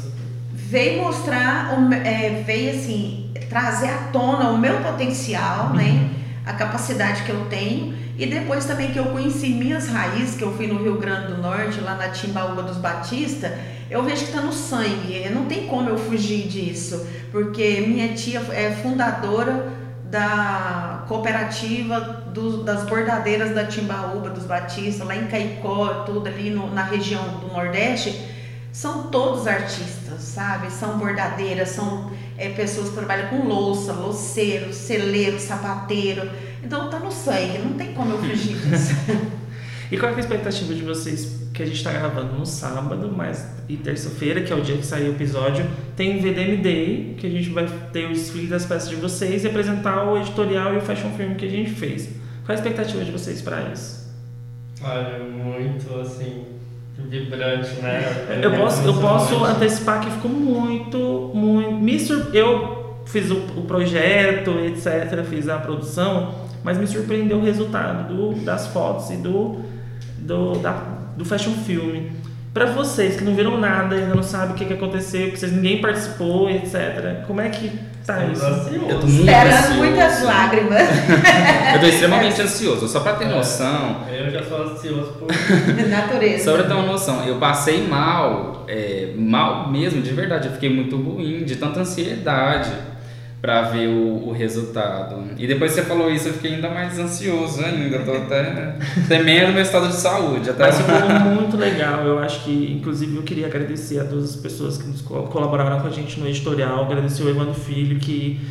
veio 0.52 1.04
mostrar, 1.04 1.70
é, 2.04 2.42
veio 2.46 2.72
assim, 2.78 3.32
trazer 3.48 3.90
à 3.90 3.98
tona 4.12 4.50
o 4.50 4.58
meu 4.58 4.80
potencial, 4.82 5.70
né? 5.74 6.10
A 6.46 6.54
capacidade 6.54 7.24
que 7.24 7.30
eu 7.32 7.46
tenho. 7.50 7.96
E 8.18 8.26
depois 8.26 8.66
também 8.66 8.92
que 8.92 9.00
eu 9.00 9.06
conheci 9.06 9.50
minhas 9.50 9.88
raízes, 9.90 10.36
que 10.36 10.44
eu 10.44 10.54
fui 10.56 10.68
no 10.68 10.82
Rio 10.82 10.98
Grande 10.98 11.34
do 11.34 11.42
Norte, 11.42 11.82
lá 11.82 11.96
na 11.96 12.10
Timbaúba 12.10 12.64
dos 12.64 12.78
Batista, 12.78 13.58
eu 13.90 14.04
vejo 14.04 14.24
que 14.24 14.30
está 14.30 14.42
no 14.42 14.54
sangue. 14.54 15.28
Não 15.34 15.46
tem 15.46 15.68
como 15.68 15.90
eu 15.90 15.98
fugir 15.98 16.48
disso. 16.48 17.06
Porque 17.32 17.82
minha 17.82 18.14
tia 18.14 18.40
é 18.52 18.72
fundadora 18.82 19.74
da 20.10 21.04
cooperativa 21.08 22.00
do- 22.34 22.64
das 22.64 22.84
bordadeiras 22.84 23.54
da 23.54 23.66
Timbaúba 23.66 24.30
dos 24.30 24.46
Batista, 24.46 25.04
lá 25.04 25.16
em 25.16 25.28
Caicó, 25.28 26.04
tudo 26.06 26.28
ali 26.28 26.50
no- 26.52 26.74
na 26.74 26.84
região 26.84 27.24
do 27.40 27.48
Nordeste 27.48 28.35
são 28.76 29.04
todos 29.04 29.48
artistas, 29.48 30.20
sabe? 30.20 30.70
São 30.70 30.98
bordadeiras, 30.98 31.70
são 31.70 32.12
é, 32.38 32.50
pessoas 32.50 32.90
que 32.90 32.96
trabalham 32.96 33.30
com 33.30 33.48
louça, 33.48 33.94
louceiro, 33.94 34.74
celeiro, 34.74 35.40
sapateiro. 35.40 36.30
Então 36.62 36.90
tá 36.90 37.00
no 37.00 37.10
sangue, 37.10 37.60
não 37.60 37.76
tem 37.76 37.94
como 37.94 38.12
eu 38.12 38.18
fugir 38.20 38.58
disso. 38.58 38.94
E 39.92 39.98
qual 40.00 40.12
é 40.12 40.16
a 40.16 40.20
expectativa 40.20 40.74
de 40.74 40.82
vocês? 40.82 41.48
Que 41.54 41.62
a 41.62 41.66
gente 41.66 41.78
está 41.78 41.92
gravando 41.92 42.34
no 42.34 42.44
sábado, 42.44 43.14
mas 43.16 43.48
e 43.70 43.78
terça-feira, 43.78 44.42
que 44.42 44.52
é 44.52 44.56
o 44.56 44.62
dia 44.62 44.76
que 44.76 44.86
sai 44.86 45.04
o 45.04 45.12
episódio, 45.12 45.64
tem 45.96 46.20
VDM 46.20 46.60
Day, 46.60 47.16
que 47.20 47.28
a 47.28 47.30
gente 47.30 47.50
vai 47.50 47.68
ter 47.94 48.08
o 48.08 48.10
desfile 48.10 48.48
das 48.48 48.66
peças 48.66 48.90
de 48.90 48.96
vocês 48.96 49.44
e 49.44 49.48
apresentar 49.48 50.04
o 50.06 50.18
editorial 50.18 50.74
e 50.74 50.78
o 50.78 50.82
fashion 50.82 51.12
film 51.12 51.36
que 51.36 51.46
a 51.46 51.50
gente 51.50 51.70
fez. 51.70 52.08
Qual 52.44 52.50
é 52.50 52.52
a 52.54 52.56
expectativa 52.56 53.06
de 53.06 53.12
vocês 53.12 53.44
para 53.44 53.62
isso? 53.72 54.12
Olha, 54.82 55.20
muito 55.20 55.94
assim, 56.00 56.55
vibrante, 56.98 57.76
né? 57.82 58.40
Eu 58.42 58.52
posso, 58.52 58.86
eu 58.86 58.94
posso 58.96 59.44
antecipar 59.44 60.02
que 60.02 60.10
ficou 60.12 60.32
muito, 60.32 61.32
muito. 61.34 61.72
Me 61.74 62.00
sur... 62.00 62.34
Eu 62.34 62.96
fiz 63.06 63.30
o, 63.30 63.38
o 63.58 63.64
projeto, 63.64 64.52
etc., 64.60 65.24
fiz 65.24 65.48
a 65.48 65.58
produção, 65.58 66.34
mas 66.64 66.78
me 66.78 66.88
surpreendeu 66.88 67.38
o 67.38 67.44
resultado 67.44 68.14
do, 68.14 68.34
das 68.44 68.68
fotos 68.68 69.10
e 69.12 69.18
do, 69.18 69.62
do, 70.20 70.54
da, 70.60 70.72
do 71.16 71.24
fashion 71.26 71.54
filme. 71.54 72.12
Para 72.56 72.68
vocês 72.68 73.18
que 73.18 73.24
não 73.26 73.36
viram 73.36 73.60
nada, 73.60 73.98
ainda 73.98 74.16
não 74.16 74.24
sabem 74.24 74.52
o 74.52 74.54
que, 74.54 74.64
que 74.64 74.72
aconteceu, 74.72 75.30
que 75.30 75.38
vocês, 75.38 75.52
ninguém 75.52 75.82
participou, 75.82 76.50
etc., 76.50 77.26
como 77.28 77.42
é 77.42 77.50
que 77.50 77.70
tá 78.08 78.24
Estamos 78.32 78.38
isso? 78.38 78.46
ansiosos. 78.48 78.90
Eu 78.90 79.00
tô 79.02 79.08
muito 79.08 79.30
Esperando 79.30 79.54
ansioso. 79.54 79.78
muitas 79.78 80.24
lágrimas. 80.24 80.82
Eu 81.76 81.80
tô 81.82 81.86
extremamente 81.88 82.42
ansioso, 82.42 82.88
só 82.88 83.02
pra 83.02 83.16
ter 83.16 83.26
noção. 83.26 84.06
Eu 84.10 84.32
já 84.32 84.42
sou 84.42 84.72
ansioso 84.72 85.12
por. 85.20 85.28
Natureza. 85.90 86.46
Só 86.46 86.54
pra 86.54 86.64
ter 86.64 86.74
uma 86.74 86.86
noção, 86.86 87.26
eu 87.26 87.36
passei 87.36 87.86
mal, 87.86 88.64
é, 88.70 89.10
mal 89.18 89.70
mesmo, 89.70 90.02
de 90.02 90.14
verdade, 90.14 90.48
eu 90.48 90.54
fiquei 90.54 90.70
muito 90.74 90.96
ruim, 90.96 91.44
de 91.44 91.58
tanta 91.58 91.82
ansiedade 91.82 92.72
pra 93.46 93.62
ver 93.62 93.88
o, 93.88 94.30
o 94.30 94.32
resultado. 94.32 95.24
E 95.38 95.46
depois 95.46 95.72
você 95.72 95.84
falou 95.84 96.10
isso, 96.10 96.30
eu 96.30 96.34
fiquei 96.34 96.56
ainda 96.56 96.68
mais 96.68 96.98
ansioso 96.98 97.64
ainda, 97.64 98.00
tô 98.00 98.12
até 98.12 98.76
temendo 99.08 99.54
meu 99.54 99.62
estado 99.62 99.88
de 99.88 99.94
saúde. 99.94 100.50
Até 100.50 100.64
Mas 100.64 100.82
ficou 100.82 101.00
muito 101.30 101.56
legal. 101.56 102.04
Eu 102.04 102.18
acho 102.18 102.44
que, 102.44 102.74
inclusive, 102.76 103.16
eu 103.16 103.22
queria 103.22 103.46
agradecer 103.46 104.00
a 104.00 104.04
todas 104.04 104.32
as 104.32 104.36
pessoas 104.36 104.80
que 104.80 105.04
colaboraram 105.04 105.80
com 105.80 105.86
a 105.88 105.92
gente 105.92 106.20
no 106.20 106.28
editorial. 106.28 106.86
Agradecer 106.86 107.22
o 107.22 107.30
Evandro 107.30 107.54
Filho, 107.54 108.00
que 108.00 108.42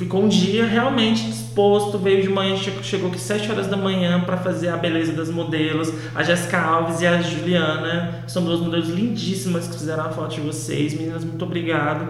ficou 0.00 0.24
um 0.24 0.28
dia 0.28 0.64
realmente 0.66 1.22
disposto. 1.24 1.98
Veio 1.98 2.22
de 2.22 2.28
manhã, 2.28 2.56
che- 2.56 2.72
chegou 2.82 3.10
aqui 3.10 3.20
7 3.20 3.50
horas 3.52 3.66
da 3.66 3.76
manhã 3.76 4.20
para 4.20 4.36
fazer 4.38 4.68
a 4.70 4.76
beleza 4.76 5.12
das 5.12 5.28
modelos. 5.30 5.92
A 6.14 6.22
Jéssica 6.22 6.58
Alves 6.58 7.00
e 7.02 7.06
a 7.06 7.20
Juliana 7.20 8.22
são 8.26 8.42
duas 8.42 8.60
modelos 8.60 8.88
lindíssimas 8.88 9.66
que 9.68 9.74
fizeram 9.78 10.06
a 10.06 10.08
foto 10.08 10.34
de 10.36 10.40
vocês. 10.40 10.94
Meninas, 10.94 11.22
muito 11.22 11.44
obrigado. 11.44 12.08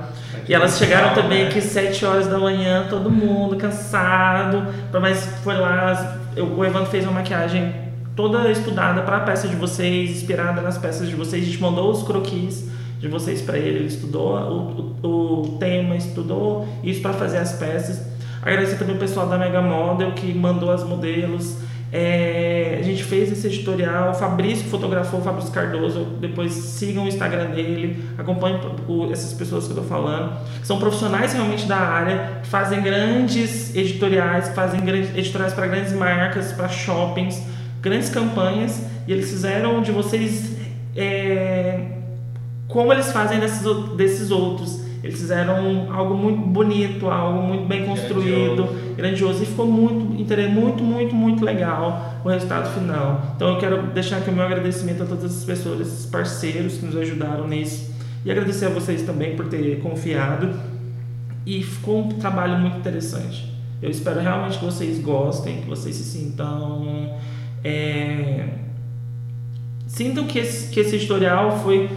E 0.48 0.54
elas 0.54 0.78
chegaram 0.78 1.14
também 1.14 1.46
aqui 1.46 1.60
7 1.60 2.04
horas 2.06 2.26
da 2.28 2.38
manhã, 2.38 2.86
todo 2.88 3.10
mundo 3.10 3.56
cansado, 3.56 4.66
mas 5.00 5.24
foi 5.42 5.56
lá, 5.56 6.18
eu- 6.36 6.46
o 6.56 6.64
Evandro 6.64 6.90
fez 6.90 7.04
uma 7.04 7.14
maquiagem 7.14 7.74
toda 8.16 8.50
estudada 8.50 9.02
para 9.02 9.16
a 9.18 9.20
peça 9.20 9.48
de 9.48 9.56
vocês, 9.56 10.10
inspirada 10.10 10.60
nas 10.60 10.78
peças 10.78 11.08
de 11.08 11.14
vocês. 11.16 11.42
A 11.42 11.46
gente 11.46 11.60
mandou 11.60 11.90
os 11.90 12.02
croquis 12.02 12.68
de 13.00 13.08
vocês 13.08 13.40
para 13.40 13.56
ele, 13.56 13.78
ele 13.78 13.86
estudou 13.86 14.36
o, 14.36 14.96
o, 15.02 15.42
o 15.42 15.58
tema, 15.58 15.96
estudou 15.96 16.68
isso 16.84 17.00
para 17.00 17.14
fazer 17.14 17.38
as 17.38 17.54
peças. 17.54 18.06
Agradecer 18.42 18.76
também 18.76 18.94
o 18.94 18.98
pessoal 18.98 19.26
da 19.26 19.38
Mega 19.38 19.62
Model 19.62 20.12
que 20.12 20.32
mandou 20.34 20.70
as 20.70 20.84
modelos. 20.84 21.56
É, 21.92 22.76
a 22.78 22.82
gente 22.82 23.02
fez 23.02 23.32
esse 23.32 23.46
editorial, 23.48 24.10
o 24.10 24.14
Fabrício 24.14 24.68
fotografou, 24.68 25.18
o 25.18 25.22
Fabrício 25.22 25.50
Cardoso, 25.50 26.04
depois 26.20 26.52
sigam 26.52 27.04
o 27.04 27.08
Instagram 27.08 27.50
dele, 27.50 28.04
acompanhem 28.16 28.60
essas 29.10 29.32
pessoas 29.32 29.66
que 29.66 29.72
eu 29.72 29.76
tô 29.76 29.82
falando, 29.82 30.32
são 30.62 30.78
profissionais 30.78 31.32
realmente 31.32 31.66
da 31.66 31.78
área, 31.78 32.38
que 32.42 32.48
fazem 32.48 32.80
grandes 32.80 33.74
editoriais, 33.74 34.50
fazem 34.50 34.80
grandes 34.82 35.10
editoriais 35.16 35.52
para 35.52 35.66
grandes 35.66 35.92
marcas, 35.92 36.52
para 36.52 36.68
shoppings, 36.68 37.42
grandes 37.82 38.08
campanhas, 38.08 38.84
e 39.08 39.12
eles 39.12 39.28
fizeram 39.28 39.82
de 39.82 39.90
vocês 39.90 40.52
é, 40.96 41.99
como 42.72 42.92
eles 42.92 43.10
fazem 43.12 43.38
desses, 43.40 43.62
desses 43.96 44.30
outros. 44.30 44.80
Eles 45.02 45.18
fizeram 45.18 45.90
algo 45.90 46.14
muito 46.14 46.40
bonito, 46.40 47.08
algo 47.08 47.42
muito 47.42 47.66
bem 47.66 47.86
construído, 47.86 48.68
grandioso, 48.94 49.42
e 49.42 49.46
ficou 49.46 49.66
muito, 49.66 50.04
muito, 50.04 50.84
muito, 50.84 51.14
muito 51.14 51.44
legal 51.44 52.20
o 52.22 52.28
resultado 52.28 52.68
final. 52.74 53.32
Então 53.34 53.48
eu 53.54 53.58
quero 53.58 53.82
deixar 53.94 54.18
aqui 54.18 54.28
o 54.28 54.32
meu 54.32 54.44
agradecimento 54.44 55.02
a 55.02 55.06
todas 55.06 55.24
essas 55.24 55.44
pessoas, 55.44 55.80
esses 55.80 56.04
parceiros 56.04 56.76
que 56.76 56.84
nos 56.84 56.96
ajudaram 56.96 57.48
nisso, 57.48 57.94
e 58.26 58.30
agradecer 58.30 58.66
a 58.66 58.68
vocês 58.68 59.02
também 59.02 59.34
por 59.36 59.48
ter 59.48 59.80
confiado. 59.80 60.50
e 61.46 61.62
ficou 61.62 62.00
um 62.00 62.08
trabalho 62.10 62.58
muito 62.58 62.76
interessante. 62.76 63.50
Eu 63.80 63.90
espero 63.90 64.20
realmente 64.20 64.58
que 64.58 64.64
vocês 64.64 64.98
gostem, 64.98 65.62
que 65.62 65.68
vocês 65.68 65.96
se 65.96 66.04
sintam. 66.04 67.14
É, 67.64 68.48
sintam 69.86 70.26
que 70.26 70.38
esse, 70.38 70.70
que 70.70 70.80
esse 70.80 70.96
editorial 70.96 71.58
foi 71.60 71.88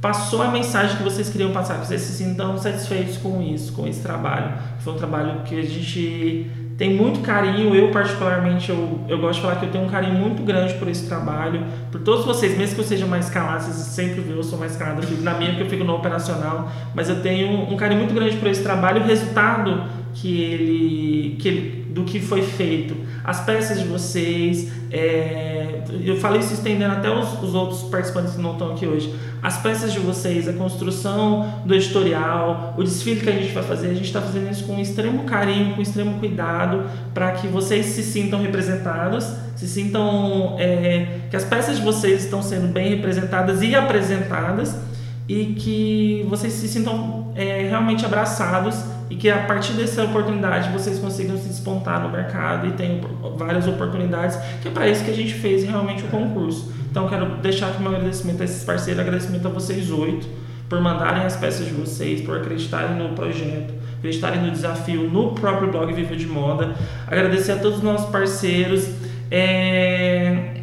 passou 0.00 0.40
a 0.42 0.48
mensagem 0.48 0.96
que 0.96 1.02
vocês 1.02 1.28
queriam 1.28 1.52
passar, 1.52 1.80
que 1.80 1.86
vocês 1.86 2.00
se 2.00 2.12
sintam 2.12 2.56
satisfeitos 2.56 3.18
com 3.18 3.42
isso, 3.42 3.72
com 3.72 3.86
esse 3.86 4.00
trabalho. 4.00 4.54
Foi 4.78 4.94
um 4.94 4.96
trabalho 4.96 5.42
que 5.44 5.58
a 5.58 5.62
gente 5.62 6.50
tem 6.78 6.94
muito 6.94 7.20
carinho, 7.20 7.74
eu 7.74 7.90
particularmente, 7.90 8.70
eu, 8.70 9.00
eu 9.06 9.18
gosto 9.18 9.34
de 9.34 9.42
falar 9.42 9.56
que 9.56 9.66
eu 9.66 9.70
tenho 9.70 9.84
um 9.84 9.90
carinho 9.90 10.14
muito 10.14 10.42
grande 10.42 10.72
por 10.74 10.88
esse 10.88 11.06
trabalho, 11.06 11.62
por 11.92 12.00
todos 12.00 12.24
vocês, 12.24 12.56
mesmo 12.56 12.76
que 12.76 12.80
eu 12.80 12.86
seja 12.86 13.06
mais 13.06 13.28
calado, 13.28 13.64
vocês 13.64 13.76
sempre 13.76 14.22
viram, 14.22 14.38
eu 14.38 14.42
sou 14.42 14.58
mais 14.58 14.76
calado, 14.76 15.02
na 15.20 15.34
minha 15.34 15.50
porque 15.50 15.64
eu 15.64 15.68
fico 15.68 15.84
no 15.84 15.94
operacional, 15.94 16.72
mas 16.94 17.10
eu 17.10 17.20
tenho 17.20 17.70
um 17.70 17.76
carinho 17.76 18.00
muito 18.00 18.14
grande 18.14 18.38
por 18.38 18.48
esse 18.48 18.62
trabalho, 18.62 19.02
o 19.02 19.04
resultado 19.04 19.84
que 20.14 20.42
ele, 20.42 21.36
que 21.38 21.48
ele 21.48 21.79
do 21.90 22.04
que 22.04 22.20
foi 22.20 22.42
feito, 22.42 22.96
as 23.24 23.40
peças 23.40 23.78
de 23.80 23.86
vocês, 23.86 24.70
é, 24.90 25.82
eu 26.04 26.16
falei 26.16 26.40
isso 26.40 26.54
estendendo 26.54 26.94
até 26.94 27.10
os, 27.10 27.42
os 27.42 27.54
outros 27.54 27.82
participantes 27.82 28.34
que 28.34 28.40
não 28.40 28.52
estão 28.52 28.72
aqui 28.72 28.86
hoje, 28.86 29.14
as 29.42 29.58
peças 29.58 29.92
de 29.92 29.98
vocês, 29.98 30.48
a 30.48 30.52
construção 30.52 31.62
do 31.64 31.74
editorial, 31.74 32.74
o 32.76 32.82
desfile 32.82 33.20
que 33.20 33.28
a 33.28 33.32
gente 33.32 33.52
vai 33.52 33.62
fazer, 33.62 33.88
a 33.88 33.94
gente 33.94 34.06
está 34.06 34.20
fazendo 34.20 34.50
isso 34.50 34.64
com 34.64 34.78
extremo 34.78 35.24
carinho, 35.24 35.74
com 35.74 35.82
extremo 35.82 36.18
cuidado, 36.18 36.84
para 37.14 37.32
que 37.32 37.46
vocês 37.46 37.86
se 37.86 38.02
sintam 38.02 38.42
representados, 38.42 39.32
se 39.56 39.66
sintam 39.66 40.56
é, 40.58 41.20
que 41.30 41.36
as 41.36 41.44
peças 41.44 41.76
de 41.76 41.82
vocês 41.82 42.24
estão 42.24 42.42
sendo 42.42 42.68
bem 42.72 42.90
representadas 42.90 43.62
e 43.62 43.74
apresentadas 43.74 44.76
e 45.28 45.54
que 45.54 46.26
vocês 46.28 46.52
se 46.52 46.68
sintam 46.68 47.32
é, 47.36 47.68
realmente 47.68 48.04
abraçados 48.04 48.76
e 49.10 49.16
que 49.16 49.28
a 49.28 49.38
partir 49.38 49.72
dessa 49.72 50.04
oportunidade 50.04 50.70
vocês 50.70 50.98
consigam 51.00 51.36
se 51.36 51.48
despontar 51.48 52.00
no 52.00 52.08
mercado 52.08 52.68
e 52.68 52.72
tenham 52.72 53.00
várias 53.36 53.66
oportunidades, 53.66 54.38
que 54.62 54.68
é 54.68 54.70
para 54.70 54.88
isso 54.88 55.04
que 55.04 55.10
a 55.10 55.14
gente 55.14 55.34
fez 55.34 55.64
realmente 55.64 56.04
o 56.04 56.06
concurso. 56.06 56.72
Então 56.88 57.08
quero 57.08 57.36
deixar 57.38 57.70
aqui 57.70 57.82
meu 57.82 57.90
agradecimento 57.90 58.40
a 58.40 58.44
esses 58.44 58.62
parceiros, 58.62 59.00
agradecimento 59.00 59.46
a 59.48 59.50
vocês 59.50 59.90
oito 59.90 60.28
por 60.68 60.80
mandarem 60.80 61.24
as 61.24 61.36
peças 61.36 61.66
de 61.66 61.72
vocês, 61.72 62.20
por 62.20 62.36
acreditarem 62.36 62.96
no 62.96 63.08
projeto, 63.08 63.74
acreditarem 63.98 64.42
no 64.42 64.52
desafio 64.52 65.10
no 65.10 65.32
próprio 65.32 65.72
blog 65.72 65.92
Viva 65.92 66.14
de 66.14 66.26
Moda. 66.26 66.76
Agradecer 67.08 67.52
a 67.52 67.56
todos 67.56 67.78
os 67.78 67.82
nossos 67.82 68.08
parceiros. 68.10 68.88
É... 69.28 70.59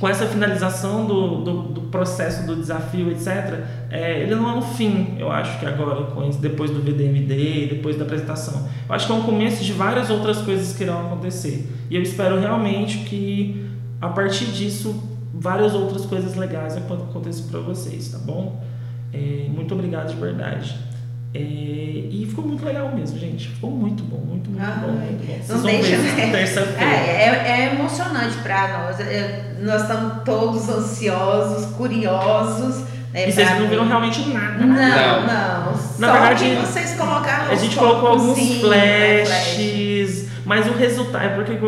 Com 0.00 0.08
essa 0.08 0.26
finalização 0.26 1.06
do, 1.06 1.44
do, 1.44 1.62
do, 1.62 1.80
processo 1.82 2.46
do 2.46 2.56
desafio, 2.56 3.10
etc., 3.10 3.60
é, 3.90 4.22
ele 4.22 4.34
não 4.34 4.48
é 4.48 4.54
um 4.54 4.62
fim, 4.62 5.16
eu 5.18 5.30
acho 5.30 5.60
que 5.60 5.66
agora, 5.66 6.06
depois 6.40 6.70
do 6.70 6.80
VDMD, 6.80 7.66
depois 7.66 7.96
da 7.98 8.04
apresentação. 8.04 8.66
Eu 8.88 8.94
acho 8.94 9.06
que 9.06 9.12
é 9.12 9.14
um 9.14 9.22
começo 9.22 9.62
de 9.62 9.74
várias 9.74 10.08
outras 10.08 10.38
coisas 10.38 10.74
que 10.74 10.84
irão 10.84 11.06
acontecer. 11.06 11.70
E 11.90 11.96
eu 11.96 12.02
espero 12.02 12.40
realmente 12.40 12.98
que, 13.00 13.62
a 14.00 14.08
partir 14.08 14.46
disso, 14.46 15.02
várias 15.34 15.74
outras 15.74 16.06
coisas 16.06 16.34
legais 16.34 16.76
aconteçam 16.78 17.48
para 17.48 17.60
vocês, 17.60 18.08
tá 18.08 18.18
bom? 18.18 18.64
É, 19.12 19.48
muito 19.48 19.74
obrigado 19.74 20.14
de 20.14 20.20
verdade. 20.20 20.89
É, 21.32 21.38
e 21.38 22.26
ficou 22.28 22.44
muito 22.44 22.64
legal 22.64 22.92
mesmo, 22.94 23.18
gente. 23.18 23.48
Ficou 23.48 23.70
muito 23.70 24.02
bom, 24.02 24.18
muito, 24.18 24.50
muito 24.50 24.80
bom, 24.80 24.88
muito 24.88 25.26
bom. 25.26 25.38
Vocês 25.38 25.48
não 25.48 25.70
deixa, 25.70 25.96
né? 25.96 26.80
É, 26.80 27.22
é, 27.22 27.60
é 27.60 27.74
emocionante 27.74 28.36
para 28.38 28.78
nós. 28.78 29.00
É, 29.00 29.54
nós 29.60 29.82
estamos 29.82 30.24
todos 30.24 30.68
ansiosos, 30.68 31.66
curiosos. 31.76 32.84
Né, 33.12 33.28
e 33.28 33.32
vocês 33.32 33.48
não 33.58 33.68
viram 33.68 33.86
realmente 33.86 34.28
nada. 34.28 34.58
Não, 34.58 34.66
não. 34.66 35.26
não. 35.26 35.72
Na 35.98 36.06
Só 36.06 36.12
verdade, 36.12 36.44
que 36.44 36.56
vocês 36.56 36.94
colocaram 36.96 37.52
A 37.52 37.54
gente 37.54 37.76
colocou 37.76 38.08
alguns 38.08 38.38
flashes, 38.60 40.22
flash. 40.22 40.42
mas 40.44 40.66
o 40.66 40.72
resultado 40.72 41.24
é 41.24 41.28
porque 41.28 41.58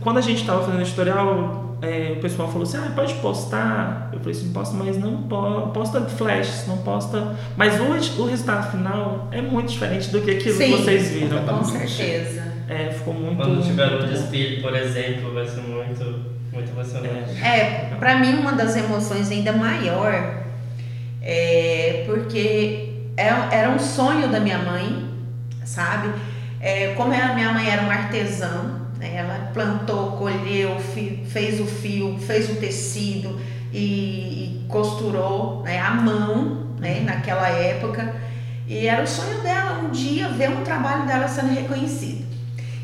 quando 0.00 0.18
a 0.18 0.20
gente 0.22 0.40
estava 0.40 0.64
fazendo 0.64 0.80
editorial, 0.80 1.65
é, 1.82 2.14
o 2.16 2.20
pessoal 2.20 2.48
falou 2.48 2.62
assim, 2.62 2.78
ah, 2.78 2.92
pode 2.94 3.14
postar. 3.14 4.10
Eu 4.12 4.18
falei 4.20 4.34
assim, 4.34 4.52
posta, 4.52 4.74
mas 4.74 4.98
não 4.98 5.22
po 5.24 5.68
posta 5.74 6.00
flashes, 6.02 6.66
não 6.66 6.78
posta. 6.78 7.36
Mas 7.56 7.78
o, 7.80 8.22
o 8.22 8.26
resultado 8.26 8.70
final 8.70 9.28
é 9.30 9.42
muito 9.42 9.68
diferente 9.68 10.10
do 10.10 10.20
que 10.22 10.30
aquilo 10.30 10.56
Sim, 10.56 10.64
que 10.64 10.82
vocês 10.82 11.10
viram. 11.10 11.44
Com 11.44 11.64
certeza. 11.64 12.42
É, 12.68 12.90
ficou 12.90 13.14
muito. 13.14 13.36
Quando 13.36 13.62
tiver 13.62 13.92
o 13.94 14.06
desfile, 14.06 14.60
por 14.60 14.74
exemplo, 14.74 15.34
vai 15.34 15.46
ser 15.46 15.60
muito, 15.60 16.04
muito 16.52 16.70
emocionante. 16.70 17.42
É, 17.42 17.90
é 17.92 17.96
para 17.98 18.18
mim 18.18 18.34
uma 18.34 18.52
das 18.52 18.76
emoções 18.76 19.30
ainda 19.30 19.52
maior 19.52 20.44
é 21.22 22.04
porque 22.06 22.94
é, 23.16 23.26
era 23.50 23.70
um 23.70 23.78
sonho 23.78 24.28
da 24.28 24.38
minha 24.40 24.58
mãe, 24.58 25.10
sabe? 25.64 26.12
É, 26.60 26.94
como 26.94 27.12
a 27.12 27.34
minha 27.34 27.52
mãe 27.52 27.68
era 27.68 27.82
uma 27.82 27.92
artesã? 27.92 28.85
Ela 29.14 29.50
plantou, 29.52 30.12
colheu, 30.12 30.76
fez 31.26 31.60
o 31.60 31.66
fio, 31.66 32.18
fez 32.18 32.50
o 32.50 32.56
tecido 32.56 33.40
e, 33.72 34.64
costurou 34.68 35.62
né, 35.62 35.78
à 35.78 35.90
mão 35.90 36.66
né, 36.78 37.00
naquela 37.00 37.48
época. 37.48 38.14
E 38.66 38.86
era 38.86 39.02
o 39.02 39.06
sonho 39.06 39.40
dela 39.42 39.80
um 39.80 39.90
dia 39.90 40.28
ver 40.28 40.50
um 40.50 40.62
trabalho 40.62 41.06
dela 41.06 41.28
sendo 41.28 41.54
reconhecido. 41.54 42.26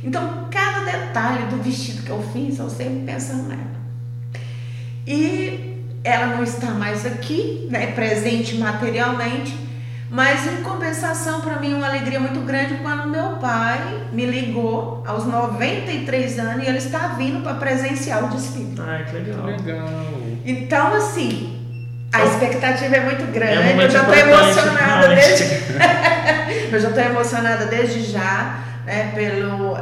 Então, 0.05 0.49
cada 0.51 0.85
detalhe 0.85 1.47
do 1.47 1.63
vestido 1.63 2.03
que 2.03 2.11
eu 2.11 2.23
fiz, 2.33 2.59
eu 2.59 2.69
sempre 2.69 3.05
pensando 3.05 3.49
nela. 3.49 3.73
E 5.07 5.79
ela 6.05 6.37
não 6.37 6.43
está 6.43 6.71
mais 6.71 7.07
aqui, 7.07 7.69
né, 7.71 7.89
presente 7.89 8.57
materialmente, 8.57 9.57
mas 10.13 10.47
em 10.47 10.63
compensação, 10.63 11.41
para 11.41 11.59
mim, 11.59 11.73
uma 11.73 11.87
alegria 11.87 12.21
muito 12.21 12.41
grande 12.41 12.75
quando 12.83 13.09
meu 13.09 13.39
pai 13.39 13.79
me 14.13 14.27
ligou 14.27 15.03
aos 15.07 15.25
93 15.25 16.39
anos 16.39 16.65
e 16.65 16.69
ele 16.69 16.77
está 16.77 17.15
vindo 17.17 17.43
para 17.43 17.55
presenciar 17.55 18.23
o 18.23 18.29
desfile. 18.29 18.75
Ai, 18.79 19.07
que 19.07 19.17
legal. 19.17 19.47
legal. 19.47 19.89
Então, 20.45 20.95
assim, 20.95 21.59
a 22.13 22.27
expectativa 22.27 22.95
é 22.95 23.01
muito 23.01 23.33
grande. 23.33 23.55
É 23.55 23.75
um 23.75 23.81
eu 23.81 23.91
já 23.91 24.01
estou 24.01 24.15
emocionada 24.15 25.09
desde. 25.09 25.45
eu 26.71 26.79
já 26.79 26.89
estou 26.91 27.05
emocionada 27.05 27.65
desde 27.65 28.03
já, 28.03 28.61
né? 28.85 29.13
Pelo. 29.15 29.79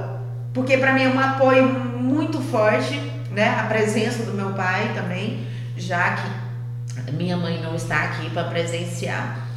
Porque 0.54 0.76
para 0.76 0.92
mim 0.92 1.02
é 1.02 1.08
um 1.08 1.18
apoio 1.18 1.68
muito 1.68 2.40
forte, 2.40 2.94
né? 3.32 3.56
A 3.58 3.64
presença 3.64 4.22
do 4.22 4.32
meu 4.32 4.52
pai 4.52 4.92
também, 4.94 5.44
já 5.76 6.14
que 6.14 7.12
minha 7.12 7.36
mãe 7.36 7.60
não 7.60 7.74
está 7.74 8.04
aqui 8.04 8.30
para 8.30 8.44
presenciar. 8.44 9.49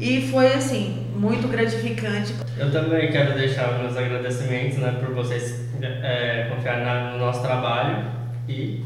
E 0.00 0.22
foi 0.30 0.54
assim, 0.54 1.06
muito 1.14 1.46
gratificante. 1.46 2.34
Eu 2.56 2.72
também 2.72 3.12
quero 3.12 3.34
deixar 3.34 3.78
meus 3.78 3.94
agradecimentos 3.94 4.78
né, 4.78 4.98
por 4.98 5.14
vocês 5.14 5.68
é, 5.82 6.46
confiarem 6.48 7.12
no 7.12 7.18
nosso 7.18 7.42
trabalho 7.42 8.06
e 8.48 8.82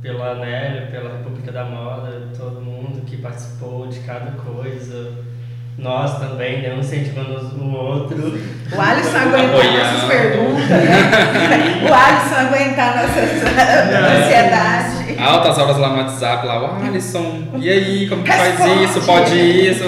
pela 0.00 0.30
Anélia, 0.30 0.86
pela 0.90 1.18
República 1.18 1.52
da 1.52 1.66
Moda, 1.66 2.28
todo 2.34 2.62
mundo 2.62 3.04
que 3.04 3.18
participou 3.18 3.86
de 3.86 4.00
cada 4.00 4.30
coisa 4.30 5.12
nós 5.78 6.18
também, 6.18 6.62
né? 6.62 6.74
Um 6.74 6.80
incentivando 6.80 7.34
o 7.34 7.74
outro. 7.74 8.16
O 8.16 8.80
Alisson 8.80 9.16
aguentar 9.16 9.72
nossas 9.72 10.04
perguntas, 10.08 10.68
né? 10.68 11.88
o 11.88 11.94
Alisson 11.94 12.34
aguentar 12.34 12.96
nossa 12.96 13.20
ansiedade. 13.20 14.96
Altas 15.18 15.58
horas 15.58 15.76
lá 15.78 15.90
no 15.90 15.96
WhatsApp, 15.98 16.46
lá, 16.46 16.62
o 16.62 16.84
Alisson, 16.84 17.42
e 17.58 17.70
aí, 17.70 18.08
como 18.08 18.22
que 18.22 18.32
faz 18.32 18.58
isso? 18.90 19.00
Pode 19.06 19.38
isso? 19.38 19.84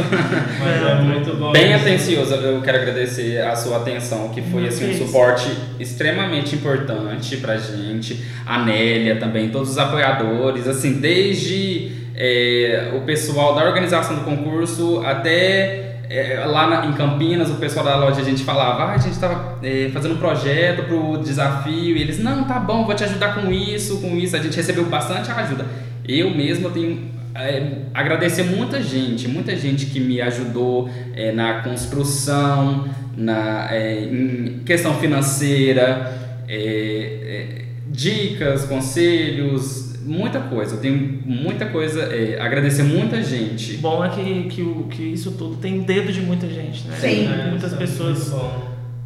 Mas 0.61 0.82
é 0.82 0.95
muito 1.03 1.36
bom. 1.36 1.53
Bem 1.53 1.74
atencioso, 1.74 2.34
eu 2.34 2.61
quero 2.61 2.78
agradecer 2.78 3.41
a 3.41 3.57
sua 3.57 3.78
atenção, 3.78 4.28
que 4.28 4.43
foi 4.43 4.68
assim, 4.68 4.91
um 4.91 5.07
suporte 5.07 5.51
extremamente 5.80 6.55
importante 6.55 7.36
pra 7.39 7.57
gente. 7.57 8.22
A 8.47 8.59
Nélia 8.59 9.16
também, 9.16 9.49
todos 9.49 9.70
os 9.70 9.78
apoiadores, 9.78 10.66
assim, 10.66 11.01
desde 11.01 11.97
é, 12.21 12.91
o 12.97 13.03
pessoal 13.03 13.55
da 13.55 13.64
organização 13.64 14.16
do 14.16 14.23
concurso, 14.23 15.01
até 15.07 16.01
é, 16.11 16.45
lá 16.45 16.66
na, 16.66 16.87
em 16.87 16.93
Campinas, 16.95 17.49
o 17.49 17.55
pessoal 17.55 17.85
da 17.85 17.97
loja, 17.97 18.21
a 18.21 18.25
gente 18.25 18.43
falava, 18.43 18.83
ah, 18.83 18.95
a 18.95 18.99
gente 18.99 19.12
estava 19.12 19.57
é, 19.62 19.89
fazendo 19.93 20.14
um 20.14 20.19
projeto 20.19 20.83
para 20.83 20.97
o 20.97 21.19
desafio, 21.19 21.97
e 21.97 22.03
eles, 22.03 22.19
não, 22.19 22.43
tá 22.43 22.59
bom, 22.59 22.85
vou 22.85 22.95
te 22.95 23.05
ajudar 23.05 23.37
com 23.37 23.53
isso, 23.53 24.01
com 24.01 24.16
isso. 24.16 24.35
A 24.35 24.41
gente 24.41 24.57
recebeu 24.57 24.85
bastante 24.87 25.31
ajuda. 25.31 25.64
Eu 26.05 26.35
mesmo 26.35 26.71
tenho 26.71 27.09
é, 27.37 27.83
agradecer 27.95 28.43
muita 28.43 28.83
gente, 28.83 29.29
muita 29.29 29.55
gente 29.55 29.87
que 29.87 30.01
me 30.01 30.21
ajudou 30.21 30.91
é, 31.14 31.31
na 31.31 31.62
construção, 31.62 32.89
na 33.16 33.73
é, 33.73 34.01
em 34.01 34.61
questão 34.66 34.95
financeira, 34.95 36.12
é, 36.49 36.57
é, 36.57 37.64
dicas, 37.87 38.64
conselhos, 38.64 39.88
muita 40.09 40.40
coisa, 40.40 40.76
eu 40.76 40.80
tenho 40.80 41.22
muita 41.24 41.66
coisa, 41.66 42.02
é, 42.02 42.40
agradecer 42.40 42.82
muita 42.82 43.22
gente. 43.22 43.76
Bom 43.76 44.04
é 44.04 44.09
que, 44.09 44.44
que, 44.44 44.62
o, 44.62 44.84
que 44.84 45.02
isso 45.02 45.32
tudo 45.32 45.56
tem 45.56 45.80
dedo 45.82 46.12
de 46.12 46.20
muita 46.20 46.48
gente, 46.48 46.86
né? 46.88 46.96
Sim. 46.98 47.28
É, 47.28 47.50
Muitas 47.50 47.74
pessoas 47.74 48.32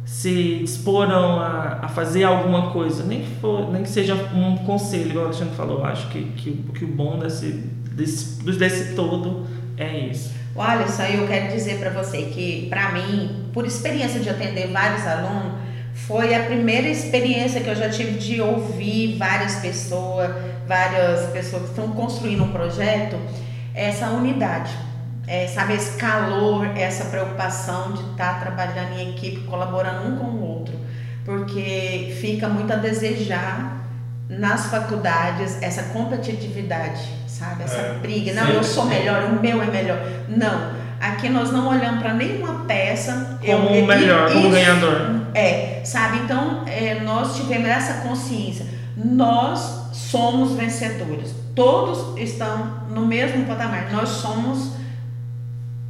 se 0.05 0.59
disporam 0.59 1.39
a, 1.39 1.79
a 1.83 1.87
fazer 1.87 2.23
alguma 2.23 2.71
coisa, 2.71 3.03
nem 3.03 3.21
que, 3.21 3.35
for, 3.35 3.71
nem 3.71 3.83
que 3.83 3.89
seja 3.89 4.15
um 4.33 4.57
conselho, 4.57 5.09
igual 5.09 5.25
o 5.25 5.27
Alexandre 5.27 5.55
falou, 5.55 5.83
acho 5.83 6.07
que, 6.09 6.23
que, 6.37 6.51
que 6.73 6.85
o 6.85 6.87
bom 6.87 7.19
desse, 7.19 7.63
desse, 7.91 8.41
desse 8.43 8.95
todo 8.95 9.45
é 9.77 10.07
isso. 10.07 10.31
Olha 10.55 10.87
só, 10.87 11.03
eu 11.03 11.27
quero 11.27 11.51
dizer 11.51 11.79
para 11.79 11.89
você 11.89 12.23
que, 12.25 12.67
para 12.69 12.91
mim, 12.91 13.47
por 13.51 13.65
experiência 13.65 14.19
de 14.19 14.29
atender 14.29 14.67
vários 14.67 15.05
alunos, 15.07 15.62
foi 16.07 16.35
a 16.35 16.43
primeira 16.43 16.87
experiência 16.89 17.61
que 17.61 17.69
eu 17.69 17.75
já 17.75 17.89
tive 17.89 18.17
de 18.17 18.41
ouvir 18.41 19.15
várias 19.17 19.55
pessoas, 19.55 20.31
várias 20.67 21.29
pessoas 21.31 21.63
que 21.63 21.69
estão 21.69 21.89
construindo 21.89 22.43
um 22.43 22.51
projeto, 22.51 23.17
essa 23.73 24.07
unidade. 24.07 24.71
É, 25.25 25.47
sabe, 25.47 25.73
esse 25.73 25.97
calor, 25.97 26.67
essa 26.77 27.05
preocupação 27.05 27.93
de 27.93 28.01
estar 28.11 28.33
tá 28.33 28.39
trabalhando 28.41 28.99
em 28.99 29.11
equipe, 29.11 29.39
colaborando 29.45 30.09
um 30.09 30.17
com 30.17 30.25
o 30.25 30.57
outro, 30.57 30.75
porque 31.23 32.13
fica 32.19 32.49
muito 32.49 32.73
a 32.73 32.75
desejar 32.75 33.87
nas 34.27 34.65
faculdades 34.65 35.61
essa 35.61 35.83
competitividade, 35.83 37.01
sabe, 37.25 37.63
essa 37.63 37.77
é, 37.77 37.93
briga. 38.01 38.33
Não, 38.33 38.47
sim, 38.47 38.53
eu 38.53 38.63
sou 38.65 38.85
melhor, 38.85 39.23
o 39.23 39.41
meu 39.41 39.61
é 39.61 39.67
melhor. 39.67 39.99
Não, 40.27 40.71
aqui 40.99 41.29
nós 41.29 41.53
não 41.53 41.69
olhamos 41.69 42.01
para 42.01 42.13
nenhuma 42.13 42.65
peça 42.65 43.39
como 43.45 43.69
o 43.69 43.87
melhor, 43.87 44.33
como 44.33 44.49
ganhador. 44.49 45.22
É, 45.33 45.81
sabe? 45.83 46.19
Então, 46.19 46.63
é, 46.67 46.99
nós 47.01 47.35
tivemos 47.35 47.67
essa 47.67 48.07
consciência. 48.07 48.65
Nós 48.95 49.89
somos 49.93 50.53
vencedores. 50.53 51.33
Todos 51.55 52.19
estão 52.19 52.87
no 52.89 53.05
mesmo 53.05 53.45
patamar. 53.45 53.91
Nós 53.91 54.09
somos. 54.09 54.73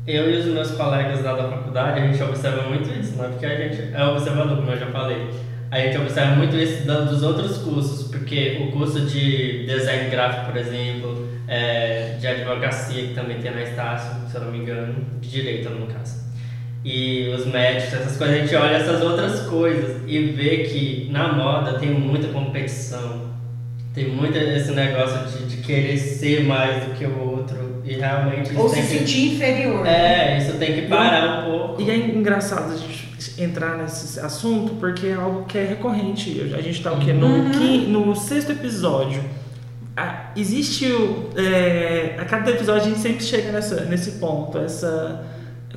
Eu 0.06 0.30
e 0.30 0.38
os 0.39 0.46
meus 0.46 0.72
colegas 0.72 1.24
lá 1.24 1.34
da 1.34 1.50
faculdade, 1.50 2.02
a 2.02 2.08
gente 2.08 2.22
observa 2.22 2.64
muito 2.64 2.89
isso, 2.89 3.16
não 3.16 3.24
é 3.24 3.30
porque 3.30 3.46
a 3.46 3.56
gente 3.56 3.94
é 3.94 4.06
observador, 4.06 4.58
como 4.58 4.70
eu 4.70 4.78
já 4.78 4.88
falei. 4.88 5.30
A 5.72 5.80
gente 5.80 5.98
observa 5.98 6.36
muito 6.36 6.56
isso 6.58 6.86
dos 6.86 7.24
outros 7.24 7.58
cursos, 7.60 8.10
porque 8.10 8.68
o 8.68 8.72
curso 8.74 9.00
de 9.02 9.66
design 9.66 10.10
gráfico, 10.10 10.52
por 10.52 10.58
exemplo, 10.58 11.30
é, 11.48 12.18
de 12.20 12.28
advocacia, 12.28 13.08
que 13.08 13.14
também 13.14 13.39
tem 13.39 13.52
na 13.52 13.64
Estácio, 13.64 14.30
se 14.30 14.36
eu 14.36 14.41
não 14.41 14.52
me 14.52 14.60
engano, 14.60 14.94
de 15.22 15.30
direito 15.30 15.70
no 15.70 15.88
caso 15.88 16.23
e 16.84 17.30
os 17.30 17.46
médicos, 17.46 17.94
essas 17.94 18.18
coisas, 18.18 18.36
a 18.36 18.40
gente 18.40 18.56
olha 18.56 18.76
essas 18.76 19.02
outras 19.02 19.42
coisas 19.48 20.02
e 20.06 20.20
vê 20.32 20.64
que 20.64 21.10
na 21.12 21.32
moda 21.32 21.80
tem 21.80 21.92
muita 21.92 22.28
competição, 22.28 23.22
tem 23.94 24.10
muito 24.10 24.38
esse 24.38 24.72
negócio 24.72 25.20
de, 25.30 25.56
de 25.56 25.58
querer 25.64 25.98
ser 25.98 26.44
mais 26.44 26.84
do 26.84 26.94
que 26.94 27.06
o 27.06 27.20
outro 27.20 27.82
e 27.86 27.94
realmente 27.94 28.56
ou 28.56 28.68
se 28.68 28.82
sentir 28.82 29.30
que, 29.30 29.36
inferior. 29.36 29.86
É, 29.86 30.38
isso 30.38 30.58
tem 30.58 30.74
que 30.74 30.82
parar 30.88 31.40
um 31.40 31.52
pouco. 31.52 31.82
E 31.82 31.90
é 31.90 31.96
engraçado 31.96 32.74
a 32.74 32.76
gente 32.76 33.42
entrar 33.42 33.78
nesse 33.78 34.20
assunto 34.20 34.76
porque 34.76 35.08
é 35.08 35.14
algo 35.14 35.46
que 35.46 35.58
é 35.58 35.66
recorrente. 35.66 36.54
A 36.54 36.62
gente 36.62 36.78
está 36.78 36.92
o 36.92 37.00
quê? 37.00 37.14
No, 37.14 37.28
uhum. 37.28 37.90
no 37.90 38.16
sexto 38.16 38.52
episódio. 38.52 39.22
Ah, 39.96 40.32
existe 40.36 40.88
o. 40.88 41.30
É, 41.36 42.16
a 42.18 42.26
cada 42.26 42.50
episódio 42.52 42.82
a 42.82 42.86
gente 42.90 43.00
sempre 43.00 43.24
chega 43.24 43.52
nessa, 43.52 43.86
nesse 43.86 44.14
ponto, 44.14 44.58
essa 44.58 45.24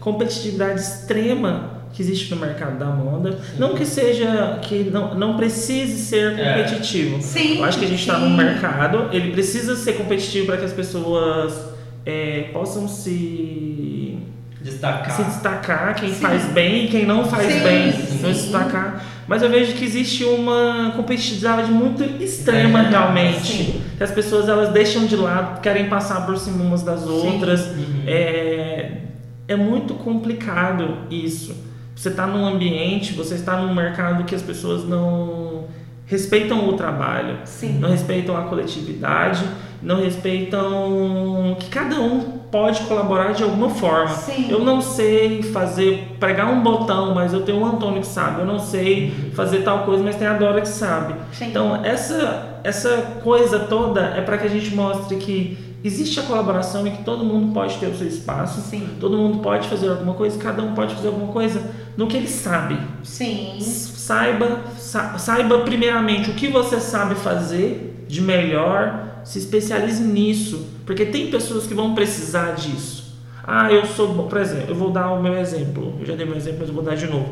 competitividade 0.06 0.80
extrema 0.80 1.82
que 1.92 2.00
existe 2.00 2.32
no 2.32 2.40
mercado 2.40 2.78
da 2.78 2.86
moda. 2.86 3.32
Sim. 3.32 3.58
Não 3.58 3.74
que 3.74 3.84
seja, 3.84 4.60
que 4.62 4.84
não, 4.84 5.16
não 5.16 5.36
precise 5.36 6.00
ser 6.00 6.38
é. 6.38 6.62
competitivo. 6.62 7.16
É. 7.16 7.20
Sim, 7.20 7.58
Eu 7.58 7.64
acho 7.64 7.76
que 7.80 7.86
a 7.86 7.88
gente 7.88 7.98
está 7.98 8.16
num 8.16 8.36
mercado, 8.36 9.08
ele 9.12 9.32
precisa 9.32 9.74
ser 9.74 9.94
competitivo 9.94 10.46
para 10.46 10.58
que 10.58 10.64
as 10.64 10.72
pessoas 10.72 11.58
é, 12.04 12.50
possam 12.52 12.86
se 12.86 14.16
destacar, 14.60 15.10
se 15.10 15.24
destacar 15.24 15.94
quem 15.96 16.10
sim. 16.10 16.20
faz 16.20 16.44
bem 16.52 16.84
e 16.84 16.88
quem 16.88 17.04
não 17.04 17.24
faz 17.24 17.52
sim, 17.52 17.60
bem, 17.60 17.90
sim. 17.90 18.18
se 18.18 18.42
destacar. 18.42 19.04
Mas 19.26 19.42
eu 19.42 19.50
vejo 19.50 19.72
que 19.72 19.84
existe 19.84 20.22
uma 20.22 20.92
competitividade 20.94 21.68
muito 21.72 22.04
extrema 22.22 22.78
é, 22.78 22.90
realmente. 22.90 23.80
Que 23.98 24.04
as 24.04 24.12
pessoas 24.12 24.48
elas 24.48 24.68
deixam 24.68 25.04
de 25.04 25.16
lado, 25.16 25.60
querem 25.60 25.88
passar 25.88 26.24
por 26.24 26.38
cima 26.38 26.62
umas 26.62 26.82
das 26.82 27.04
outras. 27.04 27.66
Uhum. 27.66 28.04
É, 28.06 29.05
é 29.48 29.56
muito 29.56 29.94
complicado 29.94 30.98
isso. 31.10 31.54
Você 31.94 32.10
está 32.10 32.26
num 32.26 32.46
ambiente, 32.46 33.14
você 33.14 33.34
está 33.34 33.56
num 33.56 33.74
mercado 33.74 34.24
que 34.24 34.34
as 34.34 34.42
pessoas 34.42 34.86
não 34.86 35.64
respeitam 36.04 36.68
o 36.68 36.74
trabalho, 36.74 37.38
Sim. 37.44 37.78
não 37.78 37.90
respeitam 37.90 38.36
a 38.36 38.42
coletividade, 38.42 39.44
não 39.82 40.02
respeitam 40.02 41.56
que 41.58 41.68
cada 41.68 42.00
um 42.00 42.36
pode 42.50 42.80
colaborar 42.82 43.32
de 43.32 43.42
alguma 43.42 43.70
forma. 43.70 44.08
Sim. 44.08 44.50
Eu 44.50 44.60
não 44.60 44.80
sei 44.80 45.42
fazer, 45.42 46.16
pregar 46.20 46.48
um 46.48 46.62
botão, 46.62 47.14
mas 47.14 47.32
eu 47.32 47.42
tenho 47.42 47.58
um 47.58 47.66
Antônio 47.66 48.00
que 48.00 48.06
sabe. 48.06 48.40
Eu 48.40 48.46
não 48.46 48.58
sei 48.58 49.10
fazer 49.34 49.58
tal 49.58 49.84
coisa, 49.84 50.02
mas 50.02 50.16
tem 50.16 50.26
a 50.26 50.34
Dora 50.34 50.60
que 50.60 50.68
sabe. 50.68 51.14
Sim. 51.32 51.48
Então, 51.48 51.84
essa, 51.84 52.60
essa 52.62 53.18
coisa 53.22 53.60
toda 53.60 54.00
é 54.00 54.20
para 54.20 54.38
que 54.38 54.46
a 54.46 54.50
gente 54.50 54.74
mostre 54.74 55.16
que 55.16 55.65
existe 55.86 56.18
a 56.20 56.22
colaboração 56.24 56.86
e 56.86 56.90
que 56.90 57.04
todo 57.04 57.24
mundo 57.24 57.52
pode 57.52 57.76
ter 57.78 57.86
o 57.86 57.96
seu 57.96 58.06
espaço, 58.06 58.60
Sim. 58.60 58.88
todo 58.98 59.16
mundo 59.16 59.38
pode 59.38 59.68
fazer 59.68 59.88
alguma 59.88 60.14
coisa, 60.14 60.38
cada 60.38 60.62
um 60.62 60.74
pode 60.74 60.94
fazer 60.94 61.08
alguma 61.08 61.32
coisa 61.32 61.62
no 61.96 62.06
que 62.06 62.16
ele 62.16 62.28
sabe. 62.28 62.78
Sim. 63.02 63.58
Saiba, 63.60 64.60
sa 64.78 65.18
saiba 65.18 65.60
primeiramente 65.60 66.30
o 66.30 66.34
que 66.34 66.48
você 66.48 66.80
sabe 66.80 67.14
fazer 67.14 68.04
de 68.08 68.20
melhor, 68.20 69.20
se 69.24 69.38
especialize 69.38 70.02
nisso, 70.02 70.66
porque 70.84 71.04
tem 71.04 71.30
pessoas 71.30 71.66
que 71.66 71.74
vão 71.74 71.94
precisar 71.94 72.54
disso. 72.54 73.16
Ah, 73.42 73.72
eu 73.72 73.86
sou 73.86 74.12
bom, 74.12 74.26
por 74.26 74.38
exemplo, 74.38 74.70
eu 74.70 74.74
vou 74.74 74.90
dar 74.90 75.10
o 75.12 75.22
meu 75.22 75.36
exemplo, 75.38 75.94
eu 76.00 76.06
já 76.06 76.16
dei 76.16 76.26
meu 76.26 76.36
exemplo, 76.36 76.58
mas 76.60 76.68
eu 76.68 76.74
vou 76.74 76.82
dar 76.82 76.96
de 76.96 77.06
novo. 77.06 77.28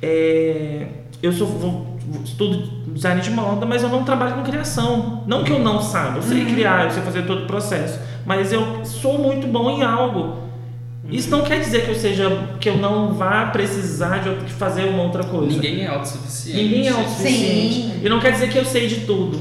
É, 0.00 0.86
eu 1.22 1.32
sou, 1.32 1.46
vou, 1.46 1.98
estudo 2.24 2.92
design 2.92 3.20
de 3.20 3.30
moda, 3.30 3.64
mas 3.66 3.82
eu 3.82 3.88
não 3.88 4.04
trabalho 4.04 4.34
com 4.34 4.42
criação. 4.42 5.24
Não 5.26 5.44
que 5.44 5.52
eu 5.52 5.58
não 5.58 5.80
saiba, 5.80 6.18
eu 6.18 6.22
sei 6.22 6.42
uhum. 6.42 6.54
criar, 6.54 6.84
eu 6.84 6.90
sei 6.90 7.02
fazer 7.02 7.26
todo 7.26 7.44
o 7.44 7.46
processo, 7.46 7.98
mas 8.26 8.52
eu 8.52 8.84
sou 8.84 9.18
muito 9.18 9.46
bom 9.46 9.70
em 9.70 9.82
algo. 9.82 10.38
Isso 11.10 11.28
não 11.30 11.42
quer 11.42 11.58
dizer 11.60 11.84
que 11.84 11.90
eu 11.90 11.94
seja 11.94 12.48
que 12.60 12.68
eu 12.68 12.76
não 12.76 13.14
vá 13.14 13.46
precisar 13.46 14.18
de 14.18 14.52
fazer 14.52 14.84
uma 14.84 15.02
outra 15.02 15.24
coisa. 15.24 15.52
Ninguém 15.52 15.82
é 15.82 15.88
autossuficiente. 15.88 16.62
Ninguém 16.62 16.86
é 16.86 16.90
autossuficiente. 16.90 17.74
Sim. 17.74 18.00
E 18.04 18.08
não 18.08 18.20
quer 18.20 18.32
dizer 18.32 18.48
que 18.48 18.58
eu 18.58 18.64
sei 18.64 18.86
de 18.86 19.00
tudo. 19.00 19.40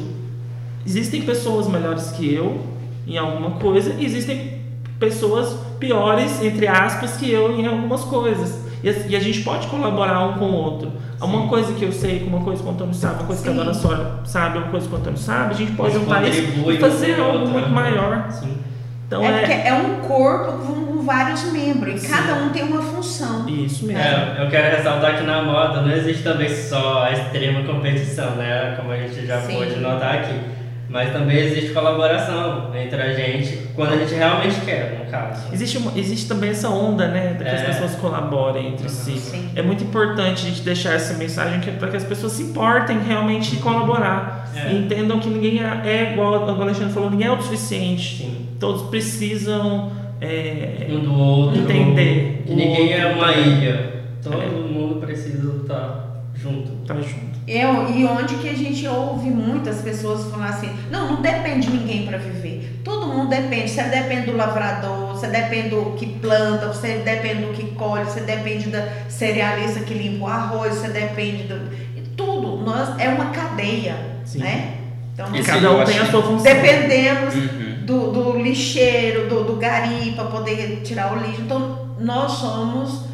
Existem 0.86 1.22
pessoas 1.22 1.68
melhores 1.68 2.10
que 2.12 2.34
eu 2.34 2.70
em 3.10 3.18
alguma 3.18 3.52
coisa, 3.52 3.96
e 3.98 4.06
existem 4.06 4.60
pessoas 5.00 5.58
piores, 5.80 6.42
entre 6.44 6.68
aspas, 6.68 7.18
que 7.18 7.30
eu 7.30 7.60
em 7.60 7.66
algumas 7.66 8.04
coisas. 8.04 8.69
E 8.84 9.16
a 9.16 9.20
gente 9.20 9.42
pode 9.42 9.68
colaborar 9.68 10.26
um 10.28 10.34
com 10.34 10.46
o 10.46 10.54
outro. 10.54 10.92
Uma 11.22 11.48
coisa 11.48 11.74
que 11.74 11.84
eu 11.84 11.92
sei, 11.92 12.24
uma 12.26 12.40
coisa 12.40 12.64
que 12.64 12.70
o 12.70 12.72
Antônio 12.72 12.94
sabe, 12.94 13.16
uma 13.16 13.28
coisa 13.28 13.42
Sim. 13.42 13.48
que 13.48 13.54
a 13.54 13.64
dona 13.64 13.74
Sora 13.74 14.20
sabe, 14.24 14.58
uma 14.60 14.68
coisa 14.68 14.88
que 14.88 14.94
o 14.94 14.98
Antônio 14.98 15.20
sabe, 15.20 15.54
a 15.54 15.58
gente 15.58 15.72
pode 15.74 15.94
juntar 15.94 16.28
isso 16.28 16.72
e 16.72 16.78
fazer 16.78 17.20
algo 17.20 17.48
muito 17.48 17.68
né? 17.68 17.76
maior. 17.76 18.32
Sim. 18.32 18.58
Então, 19.06 19.24
é, 19.24 19.44
é... 19.44 19.68
é 19.68 19.74
um 19.74 19.96
corpo 20.08 20.66
com 20.66 21.02
vários 21.04 21.52
membros, 21.52 21.96
e 21.96 22.06
Sim. 22.06 22.14
cada 22.14 22.36
um 22.36 22.50
tem 22.50 22.64
uma 22.64 22.82
função. 22.82 23.50
Isso 23.50 23.86
mesmo. 23.86 24.02
É, 24.02 24.38
eu 24.40 24.50
quero 24.50 24.78
ressaltar 24.78 25.18
que 25.18 25.24
na 25.24 25.42
moda 25.42 25.82
não 25.82 25.92
existe 25.92 26.24
também 26.24 26.50
só 26.50 27.04
a 27.04 27.12
extrema 27.12 27.64
competição, 27.64 28.32
né? 28.36 28.76
Como 28.78 28.92
a 28.92 28.98
gente 28.98 29.26
já 29.26 29.42
Sim. 29.42 29.56
pôde 29.56 29.76
notar 29.78 30.16
aqui 30.16 30.59
mas 30.90 31.14
também 31.14 31.38
existe 31.38 31.72
colaboração 31.72 32.72
entre 32.76 33.00
a 33.00 33.14
gente 33.14 33.70
quando 33.76 33.94
a 33.94 33.98
gente 33.98 34.16
realmente 34.16 34.60
quer, 34.62 35.00
no 35.00 35.12
caso. 35.12 35.48
Existe, 35.54 35.78
uma, 35.78 35.98
existe 35.98 36.28
também 36.28 36.50
essa 36.50 36.68
onda, 36.70 37.08
né, 37.08 37.34
de 37.34 37.44
que 37.44 37.50
é. 37.50 37.54
as 37.54 37.62
pessoas 37.62 37.96
colaborem 37.96 38.70
entre 38.70 38.84
uhum. 38.84 38.90
si. 38.90 39.18
Sim. 39.20 39.50
É 39.56 39.62
muito 39.62 39.84
importante 39.84 40.46
a 40.46 40.50
gente 40.50 40.62
deixar 40.62 40.94
essa 40.94 41.14
mensagem 41.14 41.60
é 41.60 41.72
para 41.74 41.90
que 41.90 41.98
as 41.98 42.04
pessoas 42.04 42.34
se 42.34 42.42
importem 42.42 43.00
realmente 43.00 43.56
em 43.56 43.60
colaborar 43.60 44.52
é. 44.56 44.72
e 44.72 44.80
entendam 44.80 45.20
que 45.20 45.30
ninguém 45.30 45.62
é, 45.62 45.82
é 45.86 46.14
igual 46.14 46.46
o 46.46 46.62
Alexandre 46.62 46.92
falou, 46.92 47.12
ninguém 47.12 47.28
é 47.28 47.32
o 47.32 47.40
suficiente. 47.40 48.24
Sim. 48.24 48.48
Todos 48.60 48.90
precisam 48.90 49.92
é, 50.20 50.88
um 50.90 51.00
do 51.02 51.14
outro, 51.14 51.62
entender. 51.62 52.44
Que 52.46 52.54
ninguém 52.54 52.94
é 52.94 53.06
uma 53.06 53.32
ilha. 53.32 54.04
Todo 54.24 54.42
é. 54.42 54.48
mundo 54.48 55.00
precisa 55.00 55.62
estar 55.62 56.24
junto. 56.34 56.72
Tá 56.86 56.96
junto. 56.96 57.29
Eu, 57.50 57.90
e 57.90 58.06
onde 58.06 58.36
que 58.36 58.48
a 58.48 58.54
gente 58.54 58.88
ouve 58.88 59.28
muitas 59.32 59.82
pessoas 59.82 60.30
falar 60.30 60.50
assim, 60.50 60.70
não, 60.92 61.14
não 61.14 61.22
depende 61.22 61.66
de 61.66 61.78
ninguém 61.78 62.06
para 62.06 62.20
viver. 62.20 62.80
Todo 62.84 63.08
mundo 63.08 63.30
depende. 63.30 63.72
Você 63.72 63.82
depende 63.84 64.28
do 64.28 64.38
lavrador, 64.38 65.08
você 65.08 65.26
depende 65.26 65.70
do 65.70 65.96
que 65.98 66.06
planta, 66.06 66.68
você 66.68 67.00
depende 67.00 67.48
do 67.48 67.54
que 67.54 67.72
colhe, 67.74 68.06
você 68.06 68.22
depende 68.22 68.70
da 68.70 68.88
cerealista 69.10 69.80
que 69.80 69.96
limpa 69.96 70.26
o 70.26 70.28
arroz, 70.28 70.76
você 70.76 70.90
depende 70.90 71.44
do. 71.44 71.90
Tudo. 72.16 72.58
Nós, 72.58 73.00
é 73.00 73.10
uma 73.10 73.32
cadeia. 73.32 73.96
Sim. 74.26 74.40
Né? 74.40 74.76
Então, 75.14 75.28
cada 75.44 75.72
um 75.72 75.84
tem 75.84 75.98
a 75.98 76.06
sua 76.06 76.22
função. 76.22 76.44
Dependemos 76.44 77.34
uhum. 77.34 77.86
do, 77.86 78.12
do 78.12 78.38
lixeiro, 78.38 79.28
do, 79.28 79.44
do 79.44 79.56
gari 79.56 80.12
para 80.12 80.26
poder 80.26 80.82
tirar 80.84 81.14
o 81.14 81.20
lixo. 81.20 81.42
Então, 81.42 81.96
nós 82.00 82.34
somos 82.34 83.06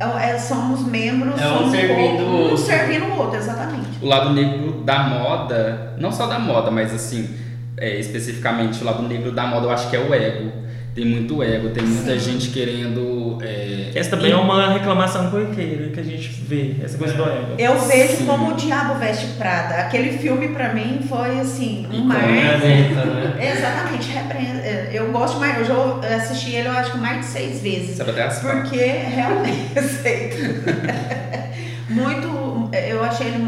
é, 0.00 0.30
é, 0.30 0.38
somos 0.38 0.86
membros, 0.86 1.40
é 1.40 1.46
um 1.48 1.58
somos 1.58 1.70
servindo 1.72 2.22
o 2.22 2.36
outro, 2.36 2.54
um 2.54 2.56
servindo 2.56 3.04
o 3.06 3.18
outro, 3.18 3.36
exatamente. 3.36 3.88
O 4.00 4.06
lado 4.06 4.30
negro 4.32 4.82
da 4.82 5.00
moda, 5.00 5.94
não 5.98 6.12
só 6.12 6.26
da 6.26 6.38
moda, 6.38 6.70
mas 6.70 6.94
assim, 6.94 7.28
é, 7.76 7.98
especificamente 7.98 8.80
o 8.82 8.86
lado 8.86 9.02
negro 9.02 9.32
da 9.32 9.46
moda, 9.46 9.66
eu 9.66 9.70
acho 9.70 9.90
que 9.90 9.96
é 9.96 9.98
o 9.98 10.14
ego. 10.14 10.52
Tem 10.98 11.06
muito 11.06 11.40
ego, 11.42 11.68
tem 11.70 11.84
muita 11.84 12.18
gente 12.18 12.48
querendo. 12.50 13.38
É, 13.40 13.92
Essa 13.94 14.10
também 14.10 14.32
é 14.32 14.36
uma 14.36 14.72
reclamação 14.72 15.30
corriqueira 15.30 15.90
que 15.90 16.00
a 16.00 16.02
gente 16.02 16.28
vê, 16.28 16.74
essa 16.82 16.98
coisa 16.98 17.14
do 17.14 17.22
ego. 17.22 17.54
Eu 17.56 17.78
vejo 17.86 18.16
Sim. 18.16 18.26
como 18.26 18.50
o 18.50 18.54
Diabo 18.54 18.94
Veste 18.98 19.26
Prada. 19.38 19.76
Aquele 19.76 20.18
filme 20.18 20.48
pra 20.48 20.74
mim 20.74 21.00
foi 21.08 21.38
assim, 21.38 21.86
um. 21.92 22.08
Representa, 22.08 23.04
né? 23.04 23.52
Exatamente, 23.56 24.10
repre- 24.10 24.96
eu 24.96 25.12
gosto 25.12 25.38
mais, 25.38 25.58
eu 25.58 25.64
já 25.66 26.16
assisti 26.16 26.52
ele 26.56 26.66
eu 26.68 26.72
acho 26.72 26.90
que 26.92 26.98
mais 26.98 27.20
de 27.20 27.26
seis 27.26 27.60
vezes. 27.62 27.96
Sabe 27.96 28.10
até. 28.10 28.26
Porque 28.28 28.76
realmente, 28.76 29.78
aceito. 29.78 30.36
muito, 31.88 32.70
eu 32.88 33.02
achei 33.04 33.28
ele 33.28 33.38
muito. 33.38 33.47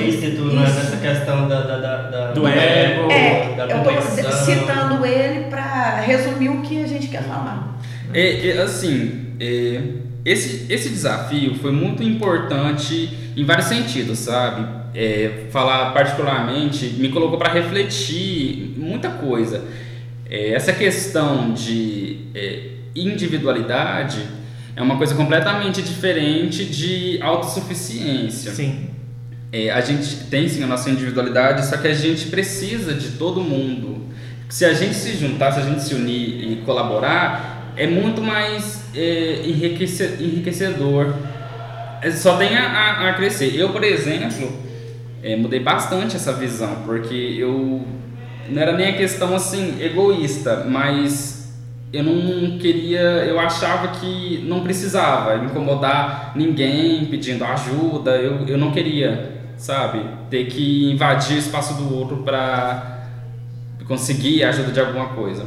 Explícito 0.00 0.42
né, 0.44 0.64
isso. 0.64 0.74
nessa 0.74 0.96
questão 0.96 1.48
da, 1.48 1.60
da, 1.62 1.76
da, 1.78 2.02
da- 2.10 2.30
Do 2.32 2.46
ego. 2.46 3.10
É, 3.10 3.54
da 3.56 3.66
eu 3.66 3.78
competição. 3.78 4.32
citando 4.32 5.04
ele 5.06 5.44
pra 5.50 6.00
resumir 6.00 6.48
o 6.50 6.62
que 6.62 6.82
a 6.82 6.86
gente 6.86 7.08
quer 7.08 7.22
falar. 7.24 7.78
É, 8.12 8.48
é, 8.50 8.62
assim, 8.62 9.26
é, 9.40 9.80
esse, 10.24 10.72
esse 10.72 10.88
desafio 10.88 11.54
foi 11.56 11.72
muito 11.72 12.02
importante 12.02 13.10
em 13.36 13.44
vários 13.44 13.66
sentidos, 13.66 14.18
sabe? 14.20 14.66
É, 14.94 15.44
falar 15.50 15.92
particularmente 15.92 16.86
me 16.98 17.10
colocou 17.10 17.38
para 17.38 17.52
refletir 17.52 18.74
muita 18.76 19.10
coisa. 19.10 19.62
É, 20.28 20.52
essa 20.54 20.72
questão 20.72 21.52
de 21.52 22.18
é, 22.34 22.60
individualidade 22.94 24.22
é 24.74 24.82
uma 24.82 24.96
coisa 24.96 25.14
completamente 25.14 25.82
diferente 25.82 26.64
de 26.64 27.18
autossuficiência. 27.22 28.52
Sim. 28.52 28.88
É, 29.52 29.70
a 29.70 29.80
gente 29.80 30.24
tem 30.24 30.48
sim 30.48 30.62
a 30.62 30.66
nossa 30.66 30.90
individualidade, 30.90 31.64
só 31.66 31.76
que 31.76 31.86
a 31.88 31.94
gente 31.94 32.26
precisa 32.26 32.92
de 32.94 33.10
todo 33.12 33.40
mundo. 33.40 34.04
Se 34.48 34.64
a 34.64 34.74
gente 34.74 34.94
se 34.94 35.16
juntar, 35.16 35.52
se 35.52 35.60
a 35.60 35.62
gente 35.62 35.82
se 35.82 35.94
unir 35.94 36.52
e 36.52 36.62
colaborar, 36.64 37.72
é 37.76 37.86
muito 37.86 38.20
mais 38.22 38.84
é, 38.94 39.42
enriquece- 39.46 40.16
enriquecedor. 40.20 41.14
É, 42.02 42.10
Só 42.10 42.36
tem 42.36 42.56
a, 42.56 42.66
a- 42.68 43.10
a 43.10 43.14
crescer. 43.14 43.54
Eu, 43.56 43.70
por 43.70 43.82
exemplo, 43.84 44.52
é, 45.22 45.36
mudei 45.36 45.60
bastante 45.60 46.16
essa 46.16 46.32
visão, 46.32 46.82
porque 46.84 47.14
eu 47.38 47.86
não 48.48 48.62
era 48.62 48.72
nem 48.72 48.88
a 48.88 48.92
questão 48.96 49.34
assim 49.34 49.74
egoísta, 49.80 50.64
mas 50.68 51.52
eu 51.92 52.02
não 52.02 52.58
queria, 52.58 53.00
eu 53.00 53.38
achava 53.40 53.88
que 53.98 54.44
não 54.46 54.60
precisava 54.62 55.44
incomodar 55.44 56.32
ninguém 56.36 57.06
pedindo 57.06 57.44
ajuda, 57.44 58.12
eu, 58.16 58.46
eu 58.46 58.58
não 58.58 58.70
queria, 58.70 59.35
sabe, 59.56 60.00
ter 60.30 60.46
que 60.46 60.90
invadir 60.92 61.36
o 61.36 61.38
espaço 61.38 61.74
do 61.74 61.94
outro 61.94 62.18
para 62.18 63.02
conseguir 63.86 64.44
a 64.44 64.48
ajuda 64.50 64.72
de 64.72 64.80
alguma 64.80 65.08
coisa. 65.08 65.46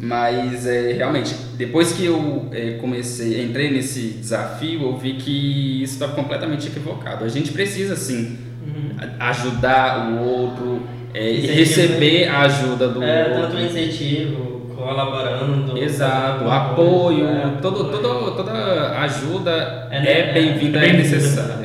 Mas 0.00 0.66
é, 0.66 0.92
realmente, 0.94 1.32
depois 1.56 1.92
que 1.92 2.04
eu 2.04 2.48
é, 2.52 2.72
comecei, 2.80 3.44
entrei 3.44 3.70
nesse 3.70 4.08
desafio, 4.20 4.82
eu 4.82 4.96
vi 4.96 5.14
que 5.14 5.82
isso 5.82 5.94
estava 5.94 6.12
completamente 6.14 6.66
equivocado. 6.66 7.24
A 7.24 7.28
gente 7.28 7.52
precisa 7.52 7.94
sim 7.96 8.38
Uhum. 8.64 8.92
ajudar 9.18 10.08
o 10.12 10.18
outro 10.22 10.82
é, 11.12 11.32
e 11.32 11.40
receber 11.48 12.28
a 12.28 12.42
ajuda 12.42 12.88
do 12.88 13.02
É, 13.02 13.26
outro. 13.34 13.42
tanto 13.58 13.58
incentivo, 13.60 14.70
colaborando. 14.76 15.76
Exato, 15.76 16.48
apoio, 16.48 17.26
é, 17.26 17.58
todo, 17.60 17.90
todo, 17.90 18.36
toda 18.36 18.98
ajuda 19.00 19.88
É, 19.90 19.96
é, 19.96 20.00
né, 20.26 20.32
bem-vinda, 20.32 20.78
é 20.78 20.82
é, 20.88 20.92
bem-vinda. 20.92 21.16
necessária. 21.16 21.61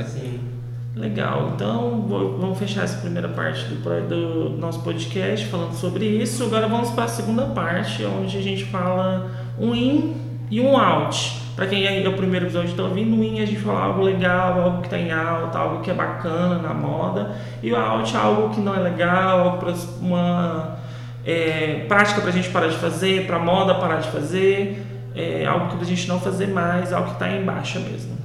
Legal, 0.97 1.51
então 1.53 2.01
vou- 2.07 2.37
vamos 2.39 2.57
fechar 2.57 2.83
essa 2.83 2.99
primeira 3.01 3.27
parte 3.29 3.63
do, 3.65 4.07
do 4.07 4.49
nosso 4.57 4.81
podcast 4.81 5.45
falando 5.45 5.73
sobre 5.73 6.05
isso. 6.05 6.43
Agora 6.43 6.67
vamos 6.67 6.89
para 6.89 7.03
a 7.03 7.07
segunda 7.07 7.45
parte, 7.45 8.03
onde 8.03 8.35
a 8.37 8.41
gente 8.41 8.65
fala 8.65 9.29
um 9.59 9.75
in 9.75 10.15
e 10.49 10.59
um 10.59 10.75
out. 10.75 11.39
Para 11.55 11.67
quem 11.67 11.85
é 11.85 12.07
o 12.07 12.13
primeiro 12.13 12.45
episódio 12.47 12.69
está 12.71 12.83
ouvindo, 12.83 13.15
o 13.15 13.23
in 13.23 13.41
a 13.41 13.45
gente 13.45 13.59
fala 13.59 13.81
algo 13.85 14.01
legal, 14.01 14.59
algo 14.61 14.77
que 14.81 14.87
está 14.87 14.97
em 14.97 15.11
alta, 15.11 15.59
algo 15.59 15.81
que 15.81 15.91
é 15.91 15.93
bacana 15.93 16.57
na 16.59 16.73
moda. 16.73 17.35
E 17.61 17.71
o 17.71 17.75
out 17.75 18.15
é 18.15 18.19
algo 18.19 18.49
que 18.49 18.59
não 18.59 18.73
é 18.75 18.79
legal, 18.79 19.39
algo 19.39 19.57
pra 19.57 19.73
uma 20.01 20.77
é, 21.23 21.85
prática 21.87 22.21
para 22.21 22.29
a 22.29 22.33
gente 22.33 22.49
parar 22.49 22.67
de 22.69 22.77
fazer, 22.77 23.27
para 23.27 23.37
moda 23.37 23.75
parar 23.75 23.97
de 23.97 24.07
fazer, 24.09 24.83
é, 25.15 25.45
algo 25.45 25.67
que 25.77 25.81
a 25.83 25.85
gente 25.85 26.07
não 26.07 26.19
fazer 26.19 26.47
mais, 26.47 26.91
algo 26.91 27.07
que 27.09 27.13
está 27.13 27.29
em 27.29 27.43
baixa 27.45 27.79
mesmo. 27.79 28.16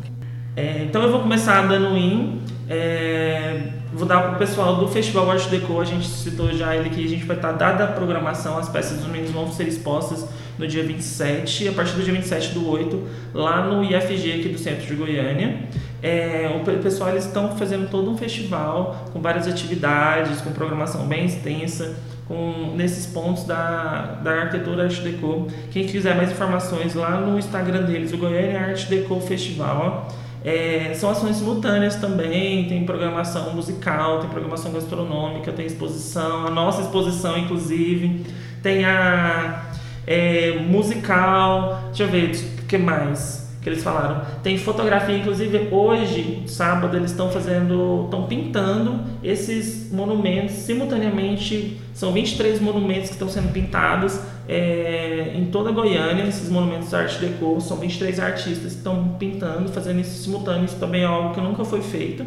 É, 0.57 0.85
então 0.85 1.03
eu 1.03 1.11
vou 1.11 1.21
começar 1.21 1.67
dando 1.67 1.97
in. 1.97 2.41
É, 2.69 3.61
vou 3.93 4.07
dar 4.07 4.21
para 4.23 4.33
o 4.33 4.39
pessoal 4.39 4.77
do 4.77 4.89
Festival 4.89 5.31
Art 5.31 5.47
Deco, 5.49 5.79
a 5.81 5.85
gente 5.85 6.07
citou 6.07 6.51
já 6.53 6.75
ele 6.75 6.89
que 6.91 7.05
a 7.05 7.09
gente 7.09 7.25
vai 7.25 7.37
estar 7.37 7.53
dada 7.53 7.85
a 7.85 7.87
programação, 7.89 8.57
as 8.57 8.69
peças 8.69 8.99
dos 8.99 9.07
meninos 9.09 9.31
vão 9.33 9.51
ser 9.53 9.69
expostas 9.69 10.27
no 10.59 10.67
dia 10.67 10.83
27, 10.83 11.69
a 11.69 11.73
partir 11.73 11.93
do 11.95 12.03
dia 12.03 12.13
27 12.15 12.51
do 12.51 12.69
8, 12.71 13.03
lá 13.35 13.67
no 13.67 13.83
IFG 13.85 14.41
aqui 14.41 14.49
do 14.49 14.59
centro 14.59 14.87
de 14.87 14.95
Goiânia. 14.95 15.57
É, 16.03 16.51
o 16.57 16.65
pe- 16.65 16.79
pessoal 16.79 17.11
eles 17.11 17.27
estão 17.27 17.57
fazendo 17.57 17.91
todo 17.91 18.11
um 18.11 18.17
festival 18.17 19.07
com 19.13 19.21
várias 19.21 19.47
atividades, 19.47 20.41
com 20.41 20.51
programação 20.53 21.07
bem 21.07 21.27
extensa, 21.27 21.95
com 22.27 22.73
nesses 22.75 23.07
pontos 23.07 23.45
da, 23.45 24.19
da 24.23 24.31
arquitetura 24.43 24.85
Art 24.85 24.99
Deco. 25.01 25.49
Quem 25.71 25.87
quiser 25.87 26.15
mais 26.17 26.31
informações 26.31 26.95
lá 26.95 27.21
no 27.21 27.39
Instagram 27.39 27.83
deles, 27.83 28.13
o 28.13 28.17
Goiânia 28.19 28.61
Art 28.61 28.87
Deco 28.87 29.21
Festival. 29.21 30.07
ó. 30.19 30.22
É, 30.45 30.93
são 30.95 31.11
ações 31.11 31.37
simultâneas 31.37 31.97
também, 31.97 32.67
tem 32.69 32.85
programação 32.85 33.55
musical, 33.55 34.21
tem 34.21 34.29
programação 34.29 34.73
gastronômica, 34.73 35.53
tem 35.53 35.67
exposição, 35.67 36.47
a 36.47 36.51
nossa 36.51 36.83
exposição 36.83 37.39
inclusive, 37.39 38.25
tem 38.63 38.85
a 38.85 39.67
é, 40.07 40.59
musical, 40.69 41.85
deixa 41.87 42.03
eu 42.05 42.09
ver, 42.09 42.33
o 42.61 42.67
que 42.67 42.77
mais 42.77 43.43
que 43.63 43.69
eles 43.69 43.85
falaram? 43.85 44.23
Tem 44.43 44.59
fotografia, 44.59 45.17
inclusive 45.17 45.69
hoje, 45.71 46.43
sábado, 46.49 46.97
eles 46.97 47.13
estão 47.13 47.31
fazendo, 47.31 48.07
estão 48.07 48.25
pintando 48.27 48.99
esses 49.23 49.93
monumentos 49.93 50.57
simultaneamente, 50.57 51.81
são 51.95 52.13
23 52.13 52.61
monumentos 52.61 53.09
que 53.09 53.15
estão 53.15 53.29
sendo 53.29 53.53
pintados 53.53 54.19
é, 54.49 55.33
em 55.35 55.47
toda 55.47 55.71
Goiânia, 55.71 56.25
esses 56.25 56.49
monumentos 56.49 56.93
Art 56.93 57.19
Deco, 57.19 57.61
são 57.61 57.77
23 57.77 58.19
artistas 58.19 58.73
que 58.73 58.79
estão 58.79 59.17
pintando, 59.19 59.69
fazendo 59.71 60.01
isso 60.01 60.25
simultâneo, 60.25 60.65
isso 60.65 60.77
também 60.77 61.03
é 61.03 61.07
algo 61.07 61.35
que 61.35 61.41
nunca 61.41 61.65
foi 61.65 61.81
feito. 61.81 62.25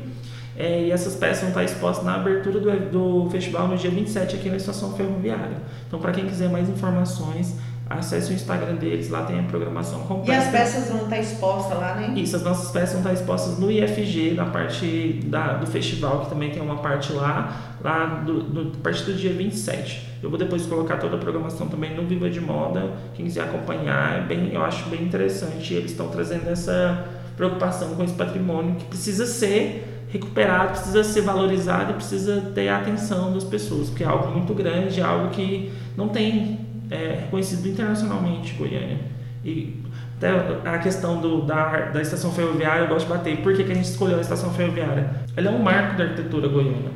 É, 0.57 0.83
e 0.83 0.91
essas 0.91 1.15
peças 1.15 1.41
vão 1.41 1.49
estar 1.49 1.63
expostas 1.65 2.05
na 2.05 2.15
abertura 2.15 2.59
do, 2.59 3.23
do 3.23 3.29
festival 3.29 3.67
no 3.67 3.75
dia 3.75 3.89
27 3.89 4.37
aqui 4.37 4.49
na 4.49 4.55
estação 4.55 4.93
ferroviária. 4.93 5.57
Então, 5.85 5.99
para 5.99 6.13
quem 6.13 6.25
quiser 6.25 6.49
mais 6.49 6.69
informações, 6.69 7.57
acesse 7.89 8.31
o 8.31 8.33
Instagram 8.33 8.75
deles, 8.75 9.09
lá 9.09 9.23
tem 9.25 9.39
a 9.39 9.43
programação 9.43 10.01
E 10.03 10.07
completa. 10.07 10.41
as 10.41 10.49
peças 10.49 10.89
vão 10.89 11.03
estar 11.03 11.19
expostas 11.19 11.77
lá, 11.77 11.95
né? 11.95 12.13
Isso, 12.15 12.35
as 12.35 12.43
nossas 12.43 12.71
peças 12.71 12.91
vão 12.91 12.99
estar 12.99 13.13
expostas 13.13 13.59
no 13.59 13.71
IFG, 13.71 14.33
na 14.35 14.45
parte 14.45 15.19
da, 15.25 15.53
do 15.53 15.67
festival, 15.67 16.21
que 16.21 16.29
também 16.29 16.49
tem 16.51 16.61
uma 16.61 16.77
parte 16.77 17.13
lá, 17.13 17.75
lá 17.83 18.05
do, 18.25 18.41
do, 18.41 18.77
a 18.79 18.83
partir 18.83 19.03
do 19.03 19.13
dia 19.13 19.31
27. 19.33 20.15
Eu 20.23 20.29
vou 20.29 20.39
depois 20.39 20.65
colocar 20.65 20.97
toda 20.97 21.15
a 21.15 21.19
programação 21.19 21.67
também 21.67 21.95
no 21.95 22.03
Viva 22.07 22.29
de 22.29 22.41
Moda, 22.41 22.91
quem 23.13 23.25
quiser 23.25 23.43
acompanhar, 23.43 24.17
é 24.17 24.21
bem, 24.21 24.51
eu 24.53 24.63
acho 24.63 24.89
bem 24.89 25.03
interessante. 25.03 25.73
Eles 25.73 25.91
estão 25.91 26.07
trazendo 26.07 26.49
essa 26.49 27.05
preocupação 27.37 27.95
com 27.95 28.03
esse 28.03 28.13
patrimônio 28.13 28.75
que 28.75 28.85
precisa 28.85 29.25
ser 29.27 30.05
recuperado, 30.09 30.69
precisa 30.71 31.03
ser 31.03 31.21
valorizado 31.21 31.91
e 31.91 31.93
precisa 31.95 32.41
ter 32.55 32.69
a 32.69 32.77
atenção 32.77 33.33
das 33.33 33.43
pessoas, 33.43 33.89
porque 33.89 34.03
é 34.03 34.07
algo 34.07 34.31
muito 34.31 34.53
grande, 34.53 35.01
é 35.01 35.03
algo 35.03 35.29
que 35.29 35.71
não 35.97 36.07
tem 36.07 36.64
é, 36.89 37.19
reconhecido 37.21 37.67
internacionalmente 37.67 38.53
Goiânia. 38.53 38.99
E 39.43 39.83
até 40.17 40.29
a 40.69 40.77
questão 40.79 41.19
do, 41.19 41.41
da, 41.41 41.89
da 41.89 42.01
estação 42.01 42.31
ferroviária, 42.31 42.83
eu 42.83 42.87
gosto 42.87 43.07
de 43.07 43.13
bater. 43.13 43.37
Por 43.37 43.53
que, 43.55 43.63
que 43.63 43.71
a 43.71 43.75
gente 43.75 43.85
escolheu 43.85 44.17
a 44.17 44.21
estação 44.21 44.51
ferroviária? 44.53 45.09
Ela 45.35 45.49
é 45.49 45.51
um 45.51 45.59
marco 45.59 45.97
da 45.97 46.05
arquitetura 46.05 46.47
goiana. 46.47 46.91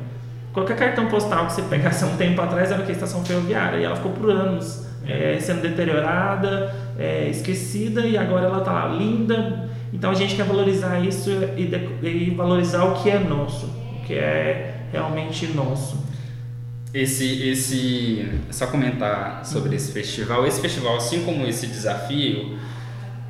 Qualquer 0.52 0.76
cartão 0.76 1.06
postal 1.06 1.46
que 1.46 1.52
você 1.52 1.62
pegasse 1.62 2.02
há 2.04 2.06
um 2.06 2.16
tempo 2.16 2.40
atrás 2.40 2.70
era 2.70 2.82
que? 2.82 2.90
A 2.90 2.94
estação 2.94 3.24
ferroviária. 3.24 3.78
E 3.78 3.84
ela 3.84 3.94
ficou 3.94 4.12
por 4.12 4.30
anos 4.30 4.86
é, 5.06 5.38
sendo 5.40 5.62
deteriorada, 5.62 6.74
é, 6.98 7.28
esquecida, 7.28 8.00
e 8.02 8.16
agora 8.16 8.46
ela 8.46 8.58
está 8.58 8.86
linda. 8.88 9.68
Então 9.92 10.10
a 10.10 10.14
gente 10.14 10.34
quer 10.36 10.44
valorizar 10.44 11.00
isso 11.00 11.30
e, 11.56 11.66
de, 11.66 12.08
e 12.08 12.34
valorizar 12.34 12.84
o 12.84 13.02
que 13.02 13.10
é 13.10 13.18
nosso, 13.18 13.66
o 13.66 14.06
que 14.06 14.14
é 14.14 14.86
realmente 14.92 15.46
nosso. 15.48 16.09
Esse, 16.92 17.48
esse, 17.48 18.28
só 18.50 18.66
comentar 18.66 19.44
sobre 19.44 19.76
esse 19.76 19.92
festival. 19.92 20.46
Esse 20.46 20.60
festival, 20.60 20.96
assim 20.96 21.24
como 21.24 21.46
esse 21.46 21.66
desafio, 21.68 22.58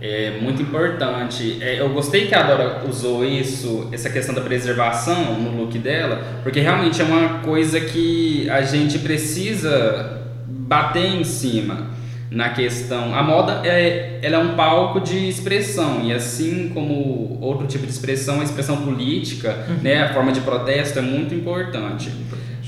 é 0.00 0.38
muito 0.40 0.62
importante. 0.62 1.58
É, 1.61 1.80
eu 1.80 1.90
gostei 1.90 2.26
que 2.26 2.34
a 2.34 2.42
Dora 2.42 2.84
usou 2.88 3.24
isso, 3.24 3.88
essa 3.92 4.08
questão 4.08 4.34
da 4.34 4.40
preservação 4.40 5.34
no 5.38 5.61
look 5.61 5.78
dela, 5.78 6.40
porque 6.42 6.61
realmente 6.61 7.02
é 7.02 7.04
uma 7.04 7.40
coisa 7.40 7.78
que 7.80 8.48
a 8.48 8.62
gente 8.62 8.98
precisa 8.98 10.22
bater 10.46 11.04
em 11.04 11.24
cima 11.24 11.90
na 12.30 12.50
questão. 12.50 13.14
A 13.14 13.22
moda 13.22 13.61
é, 13.64 14.20
ela 14.22 14.36
é 14.36 14.38
um 14.38 14.54
palco 14.54 15.00
de 15.00 15.28
expressão 15.28 16.00
e 16.04 16.12
assim 16.12 16.70
como 16.72 17.38
outro 17.40 17.66
tipo 17.66 17.84
de 17.84 17.92
expressão, 17.92 18.40
a 18.40 18.44
expressão 18.44 18.78
política, 18.78 19.66
né, 19.82 20.04
a 20.04 20.14
forma 20.14 20.32
de 20.32 20.40
protesto 20.40 20.98
é 20.98 21.02
muito 21.02 21.34
importante. 21.34 22.11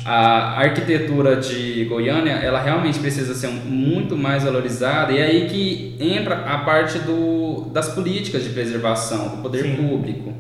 A 0.05 0.59
arquitetura 0.61 1.37
de 1.37 1.85
Goiânia, 1.85 2.33
ela 2.33 2.61
realmente 2.61 2.99
precisa 2.99 3.35
ser 3.35 3.49
muito 3.49 4.17
mais 4.17 4.43
valorizada 4.43 5.13
e 5.13 5.19
é 5.19 5.25
aí 5.25 5.49
que 5.49 5.97
entra 6.01 6.35
a 6.35 6.59
parte 6.59 6.99
do, 6.99 7.71
das 7.73 7.89
políticas 7.91 8.43
de 8.43 8.51
preservação, 8.51 9.29
do 9.29 9.43
poder 9.43 9.63
Sim. 9.63 9.77
público. 9.77 10.33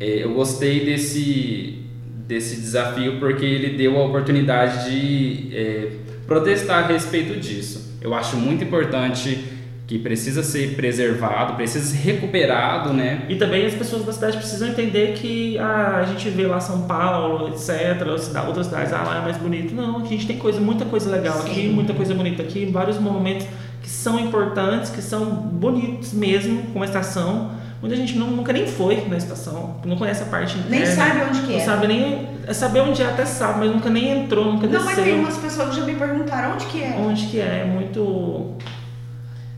É, 0.00 0.24
eu 0.24 0.34
gostei 0.34 0.84
desse, 0.84 1.78
desse 2.26 2.56
desafio 2.56 3.18
porque 3.20 3.44
ele 3.44 3.76
deu 3.76 3.96
a 3.98 4.04
oportunidade 4.04 4.90
de 4.90 5.56
é, 5.56 5.88
protestar 6.26 6.84
a 6.84 6.86
respeito 6.86 7.38
disso. 7.38 7.96
Eu 8.00 8.14
acho 8.14 8.36
muito 8.36 8.64
importante 8.64 9.57
que 9.88 9.98
precisa 9.98 10.42
ser 10.42 10.76
preservado, 10.76 11.54
precisa 11.54 11.82
ser 11.96 11.96
recuperado, 12.12 12.92
né? 12.92 13.22
E 13.26 13.36
também 13.36 13.64
as 13.64 13.72
pessoas 13.72 14.04
da 14.04 14.12
cidade 14.12 14.36
precisam 14.36 14.68
entender 14.68 15.14
que 15.14 15.56
ah, 15.58 16.00
a 16.02 16.04
gente 16.04 16.28
vê 16.28 16.46
lá 16.46 16.60
São 16.60 16.82
Paulo, 16.82 17.48
etc., 17.48 18.06
outras 18.46 18.66
cidades, 18.66 18.92
ah, 18.92 19.02
lá 19.02 19.18
é 19.18 19.20
mais 19.22 19.38
bonito. 19.38 19.74
Não, 19.74 20.02
a 20.02 20.04
gente 20.04 20.26
tem 20.26 20.36
coisa, 20.36 20.60
muita 20.60 20.84
coisa 20.84 21.10
legal 21.10 21.38
aqui, 21.40 21.54
Sim. 21.62 21.68
muita 21.70 21.94
coisa 21.94 22.14
bonita 22.14 22.42
aqui, 22.42 22.66
vários 22.66 22.98
monumentos 23.00 23.46
que 23.82 23.88
são 23.88 24.20
importantes, 24.20 24.90
que 24.90 25.00
são 25.00 25.24
bonitos 25.24 26.12
mesmo, 26.12 26.64
como 26.70 26.84
a 26.84 26.86
estação. 26.86 27.52
Muita 27.80 27.96
gente 27.96 28.18
não- 28.18 28.26
nunca 28.32 28.52
nem 28.52 28.66
foi 28.66 29.06
na 29.08 29.16
estação, 29.16 29.76
não 29.86 29.96
conhece 29.96 30.22
a 30.22 30.26
parte 30.26 30.58
interna. 30.58 30.76
Nem 30.84 30.84
sabe 30.84 31.20
onde 31.30 31.40
que 31.42 31.52
Não 31.52 31.58
é. 31.60 31.64
sabe 31.64 31.86
nem. 31.86 32.28
é 32.46 32.52
Saber 32.52 32.80
onde 32.80 33.00
é 33.02 33.06
até 33.06 33.24
sabe, 33.24 33.60
mas 33.60 33.70
nunca 33.70 33.88
nem 33.88 34.24
entrou, 34.24 34.44
nunca 34.52 34.66
Não, 34.66 34.84
mas 34.84 34.96
desceu. 34.96 35.04
tem 35.04 35.14
umas 35.20 35.36
pessoas 35.38 35.70
que 35.70 35.76
já 35.76 35.84
me 35.86 35.94
perguntaram 35.94 36.54
onde 36.54 36.66
que 36.66 36.82
é. 36.82 36.96
Onde 36.98 37.26
que 37.26 37.40
é, 37.40 37.62
é 37.62 37.64
muito. 37.64 38.52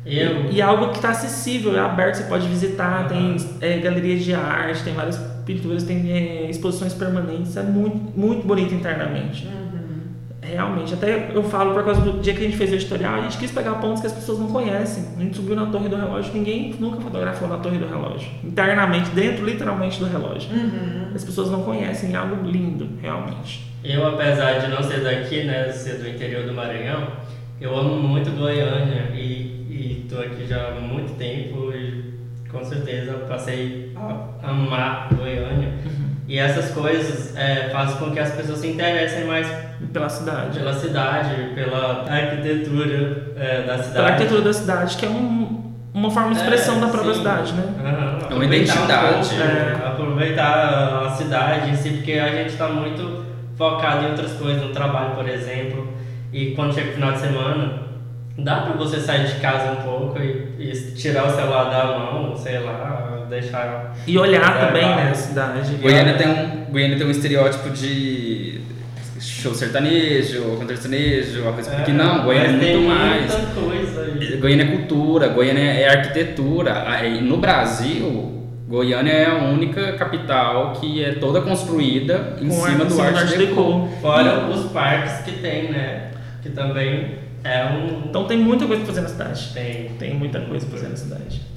Eu, 0.05 0.51
E 0.51 0.61
é 0.61 0.65
algo 0.65 0.89
que 0.89 0.97
está 0.97 1.11
acessível, 1.11 1.77
é 1.77 1.81
aberto, 1.81 2.17
você 2.17 2.25
pode 2.25 2.49
visitar, 2.49 3.07
tem 3.07 3.37
é, 3.61 3.79
galerias 3.79 4.25
de 4.25 4.35
arte, 4.35 4.83
tem 4.83 4.95
várias 4.95 5.19
pinturas, 5.45 5.83
tem 5.83 6.11
é, 6.11 6.51
exposições 6.51 6.95
permanentes, 6.95 7.57
é 7.57 7.63
muito, 7.63 8.19
muito 8.19 8.47
bonito 8.47 8.75
internamente. 8.75 9.47
Realmente, 10.43 10.95
até 10.95 11.31
eu 11.33 11.45
falo 11.45 11.75
por 11.75 11.85
causa 11.85 12.01
do 12.01 12.21
dia 12.21 12.33
que 12.35 12.41
a 12.41 12.45
gente 12.45 12.57
fez 12.57 12.73
o 12.73 12.75
editorial, 12.75 13.15
a 13.15 13.21
gente 13.23 13.39
quis 13.39 13.51
pegar 13.51 13.75
pontos 13.75 14.01
que 14.01 14.07
as 14.07 14.13
pessoas 14.13 14.39
não 14.39 14.49
conhecem. 14.49 15.05
A 15.17 15.21
gente 15.21 15.37
subiu 15.37 15.55
na 15.55 15.67
torre 15.67 15.89
do 15.89 15.97
relógio, 15.97 16.33
ninguém 16.33 16.75
nunca 16.81 17.01
fotografou 17.01 17.47
na 17.47 17.59
torre 17.59 17.79
do 17.79 17.87
relógio. 17.87 18.29
Internamente, 18.43 19.11
dentro 19.11 19.45
literalmente 19.45 20.01
do 20.01 20.07
relógio. 20.07 20.51
Uhum. 20.51 21.13
As 21.15 21.23
pessoas 21.23 21.51
não 21.51 21.63
conhecem, 21.63 22.13
é 22.15 22.17
algo 22.17 22.45
lindo, 22.45 22.89
realmente. 23.01 23.71
eu, 23.85 24.07
apesar 24.07 24.59
de 24.61 24.69
não 24.69 24.83
ser 24.83 25.01
daqui, 25.01 25.45
né, 25.45 25.71
ser 25.71 25.99
do 25.99 26.09
interior 26.09 26.45
do 26.45 26.53
Maranhão, 26.53 27.07
eu 27.61 27.77
amo 27.77 27.97
muito 27.97 28.31
Goiânia 28.31 29.13
e, 29.15 29.60
e 29.81 30.07
tô 30.09 30.19
aqui 30.21 30.47
já 30.47 30.69
há 30.69 30.81
muito 30.81 31.17
tempo 31.17 31.73
e 31.73 32.15
com 32.51 32.65
certeza 32.65 33.13
passei 33.29 33.93
a 33.97 34.51
amar 34.51 35.09
Goiânia. 35.15 35.73
E 36.29 36.39
essas 36.39 36.71
coisas 36.73 37.37
é, 37.37 37.71
fazem 37.71 37.97
com 37.97 38.11
que 38.13 38.19
as 38.21 38.31
pessoas 38.33 38.59
se 38.61 38.69
interessem 38.69 39.25
mais 39.25 39.47
Pela 39.93 40.09
cidade. 40.09 40.59
pela 40.59 40.73
cidade, 40.73 41.35
pela 41.55 42.05
arquitetura 42.09 43.33
é, 43.37 43.63
da 43.63 43.75
cidade. 43.79 43.93
Pela 43.95 44.09
arquitetura 44.09 44.43
da 44.43 44.53
cidade, 44.53 44.97
que 44.97 45.07
é 45.07 45.09
um- 45.09 45.73
uma 45.93 46.11
forma 46.11 46.31
de 46.31 46.37
expressão 46.37 46.77
É, 46.77 46.81
da 46.81 46.87
própria 46.89 47.13
sim. 47.15 47.19
cidade, 47.19 47.53
né? 47.55 47.65
Aham, 47.81 47.89
É 47.89 47.95
uma 47.95 48.25
aproveitar 48.27 48.73
um 48.75 48.85
identidade. 48.85 49.29
pouco, 49.29 49.43
É. 49.43 49.87
Aproveitar 49.89 51.03
a 51.07 51.11
cidade 51.11 51.71
em 51.71 51.77
si, 51.77 51.91
porque 51.91 52.13
a 52.13 52.29
gente 52.29 52.51
está 52.51 52.69
muito 52.69 53.25
focado 53.57 54.05
em 54.05 54.11
outras 54.11 54.33
coisas, 54.35 54.63
no 54.63 54.69
trabalho, 54.71 55.15
por 55.17 55.29
exemplo. 55.29 55.89
E 56.33 56.53
quando 56.53 56.75
chega 56.75 56.91
o 56.91 56.95
final 56.95 57.13
de 57.13 57.19
semana, 57.19 57.73
dá 58.39 58.57
para 58.63 58.73
você 58.75 58.99
sair 58.99 59.27
de 59.27 59.41
casa 59.41 59.73
um 59.73 59.77
pouco 59.83 60.19
e, 60.19 60.57
e 60.59 60.73
tirar 60.95 61.27
o 61.27 61.31
celular 61.31 61.65
da 61.71 61.99
mão, 61.99 62.37
sei 62.37 62.59
lá, 62.61 63.27
deixar. 63.29 63.95
E 64.07 64.19
olhar 64.19 64.57
É, 64.57 64.67
também, 64.67 64.85
né, 64.85 65.09
a 65.11 65.15
cidade. 65.15 65.75
Goiânia 65.77 66.15
tem 66.15 66.29
um, 66.29 66.65
Goiânia 66.71 66.97
tem 66.97 67.07
um 67.07 67.11
estereótipo 67.11 67.71
de 67.71 68.61
show 69.21 69.55
sertanejo, 69.55 70.57
cantor 70.59 70.77
sertanejo, 70.77 71.43
uma 71.43 71.53
coisa 71.53 71.71
porque 71.71 71.93
não, 71.93 72.25
Goiânia 72.25 72.49
é 72.49 72.77
muito 72.77 72.89
mais. 72.89 73.35
Muita 73.35 73.61
coisa 73.61 74.03
aí. 74.03 74.37
Goiânia 74.39 74.65
é 74.65 74.67
cultura, 74.69 75.29
Goiânia 75.29 75.63
é 75.63 75.89
arquitetura. 75.89 76.85
Aí, 76.89 77.21
No 77.21 77.37
Brasil, 77.37 78.47
Goiânia 78.67 79.13
é 79.13 79.27
a 79.27 79.35
única 79.45 79.93
capital 79.93 80.73
que 80.81 81.05
é 81.05 81.13
toda 81.15 81.41
construída 81.41 82.37
em 82.41 82.49
Com 82.49 82.55
cima 82.55 82.85
do 82.85 83.01
Art 83.01 83.37
Deco. 83.37 83.89
Fora 84.01 84.47
os 84.47 84.71
parques 84.73 85.19
que 85.25 85.33
tem, 85.33 85.71
né? 85.71 86.11
Que 86.43 86.51
também 86.51 87.19
é 87.45 87.65
um. 87.67 88.09
Então 88.09 88.27
tem 88.27 88.39
muita 88.39 88.67
coisa 88.67 88.85
pra 88.85 88.93
fazer 88.93 89.01
na 89.03 89.09
cidade. 89.09 89.51
Tem. 89.55 89.89
Tem 89.99 90.15
muita 90.15 90.41
coisa 90.41 90.67
pra 90.67 90.77
fazer 90.77 90.91
na 90.91 90.97
cidade. 90.97 91.51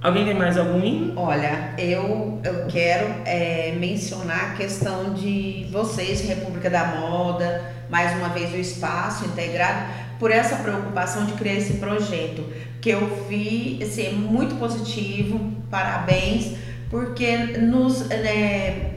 Alguém 0.00 0.24
tem 0.24 0.34
mais 0.34 0.56
algum? 0.56 1.12
Olha, 1.16 1.74
eu, 1.76 2.40
eu 2.44 2.66
quero 2.68 3.06
é, 3.24 3.74
mencionar 3.80 4.52
a 4.52 4.54
questão 4.54 5.12
de 5.12 5.66
vocês, 5.72 6.20
República 6.20 6.70
da 6.70 6.84
Moda, 6.86 7.72
mais 7.90 8.16
uma 8.16 8.28
vez 8.28 8.52
o 8.52 8.56
espaço 8.56 9.24
integrado, 9.24 9.92
por 10.20 10.30
essa 10.30 10.54
preocupação 10.56 11.26
de 11.26 11.32
criar 11.32 11.54
esse 11.54 11.74
projeto, 11.74 12.44
que 12.80 12.90
eu 12.90 13.26
vi 13.28 13.80
assim, 13.82 14.06
é 14.06 14.12
muito 14.12 14.54
positivo, 14.54 15.52
parabéns, 15.68 16.56
porque 16.90 17.36
nos 17.58 18.08
né, 18.08 18.92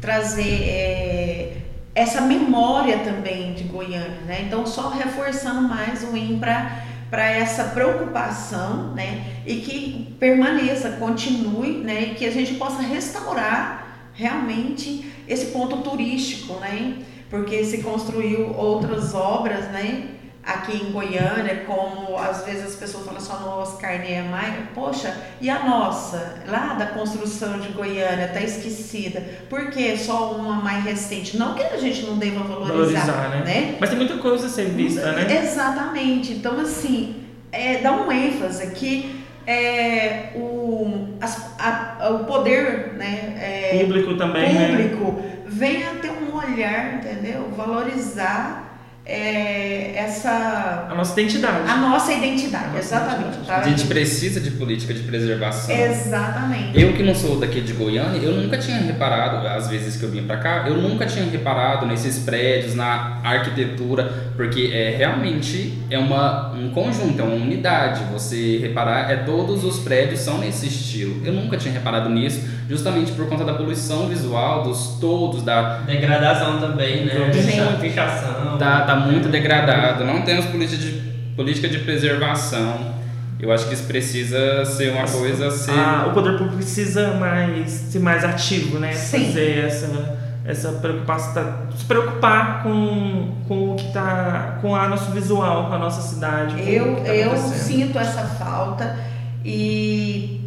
trazer 0.00 0.62
é, 0.62 1.61
essa 1.94 2.22
memória 2.22 2.98
também 2.98 3.52
de 3.52 3.64
Goiânia, 3.64 4.22
né? 4.26 4.42
Então 4.46 4.66
só 4.66 4.88
reforçando 4.88 5.68
mais 5.68 6.02
o 6.02 6.16
IN 6.16 6.38
para 6.38 7.30
essa 7.30 7.64
preocupação, 7.64 8.94
né? 8.94 9.42
E 9.46 9.56
que 9.56 10.16
permaneça, 10.18 10.92
continue, 10.92 11.78
né? 11.78 12.02
E 12.02 12.14
que 12.14 12.26
a 12.26 12.30
gente 12.30 12.54
possa 12.54 12.80
restaurar 12.80 14.10
realmente 14.14 15.12
esse 15.28 15.46
ponto 15.46 15.78
turístico, 15.78 16.54
né? 16.54 16.96
Porque 17.28 17.64
se 17.64 17.82
construiu 17.82 18.54
outras 18.56 19.14
obras, 19.14 19.66
né? 19.70 20.08
Aqui 20.44 20.76
em 20.76 20.90
Goiânia, 20.90 21.62
como 21.66 22.18
às 22.18 22.44
vezes 22.44 22.64
as 22.70 22.74
pessoas 22.74 23.04
falam 23.06 23.20
só 23.20 23.38
no 23.38 23.48
Oscar 23.60 23.92
Niemeyer, 24.00 24.70
poxa, 24.74 25.16
e 25.40 25.48
a 25.48 25.60
nossa, 25.64 26.42
lá 26.48 26.74
da 26.74 26.86
construção 26.86 27.60
de 27.60 27.68
Goiânia, 27.68 28.26
tá 28.26 28.40
esquecida. 28.40 29.22
Por 29.48 29.70
que 29.70 29.96
só 29.96 30.32
uma 30.32 30.56
mais 30.56 30.82
recente? 30.84 31.36
Não 31.36 31.54
que 31.54 31.62
a 31.62 31.76
gente 31.76 32.02
não 32.06 32.18
deva 32.18 32.42
valorizar, 32.42 33.06
Valorizar, 33.06 33.28
né? 33.30 33.42
né? 33.44 33.76
Mas 33.78 33.90
tem 33.90 33.96
muita 33.98 34.18
coisa 34.18 34.46
a 34.46 34.50
ser 34.50 34.66
vista, 34.70 35.12
né? 35.12 35.26
Exatamente. 35.44 36.32
Então, 36.32 36.58
assim, 36.58 37.22
é, 37.52 37.78
dá 37.78 37.92
um 37.92 38.10
ênfase 38.10 38.66
que 38.72 39.22
é, 39.46 40.30
o, 40.34 41.06
as- 41.20 41.52
a- 41.58 42.08
o 42.20 42.24
poder 42.24 42.94
né, 42.94 43.36
é, 43.40 43.78
Público 43.80 44.16
também, 44.16 44.54
né? 44.54 44.68
público 44.68 45.22
venha 45.46 45.90
ter 46.00 46.10
um 46.10 46.34
olhar, 46.36 46.94
entendeu? 46.96 47.48
Valorizar 47.56 48.71
é, 49.04 49.92
essa 49.96 50.86
A 50.90 50.94
nossa 50.94 51.20
identidade. 51.20 51.68
a 51.68 51.76
nossa 51.76 52.12
identidade, 52.12 52.64
A 52.64 52.68
nossa 52.68 52.78
exatamente. 52.78 53.20
identidade. 53.28 53.46
tá? 53.46 53.66
A 53.66 53.68
gente 53.68 53.86
precisa 53.86 54.40
de 54.40 54.50
política 54.52 54.94
de 54.94 55.00
preservação. 55.02 55.74
Exatamente. 55.74 56.80
Eu 56.80 56.92
que 56.92 57.02
não 57.02 57.14
sou 57.14 57.36
daqui 57.38 57.60
de 57.60 57.72
Goiânia, 57.72 58.18
eu 58.18 58.32
nunca 58.34 58.56
tinha 58.58 58.78
reparado, 58.78 59.46
às 59.48 59.68
vezes 59.68 59.96
que 59.96 60.04
eu 60.04 60.10
vim 60.10 60.22
pra 60.24 60.36
cá, 60.36 60.64
eu 60.68 60.76
nunca 60.76 61.04
tinha 61.06 61.24
reparado 61.24 61.84
nesses 61.86 62.20
prédios, 62.20 62.74
na 62.74 63.18
arquitetura, 63.24 64.32
porque 64.36 64.70
é 64.72 64.94
realmente 64.96 65.78
é 65.90 65.98
uma, 65.98 66.52
um 66.52 66.70
conjunto, 66.70 67.20
é 67.20 67.24
uma 67.24 67.34
unidade. 67.34 68.02
Você 68.12 68.58
reparar, 68.58 69.10
é 69.10 69.16
todos 69.16 69.64
os 69.64 69.80
prédios 69.80 70.20
são 70.20 70.38
nesse 70.38 70.66
estilo. 70.68 71.20
Eu 71.26 71.32
nunca 71.32 71.56
tinha 71.56 71.72
reparado 71.74 72.08
nisso, 72.08 72.40
justamente 72.68 73.12
por 73.12 73.28
conta 73.28 73.44
da 73.44 73.54
poluição 73.54 74.06
visual, 74.08 74.62
dos 74.62 74.98
todos, 75.00 75.42
da, 75.42 75.78
Degradação 75.82 76.60
também, 76.60 77.04
né? 77.06 77.30
Sim. 77.32 77.42
Ficha- 77.42 77.76
Fichação. 77.80 78.58
Tá, 78.94 79.00
tá 79.00 79.06
muito 79.06 79.28
degradado. 79.28 80.04
Não 80.04 80.22
temos 80.22 80.46
política 80.46 80.82
de, 80.82 80.92
política 81.36 81.68
de 81.68 81.78
preservação. 81.78 82.92
Eu 83.40 83.50
acho 83.50 83.66
que 83.66 83.74
isso 83.74 83.84
precisa 83.84 84.64
ser 84.64 84.92
uma 84.92 85.04
coisa 85.06 85.48
a 85.48 85.50
ser. 85.50 85.72
Ah, 85.72 86.06
o 86.08 86.12
poder 86.14 86.32
público 86.38 86.56
precisa 86.56 87.14
mais 87.14 87.70
ser 87.70 87.98
mais 87.98 88.24
ativo, 88.24 88.78
né? 88.78 88.92
Sim. 88.92 89.26
Fazer 89.26 89.64
essa, 89.66 90.18
essa 90.44 90.68
preocupação, 90.74 91.34
tá- 91.34 91.56
se 91.76 91.84
preocupar 91.84 92.62
com, 92.62 93.32
com 93.48 93.72
o 93.72 93.74
que 93.74 93.92
tá, 93.92 94.58
com 94.62 94.76
a 94.76 94.86
nosso 94.88 95.10
visual, 95.10 95.66
com 95.66 95.74
a 95.74 95.78
nossa 95.78 96.02
cidade. 96.02 96.54
Eu, 96.72 96.92
o 96.92 96.96
tá 97.00 97.12
eu 97.12 97.36
sinto 97.36 97.98
essa 97.98 98.22
falta 98.22 98.96
e 99.44 100.40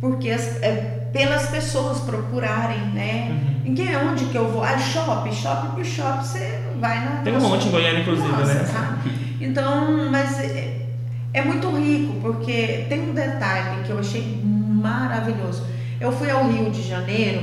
porque 0.00 0.30
as- 0.30 0.62
é, 0.62 0.97
pelas 1.12 1.46
pessoas 1.46 2.00
procurarem, 2.00 2.80
né? 2.92 3.40
Uhum. 3.66 3.74
Que 3.74 3.96
onde 3.96 4.24
que 4.26 4.36
eu 4.36 4.50
vou? 4.50 4.62
Ah, 4.62 4.78
shopping, 4.78 5.32
shopping 5.32 5.74
por 5.74 5.84
shopping, 5.84 6.24
você 6.24 6.62
vai 6.80 7.04
na. 7.04 7.22
Tem 7.22 7.36
um 7.36 7.40
monte 7.40 7.68
em 7.68 7.70
Goiânia, 7.70 8.00
inclusive, 8.00 8.28
Nossa, 8.28 8.54
né? 8.54 8.64
sabe? 8.64 9.10
Então, 9.40 10.10
mas 10.10 10.40
é, 10.40 10.86
é 11.32 11.42
muito 11.42 11.70
rico, 11.70 12.20
porque 12.20 12.86
tem 12.88 13.10
um 13.10 13.14
detalhe 13.14 13.84
que 13.84 13.90
eu 13.90 13.98
achei 13.98 14.40
maravilhoso. 14.44 15.64
Eu 16.00 16.12
fui 16.12 16.30
ao 16.30 16.48
Rio 16.48 16.70
de 16.70 16.82
Janeiro 16.82 17.42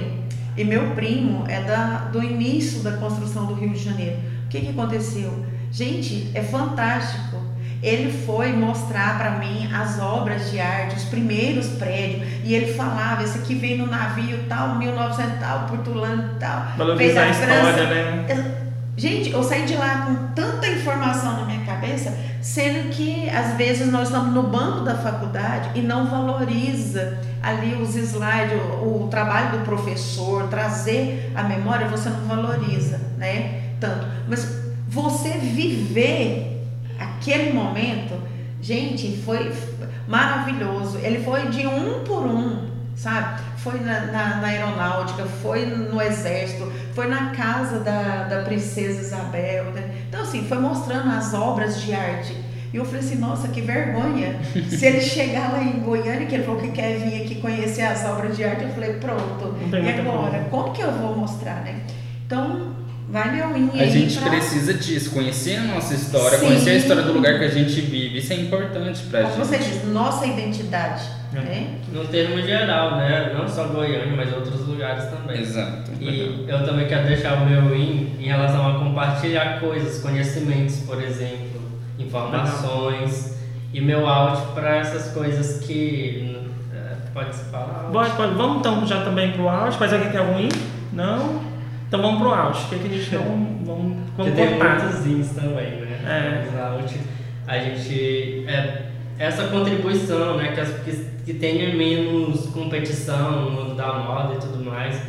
e 0.57 0.63
meu 0.63 0.91
primo 0.91 1.45
é 1.47 1.61
da, 1.61 2.09
do 2.11 2.23
início 2.23 2.81
da 2.81 2.93
construção 2.93 3.45
do 3.45 3.53
Rio 3.53 3.69
de 3.69 3.83
Janeiro. 3.83 4.17
O 4.45 4.49
que, 4.49 4.61
que 4.61 4.69
aconteceu? 4.69 5.45
Gente, 5.71 6.31
é 6.33 6.41
fantástico. 6.41 7.37
Ele 7.85 8.11
foi 8.25 8.51
mostrar 8.51 9.15
para 9.19 9.31
mim 9.37 9.71
as 9.71 9.99
obras 9.99 10.49
de 10.49 10.59
arte, 10.59 10.95
os 10.95 11.03
primeiros 11.03 11.67
prédios, 11.67 12.27
e 12.43 12.55
ele 12.55 12.73
falava: 12.73 13.21
esse 13.23 13.37
aqui 13.37 13.53
veio 13.53 13.77
no 13.77 13.85
navio 13.85 14.39
tal, 14.49 14.75
1900 14.79 15.39
tal, 15.39 15.67
Portulano 15.67 16.31
tal. 16.39 16.65
Valorizar 16.77 17.21
a 17.21 17.33
Fez 17.33 17.41
a 17.41 17.45
França. 17.45 17.69
história, 17.69 18.25
né? 18.25 18.55
Gente, 18.97 19.29
eu 19.29 19.43
saí 19.43 19.65
de 19.65 19.75
lá 19.75 20.05
com 20.07 20.33
tanta 20.33 20.67
informação 20.67 21.41
na 21.41 21.45
minha 21.45 21.65
cabeça, 21.65 22.17
sendo 22.41 22.89
que 22.89 23.29
às 23.29 23.53
vezes 23.55 23.91
nós 23.91 24.07
estamos 24.07 24.33
no 24.33 24.43
banco 24.43 24.85
da 24.85 24.95
faculdade 24.95 25.69
e 25.75 25.81
não 25.81 26.07
valoriza 26.07 27.19
ali 27.43 27.75
os 27.75 27.93
slides, 27.95 28.57
o, 28.81 29.03
o 29.03 29.07
trabalho 29.11 29.59
do 29.59 29.65
professor, 29.65 30.47
trazer 30.47 31.31
a 31.35 31.43
memória, 31.43 31.87
você 31.87 32.09
não 32.09 32.21
valoriza, 32.21 32.99
né? 33.17 33.73
Tanto. 33.79 34.07
Mas 34.27 34.47
você 34.87 35.29
viver 35.31 36.54
aquele 36.99 37.53
momento, 37.53 38.19
gente, 38.61 39.17
foi 39.17 39.51
maravilhoso. 40.07 40.97
Ele 40.99 41.23
foi 41.23 41.47
de 41.49 41.65
um 41.67 42.03
por 42.03 42.23
um, 42.25 42.67
sabe? 42.95 43.41
Foi 43.57 43.79
na, 43.79 44.05
na, 44.07 44.35
na 44.37 44.47
aeronáutica, 44.47 45.25
foi 45.25 45.65
no 45.65 46.01
exército, 46.01 46.71
foi 46.93 47.07
na 47.07 47.31
casa 47.31 47.79
da, 47.79 48.23
da 48.23 48.43
princesa 48.43 49.01
Isabel. 49.01 49.65
Né? 49.71 49.95
Então, 50.07 50.21
assim, 50.21 50.45
foi 50.47 50.59
mostrando 50.59 51.09
as 51.09 51.33
obras 51.33 51.81
de 51.81 51.93
arte. 51.93 52.35
E 52.73 52.77
eu 52.77 52.83
falei 52.83 52.99
assim, 52.99 53.15
nossa, 53.15 53.47
que 53.47 53.61
vergonha. 53.61 54.37
Se 54.69 54.85
ele 54.85 54.99
chegar 54.99 55.53
lá 55.53 55.63
em 55.63 55.79
Goiânia, 55.79 56.25
que 56.25 56.35
ele 56.35 56.43
falou 56.43 56.59
que 56.59 56.71
quer 56.71 56.99
vir 56.99 57.21
aqui 57.21 57.35
conhecer 57.35 57.83
as 57.83 58.03
obras 58.03 58.35
de 58.35 58.43
arte, 58.43 58.63
eu 58.63 58.69
falei, 58.69 58.93
pronto. 58.95 59.55
E 59.71 59.99
agora? 59.99 60.45
Como 60.51 60.73
que 60.73 60.81
eu 60.81 60.91
vou 60.91 61.15
mostrar, 61.15 61.61
né? 61.63 61.79
Então, 62.25 62.73
Valeu, 63.07 63.49
A 63.73 63.85
gente 63.85 64.17
pra... 64.17 64.29
precisa 64.29 64.73
disso, 64.73 65.11
conhecer 65.11 65.57
a 65.57 65.63
nossa 65.63 65.93
história, 65.93 66.39
Sim. 66.39 66.47
conhecer 66.47 66.71
a 66.71 66.75
história 66.75 67.03
do 67.03 67.13
lugar 67.13 67.37
que 67.37 67.45
a 67.45 67.49
gente 67.49 67.79
vive. 67.81 68.17
Isso 68.17 68.33
é 68.33 68.37
importante 68.37 69.03
pra 69.03 69.21
Como 69.23 69.35
gente. 69.35 69.47
você 69.47 69.57
diz, 69.59 69.87
nossa 69.93 70.25
identidade. 70.25 71.03
É. 71.33 71.39
Né? 71.39 71.67
No 71.91 72.05
termo 72.05 72.41
geral, 72.41 72.97
né? 72.97 73.33
Não 73.37 73.47
só 73.47 73.65
Goiânia, 73.65 74.13
mas 74.15 74.33
outros 74.33 74.65
lugares 74.67 75.05
também. 75.05 75.41
Exato. 75.41 75.91
E 75.99 76.45
eu 76.47 76.65
também 76.65 76.87
quero 76.87 77.07
deixar 77.07 77.33
o 77.41 77.45
meu 77.45 77.75
in 77.75 78.15
em 78.19 78.25
relação 78.25 78.67
a 78.75 78.79
compartilhar 78.79 79.59
coisas, 79.59 80.01
conhecimentos, 80.01 80.77
por 80.77 81.01
exemplo, 81.01 81.61
informações. 81.99 83.25
Legal. 83.25 83.35
E 83.73 83.81
meu 83.81 84.07
out 84.07 84.53
para 84.53 84.77
essas 84.77 85.13
coisas 85.13 85.59
que. 85.65 86.37
É, 86.73 86.95
pode 87.13 87.35
se 87.35 87.43
falar? 87.51 87.89
Pode, 87.91 88.11
pode. 88.11 88.33
Vamos 88.35 88.59
então 88.59 88.87
já 88.87 89.03
também 89.03 89.31
pro 89.33 89.49
out. 89.49 89.75
Mas 89.79 89.91
alguém 89.91 90.09
quer 90.09 90.19
algum 90.19 90.39
in? 90.39 90.49
Não? 90.93 91.54
Então 91.95 92.01
vamos 92.01 92.21
pro 92.21 92.33
out. 92.33 92.61
O 92.61 92.67
que, 92.67 92.75
é 92.75 92.77
que 92.79 92.87
a 92.87 92.97
gente 92.97 93.15
não 93.15 93.23
vamos, 93.23 93.97
vamos 94.17 94.31
que 94.31 94.37
tem 94.37 94.57
muitos 94.57 95.07
ins 95.07 95.29
também, 95.29 95.79
né? 95.79 95.99
É. 96.05 96.45
Mas 96.51 96.61
out, 96.61 96.99
a 97.47 97.57
gente. 97.57 98.45
É, 98.47 98.81
essa 99.17 99.47
contribuição, 99.47 100.35
né? 100.35 100.51
Que, 100.53 100.59
as, 100.59 100.69
que, 100.81 100.91
que 101.25 101.33
tenha 101.35 101.73
menos 101.73 102.47
competição 102.47 103.31
no 103.31 103.51
mundo 103.51 103.75
da 103.75 103.93
moda 103.93 104.33
e 104.35 104.37
tudo 104.39 104.63
mais, 104.65 104.99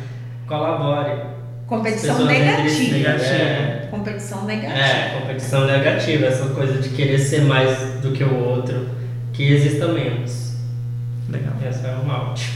colabore. 0.47 1.35
Competição 1.67 2.23
negativa. 2.23 2.97
negativa. 2.97 3.33
É. 3.33 3.87
Competição 3.91 4.45
negativa. 4.45 4.79
É, 4.79 5.19
competição 5.19 5.65
negativa, 5.65 6.25
essa 6.27 6.47
coisa 6.51 6.81
de 6.81 6.89
querer 6.89 7.19
ser 7.19 7.41
mais 7.41 7.99
do 8.01 8.13
que 8.13 8.23
o 8.23 8.33
outro, 8.33 8.87
que 9.33 9.43
exista 9.43 9.89
menos. 9.89 10.55
Legal. 11.29 11.53
Essa 11.67 11.87
é 11.87 11.95
uma 11.95 12.29
out. 12.29 12.49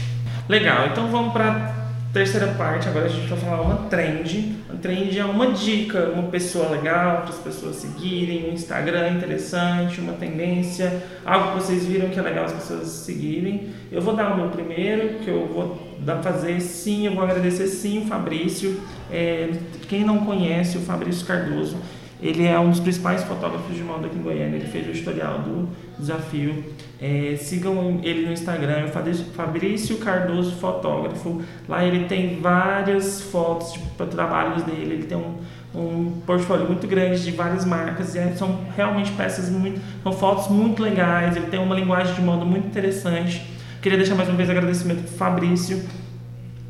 Legal, 0.48 0.86
então 0.86 1.08
vamos 1.08 1.34
para 1.34 1.81
Terceira 2.12 2.48
parte, 2.48 2.86
agora 2.88 3.06
a 3.06 3.08
gente 3.08 3.26
vai 3.26 3.38
falar 3.38 3.62
uma 3.62 3.88
trend. 3.88 4.56
A 4.68 4.76
trend 4.76 5.18
é 5.18 5.24
uma 5.24 5.50
dica, 5.52 6.10
uma 6.10 6.24
pessoa 6.24 6.68
legal 6.68 7.22
para 7.22 7.30
as 7.30 7.38
pessoas 7.38 7.76
seguirem, 7.76 8.50
um 8.50 8.52
Instagram 8.52 9.12
interessante, 9.12 9.98
uma 9.98 10.12
tendência, 10.12 11.02
algo 11.24 11.52
que 11.52 11.64
vocês 11.64 11.86
viram 11.86 12.10
que 12.10 12.18
é 12.18 12.22
legal 12.22 12.44
as 12.44 12.52
pessoas 12.52 12.88
seguirem. 12.88 13.70
Eu 13.90 14.02
vou 14.02 14.14
dar 14.14 14.34
o 14.34 14.36
meu 14.36 14.50
primeiro, 14.50 15.20
que 15.20 15.28
eu 15.28 15.46
vou 15.46 15.96
dar, 16.00 16.22
fazer 16.22 16.60
sim, 16.60 17.06
eu 17.06 17.14
vou 17.14 17.24
agradecer 17.24 17.66
sim 17.68 18.02
o 18.02 18.06
Fabrício. 18.06 18.78
É, 19.10 19.48
quem 19.88 20.04
não 20.04 20.18
conhece, 20.26 20.76
o 20.76 20.82
Fabrício 20.82 21.26
Cardoso, 21.26 21.78
ele 22.22 22.46
é 22.46 22.56
um 22.58 22.70
dos 22.70 22.78
principais 22.78 23.24
fotógrafos 23.24 23.74
de 23.74 23.82
moda 23.82 24.06
aqui 24.06 24.16
em 24.16 24.22
Goiânia. 24.22 24.56
Ele 24.56 24.66
fez 24.66 24.86
o 24.86 24.92
historial 24.92 25.40
do 25.40 25.68
desafio. 25.98 26.64
É, 27.00 27.34
sigam 27.36 27.98
ele 28.04 28.24
no 28.24 28.32
Instagram, 28.32 28.86
Fabrício 29.34 29.98
Cardoso 29.98 30.54
Fotógrafo. 30.54 31.42
Lá 31.68 31.84
ele 31.84 32.04
tem 32.04 32.40
várias 32.40 33.20
fotos 33.22 33.72
de 33.72 34.06
trabalhos 34.06 34.62
dele. 34.62 34.94
Ele 34.94 35.02
tem 35.02 35.18
um, 35.18 35.34
um 35.74 36.12
portfólio 36.24 36.64
muito 36.64 36.86
grande 36.86 37.24
de 37.24 37.32
várias 37.32 37.64
marcas. 37.64 38.14
E 38.14 38.20
é, 38.20 38.32
são 38.36 38.60
realmente 38.76 39.10
peças 39.12 39.50
muito. 39.50 39.80
São 40.04 40.12
fotos 40.12 40.46
muito 40.46 40.80
legais. 40.80 41.36
Ele 41.36 41.46
tem 41.46 41.58
uma 41.58 41.74
linguagem 41.74 42.14
de 42.14 42.20
moda 42.22 42.44
muito 42.44 42.68
interessante. 42.68 43.44
Queria 43.82 43.98
deixar 43.98 44.14
mais 44.14 44.28
uma 44.28 44.36
vez 44.36 44.48
agradecimento 44.48 45.02
para 45.02 45.26
Fabrício. 45.26 45.82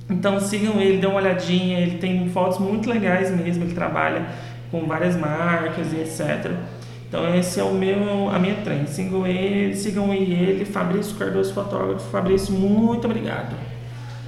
Então 0.08 0.40
sigam 0.40 0.80
ele, 0.80 0.96
dê 0.96 1.06
uma 1.06 1.16
olhadinha. 1.16 1.78
Ele 1.78 1.98
tem 1.98 2.30
fotos 2.30 2.58
muito 2.58 2.88
legais 2.88 3.30
mesmo. 3.30 3.64
Ele 3.64 3.74
trabalha 3.74 4.26
com 4.72 4.86
várias 4.86 5.14
marcas 5.14 5.92
e 5.92 5.96
etc. 5.96 6.50
Então 7.06 7.32
esse 7.36 7.60
é 7.60 7.62
o 7.62 7.74
meu, 7.74 8.30
a 8.30 8.38
minha 8.38 8.54
trend. 8.56 8.88
Sigam 8.88 9.26
ele, 9.26 9.76
sigam 9.76 10.12
ele, 10.14 10.64
Fabrício 10.64 11.14
Cardoso 11.16 11.52
Fotógrafo. 11.52 12.10
Fabrício, 12.10 12.54
muito 12.54 13.04
obrigado. 13.04 13.54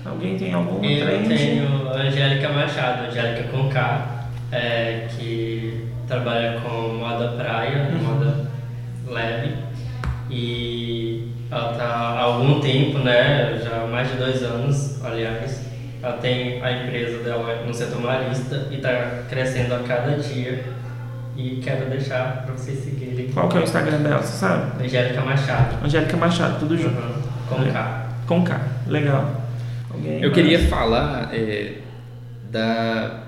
Alguém 0.04 0.36
tem 0.36 0.52
algum 0.52 0.84
Eu 0.84 1.06
trend? 1.06 1.32
Eu 1.32 1.38
tenho 1.38 1.88
a 1.88 1.96
Angélica 1.96 2.50
Machado, 2.50 3.06
Angélica 3.06 3.48
com 3.48 3.70
K, 3.70 4.28
é, 4.52 5.06
que 5.08 5.88
trabalha 6.06 6.60
com 6.60 6.98
moda 6.98 7.28
praia, 7.28 7.88
uhum. 7.90 8.02
moda 8.02 8.50
leve. 9.08 9.54
E 10.28 11.32
ela 11.50 11.72
está 11.72 11.86
há 11.86 12.20
algum 12.20 12.60
tempo, 12.60 12.98
né? 12.98 13.58
Já 13.64 13.82
há 13.82 13.86
mais 13.86 14.10
de 14.10 14.18
dois 14.18 14.42
anos, 14.42 15.02
aliás, 15.02 15.63
ela 16.04 16.18
tem 16.18 16.62
a 16.62 16.70
empresa 16.70 17.22
dela 17.22 17.64
no 17.66 17.72
setor 17.72 18.02
marista 18.02 18.68
e 18.70 18.76
está 18.76 19.22
crescendo 19.28 19.74
a 19.74 19.78
cada 19.78 20.16
dia. 20.18 20.62
E 21.34 21.60
quero 21.64 21.88
deixar 21.88 22.44
para 22.44 22.54
vocês 22.54 22.78
seguirem. 22.78 23.28
Qual 23.32 23.48
que 23.48 23.56
é 23.56 23.60
o 23.60 23.64
Instagram 23.64 23.98
dela, 23.98 24.22
você 24.22 24.36
sabe? 24.36 24.84
Angélica 24.84 25.20
Machado. 25.22 25.84
Angélica 25.84 26.16
Machado, 26.16 26.60
tudo 26.60 26.76
junto. 26.76 26.96
Uhum. 26.96 27.22
Com 27.48 27.72
K. 27.72 28.06
Com 28.26 28.44
K, 28.44 28.60
legal. 28.86 29.42
Alguém 29.92 30.16
Eu 30.16 30.30
mais? 30.30 30.34
queria 30.34 30.58
falar 30.68 31.30
é, 31.34 31.78
da, 32.52 33.24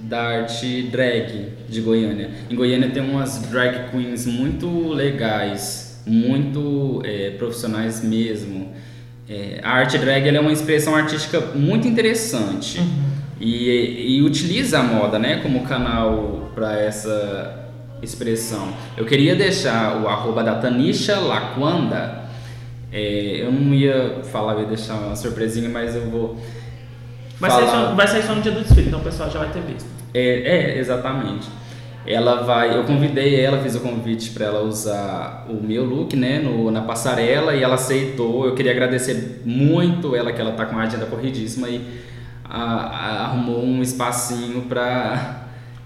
da 0.00 0.20
arte 0.40 0.88
drag 0.90 1.52
de 1.68 1.80
Goiânia. 1.80 2.30
Em 2.50 2.54
Goiânia 2.54 2.90
tem 2.90 3.02
umas 3.02 3.38
drag 3.48 3.90
queens 3.90 4.26
muito 4.26 4.88
legais, 4.88 6.02
muito 6.04 7.00
é, 7.04 7.30
profissionais 7.30 8.02
mesmo. 8.02 8.72
É, 9.28 9.60
a 9.62 9.72
arte 9.72 9.98
drag 9.98 10.26
é 10.26 10.40
uma 10.40 10.52
expressão 10.52 10.94
artística 10.94 11.38
muito 11.54 11.86
interessante 11.86 12.78
uhum. 12.78 13.04
e, 13.38 14.16
e, 14.16 14.22
utiliza 14.22 14.78
a 14.78 14.82
moda 14.82 15.18
né, 15.18 15.40
como 15.42 15.64
canal 15.64 16.50
para 16.54 16.80
essa 16.80 17.68
expressão. 18.00 18.72
Eu 18.96 19.04
queria 19.04 19.36
deixar 19.36 20.00
o 20.00 20.08
arroba 20.08 20.42
da 20.42 20.54
Tanisha 20.54 21.18
Laquanda. 21.18 22.26
É, 22.90 23.42
eu 23.42 23.52
não 23.52 23.74
ia 23.74 24.22
falar, 24.32 24.54
eu 24.54 24.60
ia 24.60 24.66
deixar 24.66 24.94
uma 24.94 25.14
surpresinha, 25.14 25.68
mas 25.68 25.94
eu 25.94 26.08
vou. 26.08 26.40
Vai, 27.38 27.50
falar... 27.50 27.66
sair, 27.66 27.70
só, 27.70 27.94
vai 27.94 28.08
sair 28.08 28.22
só 28.22 28.34
no 28.34 28.40
dia 28.40 28.52
do 28.52 28.62
desfile, 28.62 28.88
então 28.88 29.00
o 29.00 29.04
pessoal 29.04 29.30
já 29.30 29.40
vai 29.40 29.50
ter 29.50 29.60
visto. 29.60 29.86
É, 30.14 30.74
é 30.74 30.78
exatamente 30.78 31.48
ela 32.08 32.42
vai, 32.42 32.74
eu 32.74 32.84
convidei 32.84 33.38
ela, 33.38 33.58
fiz 33.58 33.74
o 33.74 33.80
convite 33.80 34.30
para 34.30 34.46
ela 34.46 34.62
usar 34.62 35.46
o 35.46 35.62
meu 35.62 35.84
look, 35.84 36.16
né, 36.16 36.38
no, 36.38 36.70
na 36.70 36.80
passarela 36.80 37.54
e 37.54 37.62
ela 37.62 37.74
aceitou. 37.74 38.46
Eu 38.46 38.54
queria 38.54 38.72
agradecer 38.72 39.42
muito 39.44 40.16
ela 40.16 40.32
que 40.32 40.40
ela 40.40 40.52
tá 40.52 40.64
com 40.64 40.78
a 40.78 40.82
agenda 40.84 41.04
corridíssima 41.04 41.68
e 41.68 41.82
a, 42.42 42.62
a, 42.62 43.24
arrumou 43.26 43.62
um 43.62 43.82
espacinho 43.82 44.62
para 44.62 45.44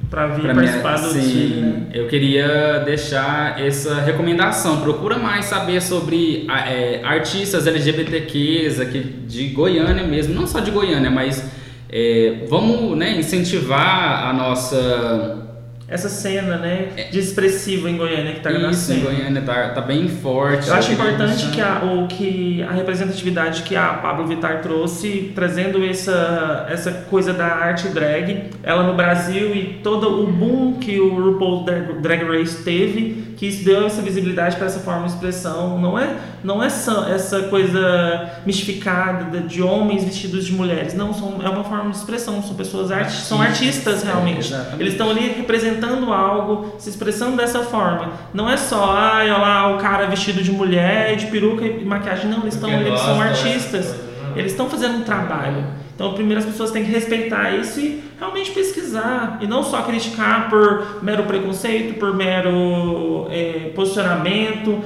para 0.09 0.27
vir 0.29 0.43
pra 0.43 0.55
participar 0.55 0.99
minha, 0.99 1.13
do 1.13 1.21
sim, 1.21 1.61
né? 1.61 1.87
eu 1.95 2.07
queria 2.07 2.83
deixar 2.85 3.61
essa 3.61 4.01
recomendação. 4.01 4.81
Procura 4.81 5.19
mais 5.19 5.47
saber 5.47 5.81
sobre 5.81 6.47
é, 6.69 7.01
artistas 7.03 7.67
LGBTQs 7.67 8.79
aqui 8.79 9.01
de 9.01 9.49
Goiânia 9.49 10.05
mesmo, 10.05 10.35
não 10.35 10.47
só 10.47 10.61
de 10.61 10.71
Goiânia, 10.71 11.11
mas 11.11 11.51
é, 11.91 12.45
vamos 12.49 12.97
né, 12.97 13.19
incentivar 13.19 14.29
a 14.29 14.33
nossa 14.33 15.52
essa 15.93 16.09
cena, 16.09 16.57
né, 16.57 16.89
é. 16.97 17.05
de 17.05 17.19
expressiva 17.19 17.91
em 17.91 17.99
Goiânia 17.99 18.33
que 18.33 18.39
está 18.39 18.51
nascendo. 18.51 18.73
Isso, 18.73 18.93
em 18.93 19.01
Goiânia 19.01 19.43
tá, 19.43 19.69
tá 19.69 19.81
bem 19.83 20.09
forte. 20.09 20.67
Eu 20.69 20.75
acho 20.75 20.93
importante 20.93 21.51
que 21.51 21.61
a, 21.61 21.85
o, 21.85 22.07
que 22.07 22.63
a 22.63 22.73
representatividade 22.73 23.63
que 23.63 23.77
a 23.77 23.89
Pablo 23.95 24.27
Vittar 24.27 24.63
trouxe, 24.63 25.33
trazendo 25.35 25.85
essa, 25.85 26.67
essa 26.71 26.91
coisa 27.11 27.35
da 27.35 27.47
arte 27.47 27.89
drag, 27.89 28.45
ela 28.63 28.85
no 28.85 28.95
Brasil 28.95 29.55
e 29.55 29.81
todo 29.83 30.23
o 30.23 30.27
boom 30.27 30.79
que 30.81 30.99
o 30.99 31.15
RuPaul 31.15 31.65
Drag 32.01 32.25
Race 32.25 32.65
teve, 32.65 33.35
que 33.37 33.47
isso 33.47 33.63
deu 33.63 33.87
essa 33.87 34.01
visibilidade 34.01 34.57
para 34.57 34.67
essa 34.67 34.81
forma 34.81 35.07
de 35.07 35.13
expressão. 35.13 35.79
Não 35.79 35.99
é, 35.99 36.17
não 36.45 36.63
é 36.63 36.67
essa, 36.67 37.09
essa 37.11 37.43
coisa 37.45 38.31
mistificada 38.45 39.41
de 39.41 39.63
homens 39.63 40.05
vestidos 40.05 40.47
de 40.47 40.53
mulheres. 40.53 40.95
Não, 40.95 41.13
são, 41.13 41.41
é 41.43 41.49
uma 41.49 41.65
forma 41.65 41.91
de 41.91 41.97
expressão. 41.97 42.43
São 42.43 42.55
pessoas 42.55 42.91
artistas, 42.91 43.27
são 43.27 43.41
artistas 43.41 44.03
realmente. 44.03 44.53
É, 44.53 44.75
Eles 44.79 44.93
estão 44.93 45.11
ali 45.11 45.29
representando 45.29 46.13
algo, 46.13 46.75
se 46.79 46.91
expressando 46.91 47.37
dessa 47.37 47.61
forma. 47.61 48.13
Não 48.35 48.49
é 48.49 48.57
só, 48.57 48.95
ai, 48.97 49.31
olha 49.31 49.39
lá, 49.39 49.77
o 49.77 49.79
cara 49.79 50.07
vestido 50.07 50.43
de 50.43 50.51
mulher, 50.51 51.17
de 51.17 51.27
peruca 51.27 51.65
e 51.65 51.85
maquiagem. 51.85 52.31
Não, 52.31 52.41
eles, 52.43 52.55
estão, 52.55 52.71
eles 52.71 53.01
são 53.01 53.21
artistas. 53.21 53.95
Eles 54.35 54.53
estão 54.53 54.69
fazendo 54.69 54.99
um 54.99 55.03
trabalho. 55.03 55.83
Então 55.95 56.07
Então, 56.07 56.15
primeiro 56.15 56.41
as 56.41 56.47
pessoas 56.47 56.71
têm 56.71 56.85
que 56.85 56.91
respeitar 56.91 57.53
isso 57.53 57.79
e 57.79 58.03
realmente 58.19 58.51
pesquisar. 58.51 59.39
E 59.41 59.47
não 59.47 59.63
só 59.63 59.83
criticar 59.83 60.49
por 60.49 61.03
mero 61.03 61.25
preconceito, 61.25 61.99
por 61.99 62.15
mero 62.15 63.29
é, 63.31 63.71
posicionamento. 63.75 64.81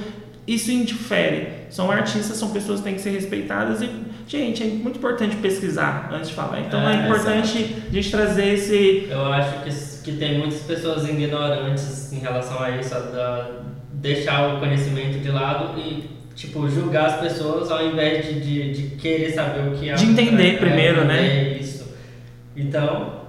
Isso 0.47 0.71
indifere. 0.71 1.49
São 1.71 1.91
artistas, 1.91 2.37
são 2.37 2.51
pessoas 2.51 2.79
que 2.81 2.85
têm 2.85 2.95
que 2.95 3.01
ser 3.01 3.11
respeitadas 3.11 3.83
e, 3.83 3.91
gente, 4.29 4.63
é 4.63 4.67
muito 4.67 4.99
importante 4.99 5.35
pesquisar 5.37 6.09
antes 6.13 6.29
de 6.29 6.35
falar. 6.37 6.61
Então, 6.61 6.89
é, 6.89 6.95
É, 7.03 7.05
importante 7.07 7.77
a 7.89 7.93
gente 7.93 8.11
trazer 8.11 8.55
esse 8.55 9.09
Eu 9.11 9.25
acho 9.33 9.65
que, 9.65 9.71
que 10.13 10.19
tem 10.19 10.39
muitas 10.39 10.61
pessoas 10.61 11.09
ignorantes 11.09 12.13
em 12.13 12.19
relação 12.21 12.63
a 12.63 12.71
isso, 12.71 12.95
a 12.95 13.01
da- 13.01 13.51
deixar 13.95 14.55
o 14.55 14.61
conhecimento 14.61 15.19
de 15.19 15.31
lado 15.31 15.79
e, 15.81 16.09
tipo, 16.37 16.69
julgar 16.69 17.07
as 17.07 17.17
pessoas 17.21 17.71
ao 17.71 17.85
invés 17.85 18.25
de, 18.27 18.41
de, 18.41 18.73
de 18.73 18.97
querer 18.97 19.33
saber 19.33 19.69
o 19.69 19.73
que 19.77 19.89
é. 19.91 19.95
De 19.95 20.05
entender 20.05 20.59
primeiro, 20.61 21.05
né? 21.05 21.27
É 21.27 21.59
isso. 21.61 21.93
Então, 22.55 23.23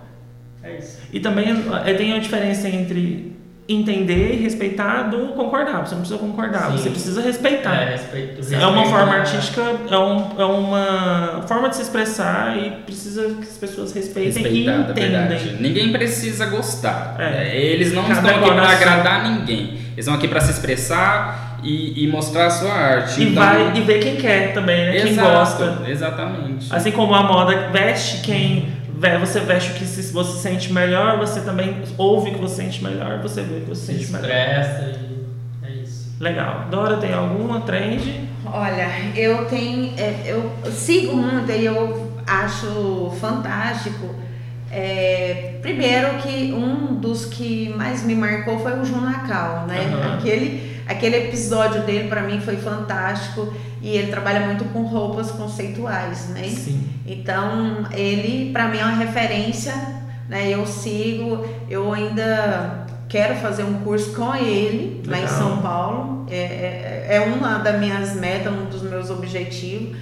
é 0.62 0.78
isso. 0.78 1.00
E 1.12 1.20
também 1.20 1.46
é, 1.86 1.94
tem 1.94 2.14
a 2.14 2.20
diferença 2.20 2.70
entre 2.70 3.36
entender 3.70 4.34
e 4.34 4.38
respeitar 4.38 5.04
do 5.04 5.34
concordar. 5.34 5.86
Você 5.86 5.94
não 5.96 6.02
precisa 6.02 6.20
concordar, 6.20 6.72
Sim. 6.72 6.78
você 6.78 6.90
precisa 6.90 7.22
respeitar. 7.22 7.76
É, 7.76 7.90
respeito, 7.92 8.54
É 8.54 8.58
uma 8.66 8.82
respeito 8.82 8.90
forma 8.90 9.14
a- 9.14 9.20
artística, 9.20 9.62
é, 9.92 9.98
um, 9.98 10.42
é 10.42 10.46
uma 10.46 11.44
forma 11.48 11.70
de 11.70 11.76
se 11.76 11.82
expressar 11.82 12.58
e 12.58 12.72
precisa 12.86 13.24
que 13.36 13.42
as 13.44 13.58
pessoas 13.58 13.92
respeitem 13.94 14.46
e 14.48 14.62
entendem. 14.68 15.58
Ninguém 15.60 15.92
precisa 15.92 16.46
gostar. 16.46 17.16
É. 17.20 17.50
É, 17.50 17.56
Eles 17.58 17.94
não 17.94 18.04
Cada 18.04 18.14
estão 18.14 18.40
aqui 18.42 18.52
para 18.56 18.70
agradar 18.70 19.30
ninguém. 19.30 19.60
Eles 19.70 19.98
estão 20.06 20.14
aqui 20.14 20.28
para 20.28 20.40
se 20.42 20.52
expressar 20.52 21.60
e, 21.64 22.06
e 22.06 22.08
mostrar 22.08 22.46
a 22.46 22.50
sua 22.52 22.72
arte. 22.72 23.20
E 23.20 23.32
Então- 23.32 23.44
vai 23.44 23.76
e 23.76 23.82
ver 23.82 24.00
quem 24.00 24.16
quer 24.16 24.54
também, 24.54 24.86
né? 24.86 24.92
Quem 25.02 25.12
Exato, 25.12 25.30
gosta. 25.30 25.90
Exatamente. 25.90 26.68
Assim 26.74 26.92
como 26.92 27.14
a 27.16 27.24
moda 27.24 27.70
veste 27.72 28.22
quem 28.22 28.77
você 29.20 29.40
veste 29.42 29.72
o 29.72 29.74
que 29.76 29.86
se 29.86 30.12
você 30.12 30.40
sente 30.40 30.72
melhor, 30.74 31.18
você 31.18 31.42
também 31.42 31.84
ouve 31.98 32.32
o 32.32 32.34
que 32.34 32.40
você 32.42 32.64
sente 32.64 32.84
melhor, 32.84 33.20
você 33.22 33.42
vê 33.42 33.58
o 33.58 33.62
que 33.62 33.70
você 33.70 33.94
Se 33.94 34.00
sente 34.00 34.12
melhor. 34.12 34.30
expressa 34.30 35.00
e 35.64 35.66
é 35.66 35.70
isso. 35.84 36.16
Legal. 36.20 36.66
Dora, 36.72 36.98
tem 36.98 37.14
alguma 37.14 37.62
trend? 37.62 38.28
Olha, 38.46 38.88
eu 39.16 39.46
tenho, 39.46 39.94
é, 39.98 40.24
eu 40.26 40.52
sigo 40.72 41.16
muito 41.16 41.52
e 41.52 41.66
eu 41.66 42.12
acho 42.26 43.12
fantástico. 43.20 44.16
É, 44.72 45.60
primeiro 45.62 46.16
que 46.18 46.52
um 46.54 46.96
dos 46.96 47.26
que 47.26 47.70
mais 47.76 48.04
me 48.04 48.16
marcou 48.16 48.60
foi 48.60 48.78
o 48.80 48.84
Junacal, 48.86 49.66
né? 49.68 49.80
Aham. 49.94 50.18
Aquele, 50.18 50.82
aquele 50.88 51.16
episódio 51.28 51.84
dele 51.84 52.08
para 52.10 52.22
mim 52.24 52.40
foi 52.42 52.58
fantástico 52.58 53.54
e 53.82 53.90
ele 53.90 54.12
trabalha 54.12 54.46
muito 54.46 54.66
com 54.66 54.84
roupas 54.84 55.32
conceituais, 55.32 56.30
né? 56.30 56.44
Sim. 56.44 56.88
Então, 57.06 57.86
ele 57.92 58.52
para 58.52 58.68
mim 58.68 58.80
é 58.80 58.84
uma 58.84 58.96
referência, 58.96 59.74
né? 60.28 60.50
Eu 60.50 60.66
sigo, 60.66 61.46
eu 61.70 61.94
ainda 61.94 62.86
quero 63.08 63.36
fazer 63.36 63.64
um 63.64 63.80
curso 63.80 64.14
com 64.14 64.36
ele 64.36 65.02
lá 65.06 65.18
em 65.18 65.22
Legal. 65.22 65.38
São 65.38 65.62
Paulo. 65.62 66.26
É, 66.30 66.36
é, 66.36 67.08
é 67.16 67.22
uma 67.22 67.60
das 67.60 67.80
minhas 67.80 68.16
metas, 68.16 68.54
um 68.54 68.66
dos 68.66 68.82
meus 68.82 69.10
objetivos. 69.10 69.96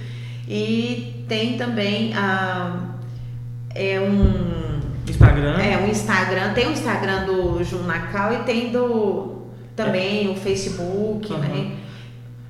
E 0.48 1.24
tem 1.28 1.56
também 1.56 2.14
a, 2.14 2.94
é 3.74 4.00
um, 4.00 4.80
Instagram. 5.08 5.58
é 5.58 5.78
um 5.78 5.88
Instagram, 5.88 6.52
tem 6.54 6.66
o 6.68 6.72
Instagram 6.72 7.26
do 7.26 7.62
Junacal 7.62 8.32
e 8.32 8.36
tem 8.38 8.70
do 8.70 9.36
também 9.74 10.30
o 10.30 10.34
Facebook, 10.34 11.32
Aham. 11.32 11.42
né? 11.42 11.76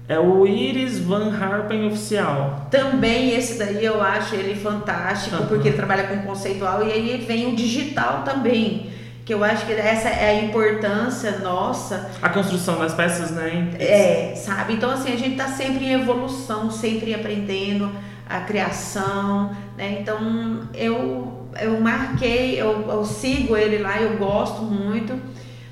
É 0.09 0.18
o 0.20 0.46
Iris 0.46 1.00
Van 1.00 1.32
Harpen 1.36 1.86
Oficial. 1.88 2.68
Também 2.70 3.34
esse 3.34 3.59
daí 3.59 3.84
eu 3.84 4.00
acho 4.00 4.36
ele 4.36 4.54
fantástico, 4.54 5.34
Aham. 5.34 5.46
porque 5.46 5.68
ele 5.68 5.76
trabalha 5.76 6.04
com 6.04 6.18
conceitual 6.22 6.86
e 6.86 6.92
aí 6.92 7.24
vem 7.26 7.52
o 7.52 7.57
digital 7.57 8.22
também. 8.24 8.90
Que 9.24 9.34
eu 9.34 9.42
acho 9.42 9.66
que 9.66 9.72
essa 9.72 10.09
é 10.09 10.30
a 10.38 10.44
importância 10.44 11.38
nossa, 11.40 12.09
A 12.22 12.28
construção 12.28 12.78
das 12.78 12.94
peças, 12.94 13.32
né? 13.32 13.70
é, 13.80 14.34
sabe? 14.36 14.74
Então, 14.74 14.88
assim, 14.88 15.12
a 15.12 15.16
gente 15.16 15.34
tá 15.36 15.48
sempre 15.48 15.86
em 15.86 15.94
evolução, 15.94 16.70
sempre 16.70 17.12
aprendendo 17.12 17.90
a 18.28 18.40
criação, 18.42 19.50
né? 19.76 19.98
Então, 20.00 20.61
eu, 20.74 21.48
eu 21.61 21.80
marquei, 21.80 22.61
eu, 22.61 22.88
eu 22.88 23.04
sigo 23.04 23.57
ele 23.57 23.78
lá, 23.78 24.00
eu 24.00 24.16
gosto 24.16 24.62
muito, 24.62 25.18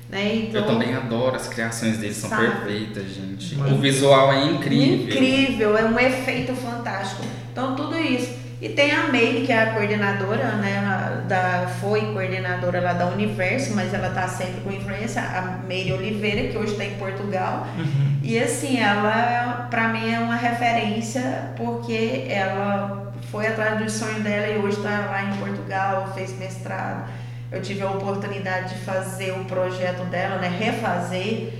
né? 0.09 0.35
Então, 0.35 0.61
Eu 0.61 0.67
também 0.67 0.93
adoro 0.95 1.35
as 1.35 1.47
criações 1.47 1.97
deles, 1.97 2.17
são 2.17 2.29
Sabe? 2.29 2.47
perfeitas, 2.47 3.05
gente. 3.13 3.55
Mas- 3.55 3.71
O 3.71 3.77
visual 3.77 4.31
é 4.33 4.45
incrível. 4.45 5.05
Incrível, 5.07 5.77
é 5.77 5.85
um 5.85 5.99
efeito 5.99 6.53
fantástico. 6.55 7.23
Então, 7.51 7.75
tudo 7.75 7.97
isso. 7.97 8.45
E 8.61 8.69
tem 8.69 8.91
a 8.91 9.09
Meire, 9.09 9.45
que 9.45 9.51
é 9.51 9.63
a 9.63 9.73
coordenadora, 9.73 10.53
né? 10.55 11.23
Da, 11.27 11.67
foi 11.81 12.13
coordenadora 12.13 12.79
lá 12.79 12.93
da 12.93 13.07
Universo, 13.07 13.75
mas 13.75 13.93
ela 13.93 14.09
tá 14.11 14.27
sempre 14.27 14.61
com 14.61 14.71
influência, 14.71 15.21
a 15.21 15.59
Meire 15.67 15.91
Oliveira, 15.91 16.49
que 16.49 16.57
hoje 16.57 16.71
está 16.71 16.85
em 16.85 16.95
Portugal. 16.95 17.67
Uhum. 17.77 18.17
E 18.23 18.39
assim, 18.39 18.79
ela, 18.79 19.67
pra 19.69 19.89
mim, 19.89 20.09
é 20.13 20.19
uma 20.19 20.35
referência, 20.35 21.51
porque 21.57 22.25
ela 22.29 23.11
foi 23.29 23.47
atrás 23.47 23.77
do 23.83 23.89
sonho 23.91 24.21
dela 24.21 24.47
e 24.47 24.57
hoje 24.57 24.77
está 24.77 25.05
lá 25.11 25.23
em 25.25 25.37
Portugal, 25.37 26.11
fez 26.15 26.37
mestrado. 26.39 27.09
Eu 27.55 27.61
tive 27.61 27.81
a 27.81 27.89
oportunidade 27.89 28.75
de 28.75 28.81
fazer 28.81 29.31
o 29.31 29.45
projeto 29.45 30.03
dela, 30.09 30.37
né? 30.37 30.47
Refazer. 30.49 31.53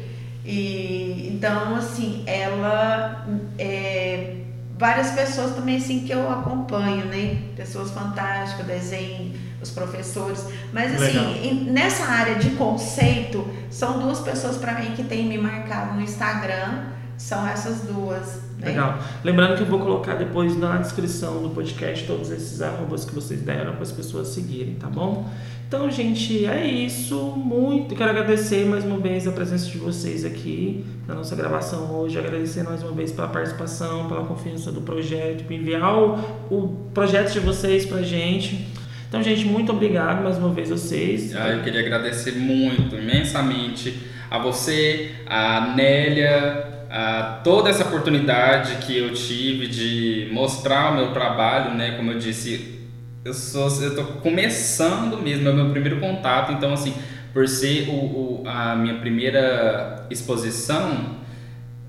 E 0.43 1.29
então, 1.33 1.75
assim, 1.75 2.23
ela. 2.27 3.25
é, 3.57 4.35
várias 4.77 5.11
pessoas 5.11 5.55
também 5.55 5.77
assim 5.77 6.01
que 6.05 6.11
eu 6.11 6.29
acompanho, 6.31 7.05
né? 7.05 7.37
Pessoas 7.55 7.91
fantásticas, 7.91 8.65
desenho, 8.65 9.33
os 9.61 9.71
professores. 9.71 10.45
Mas 10.73 10.91
assim, 10.93 11.47
em- 11.47 11.63
nessa 11.71 12.03
área 12.05 12.35
de 12.35 12.51
conceito, 12.51 13.47
são 13.71 13.99
duas 13.99 14.19
pessoas 14.19 14.57
para 14.57 14.73
mim 14.73 14.91
que 14.95 15.03
têm 15.03 15.25
me 15.25 15.37
marcado 15.37 15.93
no 15.95 16.01
Instagram. 16.01 16.83
São 17.17 17.47
essas 17.47 17.81
duas. 17.81 18.41
Né? 18.59 18.69
Legal. 18.69 18.99
Lembrando 19.23 19.55
que 19.55 19.63
eu 19.63 19.67
vou 19.67 19.79
colocar 19.79 20.15
depois 20.15 20.57
na 20.57 20.77
descrição 20.77 21.41
do 21.41 21.49
podcast 21.49 22.05
todos 22.05 22.29
esses 22.29 22.61
arrobas 22.61 23.05
que 23.05 23.15
vocês 23.15 23.41
deram 23.41 23.73
para 23.73 23.83
as 23.83 23.91
pessoas 23.91 24.29
seguirem, 24.29 24.75
tá 24.75 24.87
bom? 24.87 25.29
Então, 25.67 25.89
gente, 25.89 26.45
é 26.45 26.65
isso. 26.65 27.33
Muito 27.35 27.95
quero 27.95 28.11
agradecer 28.11 28.65
mais 28.65 28.83
uma 28.83 28.97
vez 28.97 29.27
a 29.27 29.31
presença 29.31 29.65
de 29.65 29.77
vocês 29.77 30.23
aqui 30.23 30.85
na 31.07 31.15
nossa 31.15 31.35
gravação 31.35 31.91
hoje. 31.95 32.19
Agradecer 32.19 32.63
mais 32.63 32.83
uma 32.83 32.91
vez 32.91 33.11
pela 33.11 33.27
participação, 33.27 34.07
pela 34.07 34.23
confiança 34.25 34.71
do 34.71 34.81
projeto, 34.81 35.43
por 35.43 35.53
enviar 35.53 35.97
o, 35.97 36.19
o 36.51 36.67
projeto 36.93 37.33
de 37.33 37.39
vocês 37.39 37.85
pra 37.85 38.01
gente. 38.03 38.67
Então, 39.07 39.23
gente, 39.23 39.45
muito 39.45 39.71
obrigado 39.71 40.23
mais 40.23 40.37
uma 40.37 40.49
vez 40.49 40.69
vocês. 40.69 41.35
Ah, 41.35 41.49
eu 41.49 41.63
queria 41.63 41.79
agradecer 41.79 42.33
muito, 42.33 42.95
imensamente 42.95 43.97
a 44.29 44.37
você, 44.37 45.11
a 45.25 45.73
Nélia, 45.75 46.74
a 46.95 47.41
toda 47.43 47.69
essa 47.69 47.83
oportunidade 47.83 48.77
que 48.85 48.97
eu 48.97 49.13
tive 49.13 49.67
de 49.67 50.29
mostrar 50.31 50.93
o 50.93 50.95
meu 50.95 51.11
trabalho, 51.11 51.73
né? 51.75 51.91
Como 51.97 52.11
eu 52.11 52.17
disse, 52.17 52.79
eu 53.25 53.33
sou, 53.33 53.67
eu 53.83 53.95
tô 53.95 54.03
começando 54.21 55.17
mesmo, 55.21 55.47
é 55.49 55.51
o 55.51 55.55
meu 55.55 55.69
primeiro 55.71 55.99
contato, 55.99 56.53
então 56.53 56.71
assim, 56.73 56.93
por 57.33 57.47
ser 57.49 57.89
o, 57.89 57.93
o- 57.93 58.43
a 58.47 58.75
minha 58.77 58.95
primeira 58.95 60.05
exposição, 60.09 61.17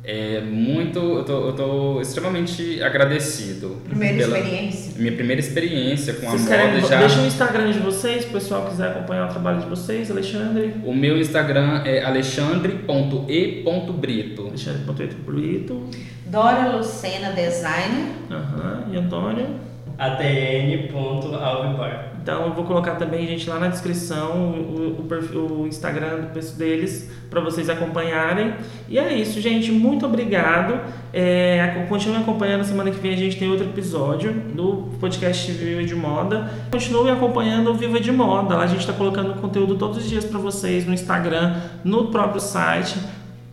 é 0.07 0.41
muito, 0.41 1.01
eu 1.01 1.25
tô, 1.25 1.49
eu 1.49 1.53
tô 1.53 2.01
extremamente 2.01 2.81
agradecido. 2.81 3.79
Primeira 3.85 4.19
pela 4.19 4.39
experiência. 4.39 4.93
minha 4.97 5.11
primeira 5.13 5.41
experiência 5.41 6.15
com 6.15 6.29
a 6.29 6.31
Vocês 6.31 6.43
moda 6.43 6.57
querem, 6.57 6.81
já. 6.87 6.99
Deixa 7.01 7.21
o 7.21 7.27
Instagram 7.27 7.73
de 7.73 7.81
vocês, 7.81 8.23
se 8.23 8.29
o 8.29 8.33
pessoal 8.33 8.67
quiser 8.67 8.91
acompanhar 8.91 9.27
o 9.27 9.29
trabalho 9.29 9.59
de 9.61 9.67
vocês, 9.67 10.09
Alexandre. 10.09 10.75
O 10.85 10.95
meu 10.95 11.19
Instagram 11.19 11.83
é 11.85 12.05
alexandre.e.brito. 12.05 14.47
Alexandre 14.47 14.85
Ponteiro 14.85 15.17
Brito. 15.27 15.91
Dora 16.27 16.77
Lucena 16.77 17.33
Designer. 17.33 18.13
Aham. 18.31 18.85
E 18.93 18.97
Antônio. 18.97 19.49
atn.alvibar. 19.99 22.13
Então 22.27 22.47
eu 22.47 22.53
vou 22.53 22.65
colocar 22.65 22.97
também, 22.97 23.25
gente, 23.25 23.49
lá 23.49 23.61
na 23.61 23.69
descrição 23.69 24.51
o, 24.51 24.97
o, 24.99 25.05
perfil- 25.05 25.47
o 25.61 25.67
Instagram 25.69 26.25
deles 26.59 27.09
para 27.31 27.41
vocês 27.41 27.71
acompanharem. 27.71 28.53
E 28.89 28.99
é 28.99 29.15
isso, 29.17 29.41
gente. 29.41 29.71
Muito 29.71 30.05
obrigado. 30.07 30.81
É, 31.13 31.87
continue 31.89 32.17
acompanhando. 32.17 32.65
Semana 32.65 32.91
que 32.91 32.99
vem 32.99 33.15
a 33.15 33.17
gente 33.17 33.37
tem 33.39 33.49
outro 33.49 33.67
episódio 33.67 34.33
do 34.33 34.89
podcast 34.99 35.53
Viva 35.53 35.85
de 35.85 35.95
Moda. 35.95 36.51
Continue 36.73 37.11
acompanhando 37.13 37.71
o 37.71 37.75
Viva 37.75 38.01
de 38.01 38.11
Moda. 38.11 38.57
Lá 38.57 38.65
a 38.65 38.67
gente 38.67 38.81
está 38.81 38.93
colocando 38.93 39.35
conteúdo 39.41 39.77
todos 39.77 39.99
os 39.99 40.09
dias 40.11 40.25
para 40.25 40.41
vocês 40.41 40.85
no 40.85 40.93
Instagram, 40.93 41.55
no 41.85 42.09
próprio 42.09 42.41
site. 42.41 42.99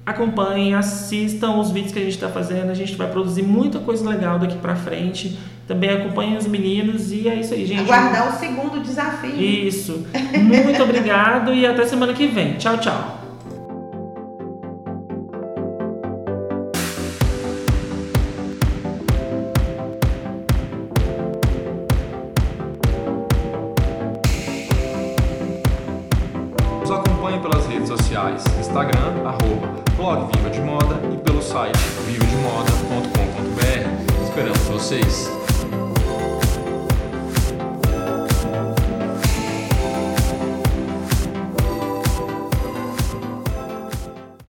Acompanhem, 0.05 0.75
assistam 0.75 1.57
os 1.57 1.71
vídeos 1.71 1.93
que 1.93 1.99
a 1.99 2.03
gente 2.03 2.15
está 2.15 2.27
fazendo. 2.27 2.69
A 2.69 2.73
gente 2.73 2.95
vai 2.95 3.09
produzir 3.09 3.43
muita 3.43 3.79
coisa 3.79 4.07
legal 4.07 4.37
daqui 4.37 4.57
para 4.57 4.75
frente. 4.75 5.37
Também 5.65 5.89
acompanhem 5.89 6.35
os 6.35 6.45
meninos. 6.45 7.11
E 7.11 7.29
é 7.29 7.35
isso 7.35 7.53
aí, 7.53 7.65
gente. 7.65 7.89
Aguardar 7.89 8.35
o 8.35 8.39
segundo 8.39 8.81
desafio. 8.81 9.39
Isso. 9.39 10.05
Muito 10.41 10.83
obrigado 10.83 11.53
e 11.53 11.65
até 11.65 11.85
semana 11.85 12.13
que 12.13 12.27
vem. 12.27 12.55
Tchau, 12.55 12.77
tchau. 12.77 13.22